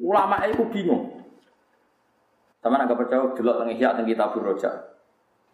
[0.01, 1.21] ulama itu bingung
[2.59, 4.97] sama nggak percaya delok teng ihya teng kitabur roja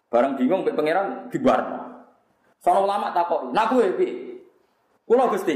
[0.07, 2.07] bareng bingung mbek pangeran dibarno
[2.63, 3.87] sono ulama takoki nah gue
[5.03, 5.55] Kulo Gusti.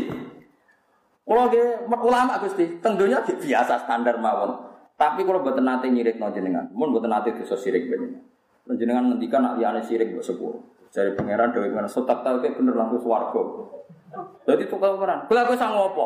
[1.24, 4.60] Kulo ge ulama Gusti, tentunya biasa standar mawon.
[4.98, 8.24] Tapi kalau buat nanti nyirik no jenengan, mun buat nanti sirik jenengan.
[8.68, 10.60] Jenengan ngendikan nak liane sirik buat sepuluh.
[10.92, 13.42] Jadi pangeran dewi mana sotak tahu kayak bener langsung swargo.
[14.48, 15.28] Jadi tuh kau peran.
[15.28, 16.06] Kalau aku sanggup apa?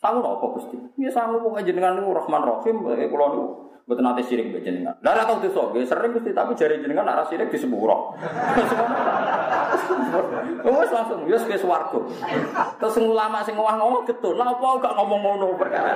[0.00, 0.76] Sanggup apa Gusti?
[0.96, 2.76] Ya sanggup pokoknya jenengan itu Rahman Rahim.
[2.96, 4.92] Eh kalau Betul nanti sirik mbek jenengan.
[5.00, 8.12] Lah ora tau dosa, sering Gusti tapi jari jenengan nek sirik di sepuro.
[10.68, 11.96] Wes langsung wis ke swarga.
[12.76, 15.88] Terus ulama sing ngomong ngomong getun, lha apa gak ngomong ngono perkara.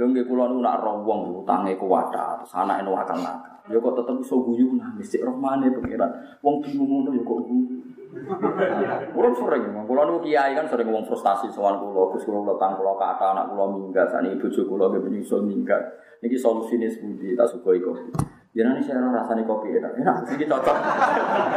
[0.00, 3.52] Lho nggih kula nu nak roh wong utange kuwata, terus anake nu akal nakal.
[3.68, 6.08] Ya kok tetep iso guyu nangis cek rohmane pengiran.
[6.40, 7.84] Wong bingung ngono ya kok guyu.
[9.14, 12.96] Kulo sering, kulo nu kiai kan sering wong frustasi sowan kulo, Gus kulo letang kulo
[12.96, 15.84] kata anak kulo minggat, sani bojo kulo nggih menyusul minggat.
[16.24, 18.08] Niki solusine sepundi tak sugoi kopi.
[18.56, 20.76] Jangan saya rasanya kopi enak, enak sih cocok.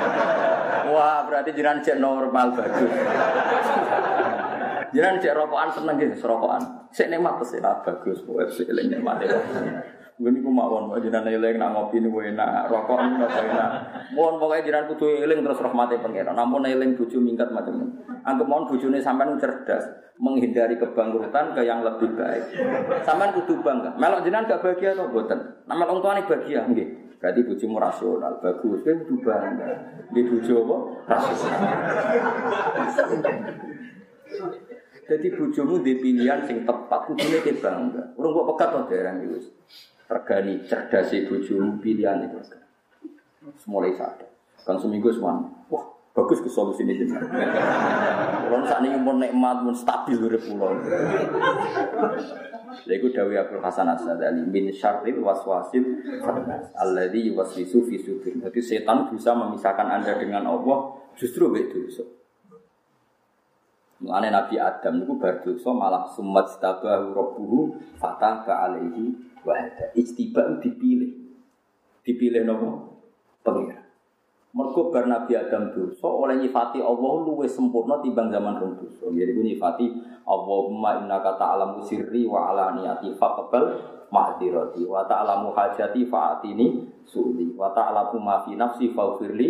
[0.93, 2.91] Wah berarti jangan cek normal bagus.
[4.93, 6.61] Jangan cek rokokan seneng gitu, rokokan.
[6.93, 9.33] Saya nikmat sih lah bagus, buat sih eling nikmat ya.
[10.13, 13.69] Gue niku mawon, jangan eling nak ngopi nih gue enak, rokok nih nggak enak.
[14.13, 16.37] Mohon pokoknya jangan kudu eling terus rahmati pengiran.
[16.37, 17.81] Namun eling bucu mingkat macam
[18.23, 19.83] Anggap mohon bujune sampean cerdas,
[20.15, 22.55] menghindari kebangkrutan ke yang lebih baik.
[23.03, 23.97] Sampean kudu bangga.
[23.99, 25.09] Melok jenengan gak bahagia atau?
[25.67, 26.89] Nama orang tua nih bahagia, enggak.
[27.19, 28.79] Berarti bujumu rasional, bagus.
[28.85, 29.67] Kowe kudu bangga.
[30.13, 30.77] Di buju apa?
[31.09, 31.73] Rasional.
[35.03, 38.15] Jadi bujumu di pilihan sing tepat, kudune ke bangga.
[38.15, 39.51] Urung kok pekat to daerah iki
[40.07, 42.39] Regani cerdas bujumu pilihan itu.
[43.59, 44.31] Semulai sadar.
[44.63, 45.43] Kan seminggu semua.
[45.67, 45.83] Wah,
[46.15, 47.27] bagus ke solusi ini jenengan.
[47.27, 50.71] Kalau saat ini mau nikmat, mau stabil urip pulau.
[52.73, 55.83] Lha iku dawuh Abdul Hasan As-Sadali min syarril waswasil
[56.79, 57.99] alladzi yuwaswisu fi.
[58.39, 61.91] Jadi setan bisa memisahkan Anda dengan Allah justru itu.
[64.03, 67.59] Mulane Nabi Adam niku bar dosa malah sumat tabahu rabbuhu
[67.95, 69.15] fatah ka alaihi
[69.47, 69.95] wa hada.
[69.95, 71.23] Ijtiba dipilih.
[72.03, 72.99] Dipilih nopo?
[73.39, 73.79] Pengira.
[74.51, 79.07] Mergo bar Nabi Adam dosa oleh nyifati Allah luwih sempurna timbang zaman rong dosa.
[79.07, 79.87] Jadi nyifati
[80.27, 83.79] Allahumma innaka ta'lamu sirri wa alaniyati faqbal
[84.11, 89.49] ma'dirati wa ta'lamu hajati fa'atini su'li wa ta'lamu ma fi nafsi faghfirli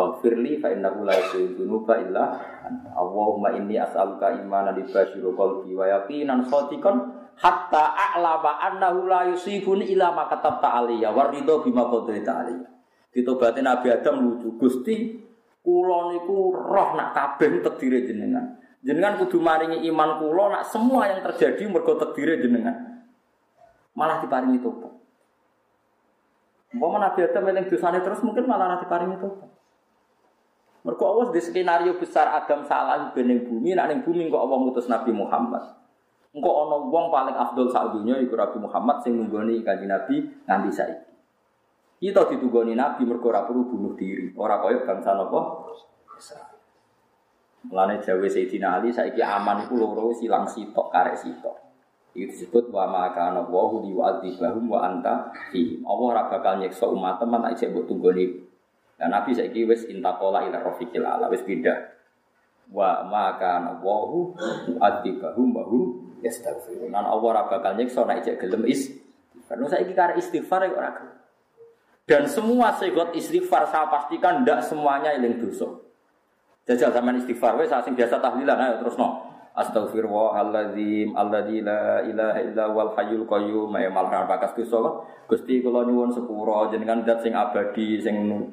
[0.00, 2.40] Faghfirli fa innahu la yaghfiru dzunuba illa
[2.96, 6.96] Allahumma inni as'aluka imanan libashiru qalbi wa yaqinan shadiqan
[7.36, 12.68] hatta a'lama annahu la yusibuni illa ma katabta alayya wa ridha bima qadaita alayya.
[13.12, 15.20] Ditobatin Nabi Adam lucu Gusti
[15.60, 18.56] kula niku roh nak kabeh takdire jenengan.
[18.80, 23.04] Jenengan kudu maringi iman kula nak semua yang terjadi mergo takdire jenengan.
[23.92, 24.96] Malah diparingi tobat.
[26.72, 29.59] Mau Nabi Adam dosane terus mungkin malah diparingi tobat.
[30.80, 34.88] Mergo Allah di skenario besar Adam salah bening bumi, nak ning bumi kok Allah ngutus
[34.88, 35.76] Nabi Muhammad.
[36.32, 40.70] Engko ana wong paling afdol sak donya iku Nabi Muhammad sing nunggoni kanjeng Nabi nganti
[40.72, 41.04] saiki.
[42.00, 45.68] Kita ditugoni Nabi mergo ora perlu bunuh diri, ora kaya bangsa napa?
[47.60, 51.60] Mulane jawe Sayyidina Ali saiki aman iku loro silang sitok karek sitok.
[52.16, 55.76] Itu disebut wa maka ana wa hu liwa'adzibahum wa anta fi.
[55.84, 58.39] Allah ora bakal nyiksa umat teman nek mbok tunggoni
[59.00, 61.96] dan Nabi saiki wis intakola ila rafiqil ala wis pindah.
[62.68, 64.36] Wa maka nawahu
[64.76, 65.82] adibahum bahum
[66.20, 66.92] yastaghfirun.
[66.92, 68.92] Nan Allah ora bakal nyiksa nek cek gelem is.
[69.48, 70.92] Karena saiki karek istighfar ya ora
[72.04, 75.80] Dan semua segot istighfar saya pastikan ndak semuanya eling dosa.
[76.68, 79.32] Jajal zaman istighfar wis sing biasa tahlilan ayo terus no.
[79.50, 86.14] Astaghfirullahaladzim alladzi la ilaha illa wal hayyul qayyum ya malah bakas dosa Gusti kula nyuwun
[86.14, 88.46] sepuro jenengan zat sing abadi sing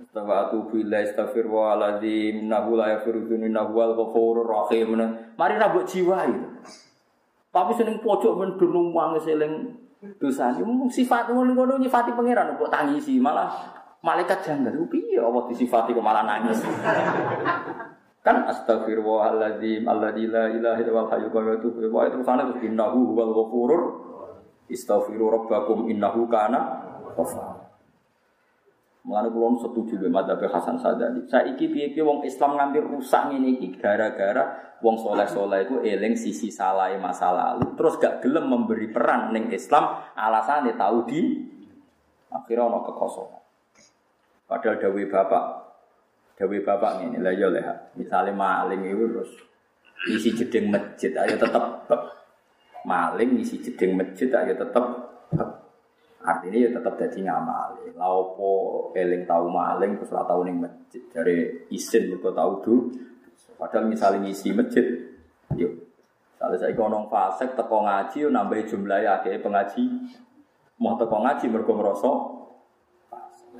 [0.00, 4.96] Astagfirullahaladzim Innahu la yafiru innahu ghafurur rahim.
[5.36, 6.40] Mari rabuk jiwa itu
[7.52, 9.76] Tapi seneng pojok mendunung wang seling
[10.16, 13.20] dosa ini sifat ngono nyifati pangeran kok tangisi.
[13.20, 13.52] Malah
[14.00, 14.72] malaikat janggal.
[14.88, 16.64] Piye Allah disifati kok malah nangis?
[18.22, 23.82] Kan astagfirullahaladzim alladzi la ilaha illa hayyul qayyum wa itu sana terus innahu wal ghafurur
[24.70, 26.86] istaghfiru rabbakum innahu kana
[27.18, 27.61] ghafar
[29.02, 31.26] Mengenai kulon setuju dengan madzhab Hasan Sadali.
[31.26, 36.94] Saiki piye-piye wong Islam ngambil rusak ini iki gara-gara wong soleh-soleh itu eling sisi salah
[37.02, 37.74] masa lalu.
[37.74, 41.18] Terus gak gelem memberi peran ning Islam alasannya tahu di
[42.30, 43.42] akhirnya ono kekosongan.
[44.46, 45.44] Padahal dawe bapak,
[46.38, 47.66] dawe bapak ini lah ya leh.
[47.98, 49.30] Misalnya maling itu terus
[50.14, 51.64] isi jeding masjid, ayo tetap
[52.86, 54.84] maling isi jeding masjid, ayo tetap
[56.22, 57.82] Artinya ya tetap jadi ngamal.
[57.98, 58.52] Laupo
[58.94, 62.74] eling tahu maling terus ora tahu ning masjid dari isin mergo tahu du.
[63.58, 64.86] Padahal misalnya ngisi masjid,
[65.54, 65.70] yuk.
[66.34, 66.74] Kalau saya
[67.06, 69.86] fasek teko ngaji nambah jumlah ya kayak pengaji.
[70.82, 72.12] Mau teko ngaji mergo ngrasa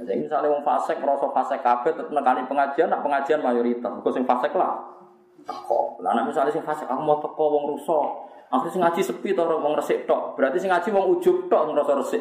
[0.03, 3.91] Jadi misalnya wong fasek ngrasa fasek kabeh tetep nekani pengajian, pengajian mayoritas.
[3.91, 5.02] Mergo sing fasek lah.
[5.43, 5.99] Teko.
[6.03, 8.09] Lah nek misalnya sing fasek aku mau teko wong rusak,
[8.53, 10.37] Aku sing ngaji sepi to wong resik tok.
[10.37, 12.21] Berarti sing ngaji wong ujug tok ngrasa resik.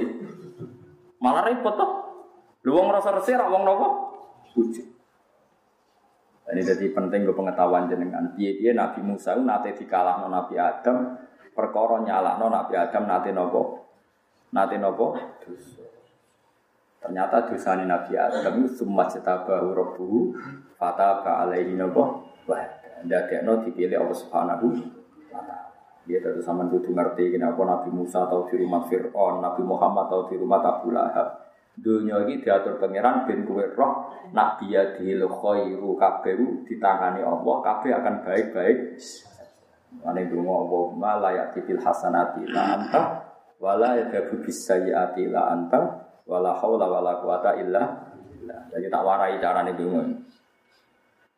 [1.19, 1.91] Malah repot toh.
[2.63, 3.87] Lu wong ngrasa resik ra wong napa?
[4.55, 4.87] Ujug.
[6.51, 8.31] Ini jadi penting ke pengetahuan jenengan.
[8.35, 11.19] Piye-piye Nabi Musa nate dikalahno Nabi Adam
[11.51, 13.61] perkara nyalahno Nabi Adam nate napa?
[14.55, 14.75] Nate?
[14.79, 15.83] Dosa.
[17.03, 20.19] Ternyata dosane Nabi Adam itu summa cetabahu rabbuhu
[20.79, 22.23] fataba alaihi napa?
[22.47, 24.79] Wah, ndadekno dipilih Allah Subhanahu wa
[25.31, 25.71] taala.
[26.09, 30.25] Dia tentu sama kudu ngerti kenapa Nabi Musa atau di rumah Fir'aun, Nabi Muhammad atau
[30.25, 31.41] di rumah Abu Lahab.
[31.71, 37.95] Dunia ini diatur pangeran ben kuwe roh nak dia dihil khairu kabeh ditangani Allah kabeh
[37.95, 38.99] akan baik-baik.
[40.03, 43.01] Ane donga Allah ma la yaqtil hasanati la anta
[43.63, 45.79] wala yadabu bis sayyiati la anta
[46.27, 47.83] wala haula wala quwata illa
[48.71, 50.03] Jadi tak warai carane donga.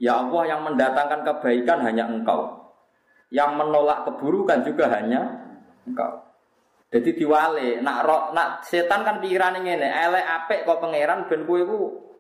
[0.04, 2.60] Ya Allah yang mendatangkan kebaikan hanya Engkau.
[3.32, 5.26] Yang menolak keburukan juga hanya
[5.90, 6.22] engkau.
[6.94, 11.58] Jadi diwale, nak roh, nak setan kan pikiran ini, elek apik kok pangeran ben kowe
[11.58, 11.78] iku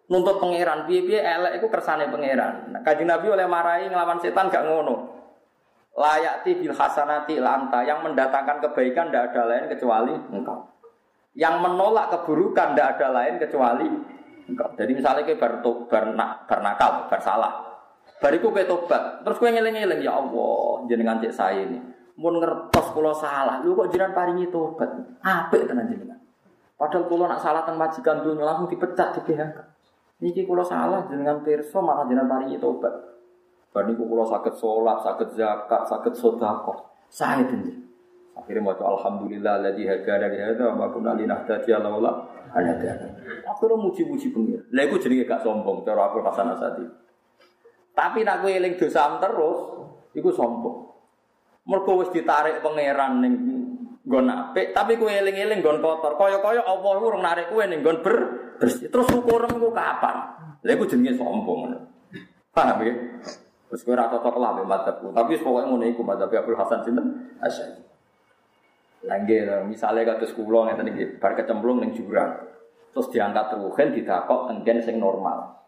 [0.09, 2.73] nuntut pangeran, piye-piye elek iku kersane pangeran.
[2.73, 5.13] Nah, Kanjeng Nabi oleh marahi ngelawan setan gak ngono.
[5.93, 10.65] Layati bil hasanati lanta yang mendatangkan kebaikan tidak ada lain kecuali engkau.
[11.37, 13.85] Yang menolak keburukan tidak ada lain kecuali
[14.49, 14.73] engkau.
[14.73, 16.05] Jadi misalnya kayak bar, bar,
[16.49, 17.72] bar nakal, bar salah.
[18.23, 21.75] Bariku kowe tobat, terus kowe ngeling-eling ya Allah, jenengan cek saya ini.
[22.15, 24.87] Mun ngertos kula salah, lu kok jenengan paringi tobat.
[25.19, 26.15] Apik tenan jenengan.
[26.79, 29.57] Padahal kula nak salah teng majikan dunya langsung dipecat di PHK.
[30.23, 32.95] Niki kula salah jenengan pirsa malah jenengan paringi tobat.
[33.75, 36.79] Bar niku kula saged salat, saged zakat, saged sedekah.
[37.11, 37.91] Saya tenan.
[38.39, 41.91] Akhirnya mau Alhamdulillah lagi hadana di hadza wa kunna linahtadiya an
[42.55, 43.07] hadana.
[43.51, 44.63] Akhirnya muji-muji pengir.
[44.71, 47.03] Lha iku jenenge gak sombong cara aku Hasan Asadi.
[47.93, 49.59] Tapi nak kowe eling dosa terus,
[50.17, 50.77] iku sombong.
[51.69, 53.33] Mergo wis ditarik pangeran ning
[54.03, 56.17] nggon apik, tapi kowe eling-eling nggon kotor.
[56.17, 58.15] Kaya-kaya urung narik kowe ning nggon ber
[58.57, 58.89] bersih.
[58.89, 60.15] Terus ukurem iku kapan?
[60.65, 61.79] Lha iku jenenge sombong ngono.
[62.49, 62.93] Paham ya?
[63.69, 65.07] Terus kowe ora cocok lah mbek madzhabku.
[65.13, 67.05] Tapi pokoke ngono iku madzhab Abdul Hasan sinten?
[67.39, 67.77] Asy'ari.
[69.03, 69.37] Langge
[69.67, 72.39] misalnya kados kula ngeten iki, bar kecemplung ning jurang.
[72.93, 75.62] Terus diangkat ruhen didakok tenggen sing normal.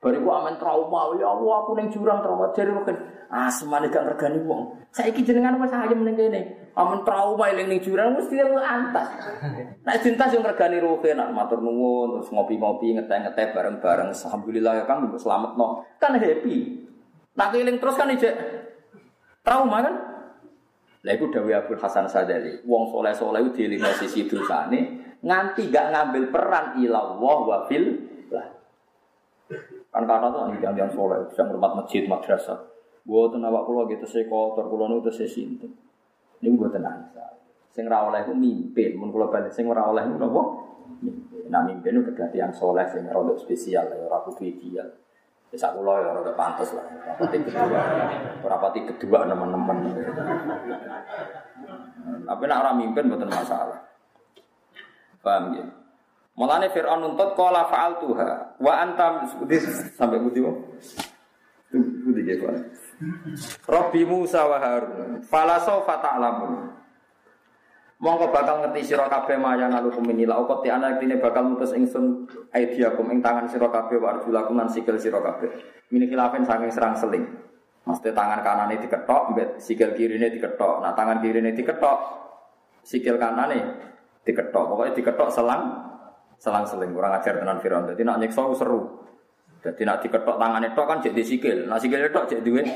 [0.00, 2.96] Bariku aman trauma, ya Allah aku neng jurang trauma jadi mungkin
[3.28, 4.72] ah semane gak regani wong.
[4.96, 6.72] Saiki jenengan wis ayem ning kene.
[6.72, 9.12] Aman trauma eling ning jurang mesti lu antas.
[9.84, 15.04] Nek cinta sing regani roke nak matur nuwun terus ngopi-ngopi ngeteh-ngeteh bareng-bareng alhamdulillah ya Kang
[15.20, 15.84] selamat no.
[16.00, 16.80] Kan happy.
[17.36, 18.34] Nak eling terus kan ijek
[19.44, 19.94] trauma kan?
[21.04, 26.32] Lah iku dawuh Abdul Hasan Sadali, wong soleh-soleh itu dieling sisi dosane nganti gak ngambil
[26.32, 28.09] peran ilallah wa fil
[29.90, 32.58] Kan kata tuh nih jangan soleh, bisa ngurmat masjid, madrasah.
[33.02, 35.26] Buat awak kulo gitu saya kotor, kulo nu tuh saya.
[35.26, 37.10] Ini buat tenang.
[37.74, 40.06] Sing ra oleh ku mimpin, mun kulo balik sing ora oleh?
[41.50, 44.86] Nah mimpin itu kegantian soleh sing rodok spesial ya ora kudu ideal.
[45.50, 46.86] Wis aku lho ya rada pantes lah.
[46.86, 47.82] Rapati kedua.
[48.46, 49.76] Rapati kedua teman-teman.
[52.30, 53.82] Tapi nak ora mimpin mboten masalah.
[55.26, 55.66] Paham ya?
[56.40, 59.28] Mulane Fir'aun nuntut qala fa'al tuha wa antam
[59.92, 60.56] sampai budi wong.
[61.76, 62.56] Budi ge Pak.
[63.68, 65.20] Rabbi Musa wa Harun.
[65.28, 66.80] Fala sawfa ta'lamun.
[68.00, 72.24] Mongko bakal ngerti sira kabeh maya nalukum minila uqti ana tine bakal mutus ingsun
[72.56, 75.52] aidiakum ing tangan sira kabeh wa arjulakum sikil sira kabeh.
[75.92, 77.28] Mini khilafen saking serang seling.
[77.84, 80.80] Maksudnya tangan kanane diketok, mbet sikil kirine diketok.
[80.80, 81.98] Nah tangan kirine diketok,
[82.80, 83.60] sikil kanane
[84.24, 84.64] diketok.
[84.72, 85.89] Pokoknya diketok selang
[86.40, 87.84] selang-seling kurang ajar tenan Firaun.
[87.92, 88.80] Jadi nak nyiksa seru.
[89.60, 91.58] Jadi nak diketok tangan itu kan jadi sikil.
[91.68, 92.66] Nak sikil itu jadi duit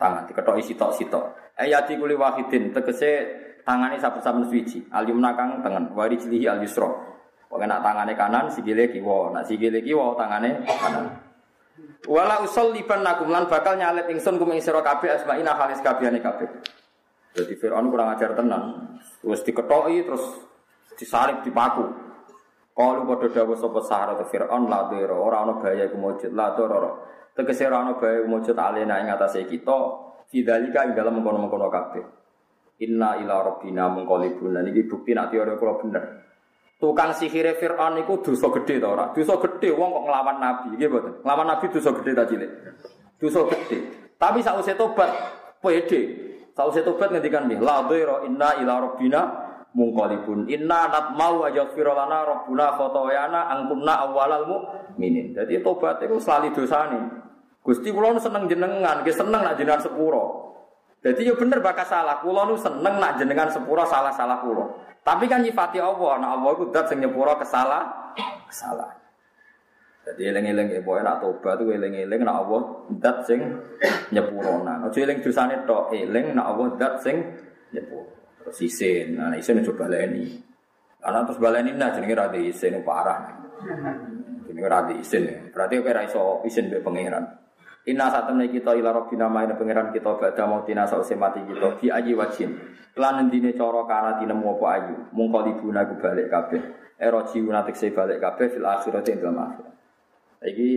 [0.00, 1.24] tangan diketok isi tok sitok.
[1.60, 3.28] Ayati kuli wahidin tegese
[3.62, 4.88] tangane saben-saben suci.
[4.88, 6.88] Alim nakang tangan wari cilihi al yusra.
[7.44, 11.06] Pokoke nak tangane kanan sikile kiwa, nak sikile kiwa tangane kanan.
[12.08, 16.20] Wala usol liban nakum lan bakal nyalet ingsun kum ing sira kabeh asmaina halis kabehane
[16.24, 16.48] kabeh.
[17.34, 18.96] Jadi Firaun kurang ajar tenan.
[19.20, 20.24] Terus diketoki terus
[20.96, 22.03] disalib dipaku.
[22.74, 26.58] Kalu padha dawuh sapa Sahara te Firaun la dira ora ana bahaya iku mujud la
[26.58, 26.90] dira.
[27.30, 29.78] Tegese ora ana bahaya mujud alena ing atase kita
[30.26, 32.04] fidalika ing dalem mengkono-mengkono kabeh.
[32.82, 34.58] Inna ila rabbina munqalibun.
[34.58, 36.04] Niki bukti nek teori kula bener.
[36.74, 39.14] Tukang sihire Firaun iku dosa gedhe ta ora?
[39.14, 41.12] Dosa gedhe wong kok nglawan nabi, nggih mboten?
[41.22, 42.50] Nglawan nabi dosa gedhe ta cilik?
[43.22, 43.78] Dosa gedhe.
[44.18, 45.14] Tapi sausé tobat
[45.62, 46.00] pede.
[46.50, 49.20] Sausé tobat ngendikan nggih, la dira inna ila rabbina
[49.74, 50.86] mungkolibun inna
[51.18, 57.04] mau aja firolana robbuna khotoyana angkunna awalal mukminin jadi tobat itu selalu dosa nih.
[57.64, 60.54] Gusti kulo seneng jenengan gue seneng nak jenengan sepuro.
[61.04, 65.28] Jadi ya bener bakas salah kulo nu seneng nak jenengan sepuro salah salah kulo tapi
[65.28, 68.14] kan nyifati allah nak allah itu dat sing nyepuro kesalah
[68.48, 68.88] kesalah.
[70.04, 72.62] Jadi eling-eling ya boy nak tobat tuh eling-eling nak allah
[73.00, 73.40] dat sing
[74.08, 74.64] nyepuro.
[74.64, 77.20] Nah ojo eling dosane tok eling nak allah dat sing
[77.76, 78.23] nyepuro.
[78.44, 80.36] Terus isin, nah isin coba baleni.
[81.00, 83.20] Karena terus baleni nah jenenge ra isin parah.
[84.44, 85.52] Jenenge ra isin.
[85.52, 87.24] Berarti ora iso isin mbek pangeran.
[87.84, 91.92] Inna saat kita ila robbina main pangeran kita badha mau tina sause mati kita bi
[91.92, 92.50] aji wajin.
[92.96, 94.96] Lan endine cara kana dinemu apa ayu.
[95.12, 96.62] Mungko libuna ku balik kabeh.
[96.96, 99.74] Ero jiuna tekse balik kabeh fil akhirati ing dalam akhirat.
[100.44, 100.70] Iki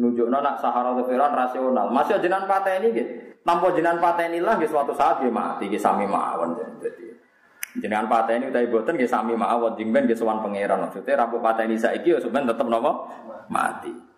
[0.00, 1.88] nunjukno nak sahara firan rasional.
[1.92, 3.08] Masih jenengan pateni nggih.
[3.40, 7.09] Tanpa jenengan pateni lah suatu saat nggih mati nggih sami mawon dadi.
[7.78, 10.82] Jenengan pateni utawi boten nggih sami mawon jingben nggih sowan pangeran.
[10.82, 13.06] Maksudnya rampung pateni saiki ya sampean tetep napa?
[13.46, 14.10] Mati.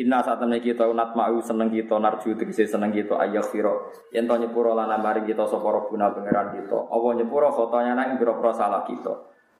[0.00, 4.32] Inna temen kita unat mau seneng kita narju tegese seneng kita ayah firo yen to
[4.40, 6.88] nyepuro lan mari kita sapa guna pangeran kita.
[6.88, 9.12] Apa nyepuro fotonya nang pira-pira salah kita?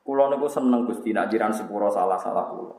[0.02, 2.74] Kula niku seneng Gusti nak jiran sepuro salah-salah kula.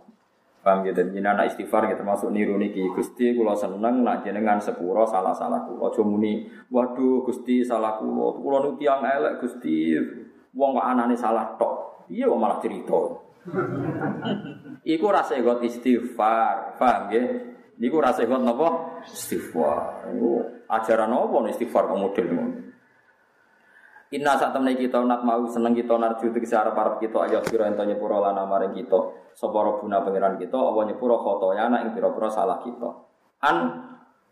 [0.65, 2.83] Paham ya dan anak istighfar kita masuk niru niki.
[2.89, 5.93] Gusti kula seneng nak jenengan sepuro salah-salah kula.
[5.93, 8.43] Aja muni waduh Gusti salah kula.
[8.43, 9.93] Kula niku tiyang elek Gusti
[10.53, 13.01] wong kok anane salah tok iya kok malah cerita
[14.83, 17.23] Iku rasa got istighfar, paham ya?
[17.75, 19.03] Iku rasa got napa?
[19.03, 20.15] Istighfar.
[20.15, 22.55] Iku ajaran apa istighfar model ngono.
[24.13, 27.81] Inna saat temen kita nak mau seneng kita narju tegese arep-arep kita ayo kira ento
[27.81, 28.99] nyepuro lan maring kita
[29.33, 32.93] sapa robuna pangeran kita apa nyepuro khotoya nak ing pira-pira salah kita.
[33.41, 33.57] An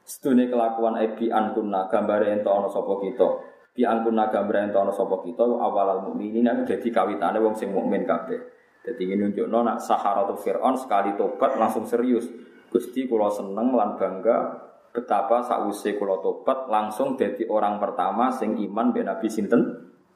[0.05, 3.27] sedune kelakuan ebi an kunna gambare ento ana sapa kita.
[3.71, 8.03] Bi an kunna gambare ento ana sapa kita awalal mukminin dadi kawitane wong sing mukmin
[8.03, 8.39] kabeh.
[8.83, 12.27] Jadi ini nunjuk nona Saharatu Fir'aun sekali tobat langsung serius.
[12.67, 14.57] Gusti kulo seneng lan bangga
[14.91, 19.63] betapa sakwise kulo tobat langsung jadi orang pertama sing iman ben Nabi sinten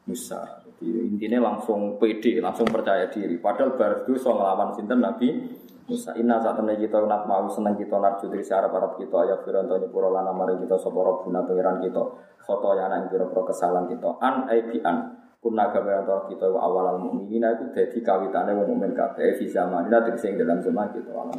[0.03, 0.60] Musa.
[0.65, 3.40] Jadi intinya langsung pede, langsung percaya diri.
[3.40, 5.32] Padahal baru so ngelawan sinten Nabi
[5.88, 6.11] Musa.
[6.19, 9.72] Inna saat temen kita nak mau seneng kita narju dari syarab Arab kita ayat Fir'aun
[9.72, 12.03] tanya pura lana mari kita soporo guna kita.
[12.45, 14.22] Foto yang anak pira kesalahan kita.
[14.22, 18.97] An aibian Kuna gawe antara kita wa awal al mukminin itu dadi kawitane wong mukmin
[18.97, 21.13] kabeh fi zamanina tegese dalam zaman kita.
[21.13, 21.38] Alam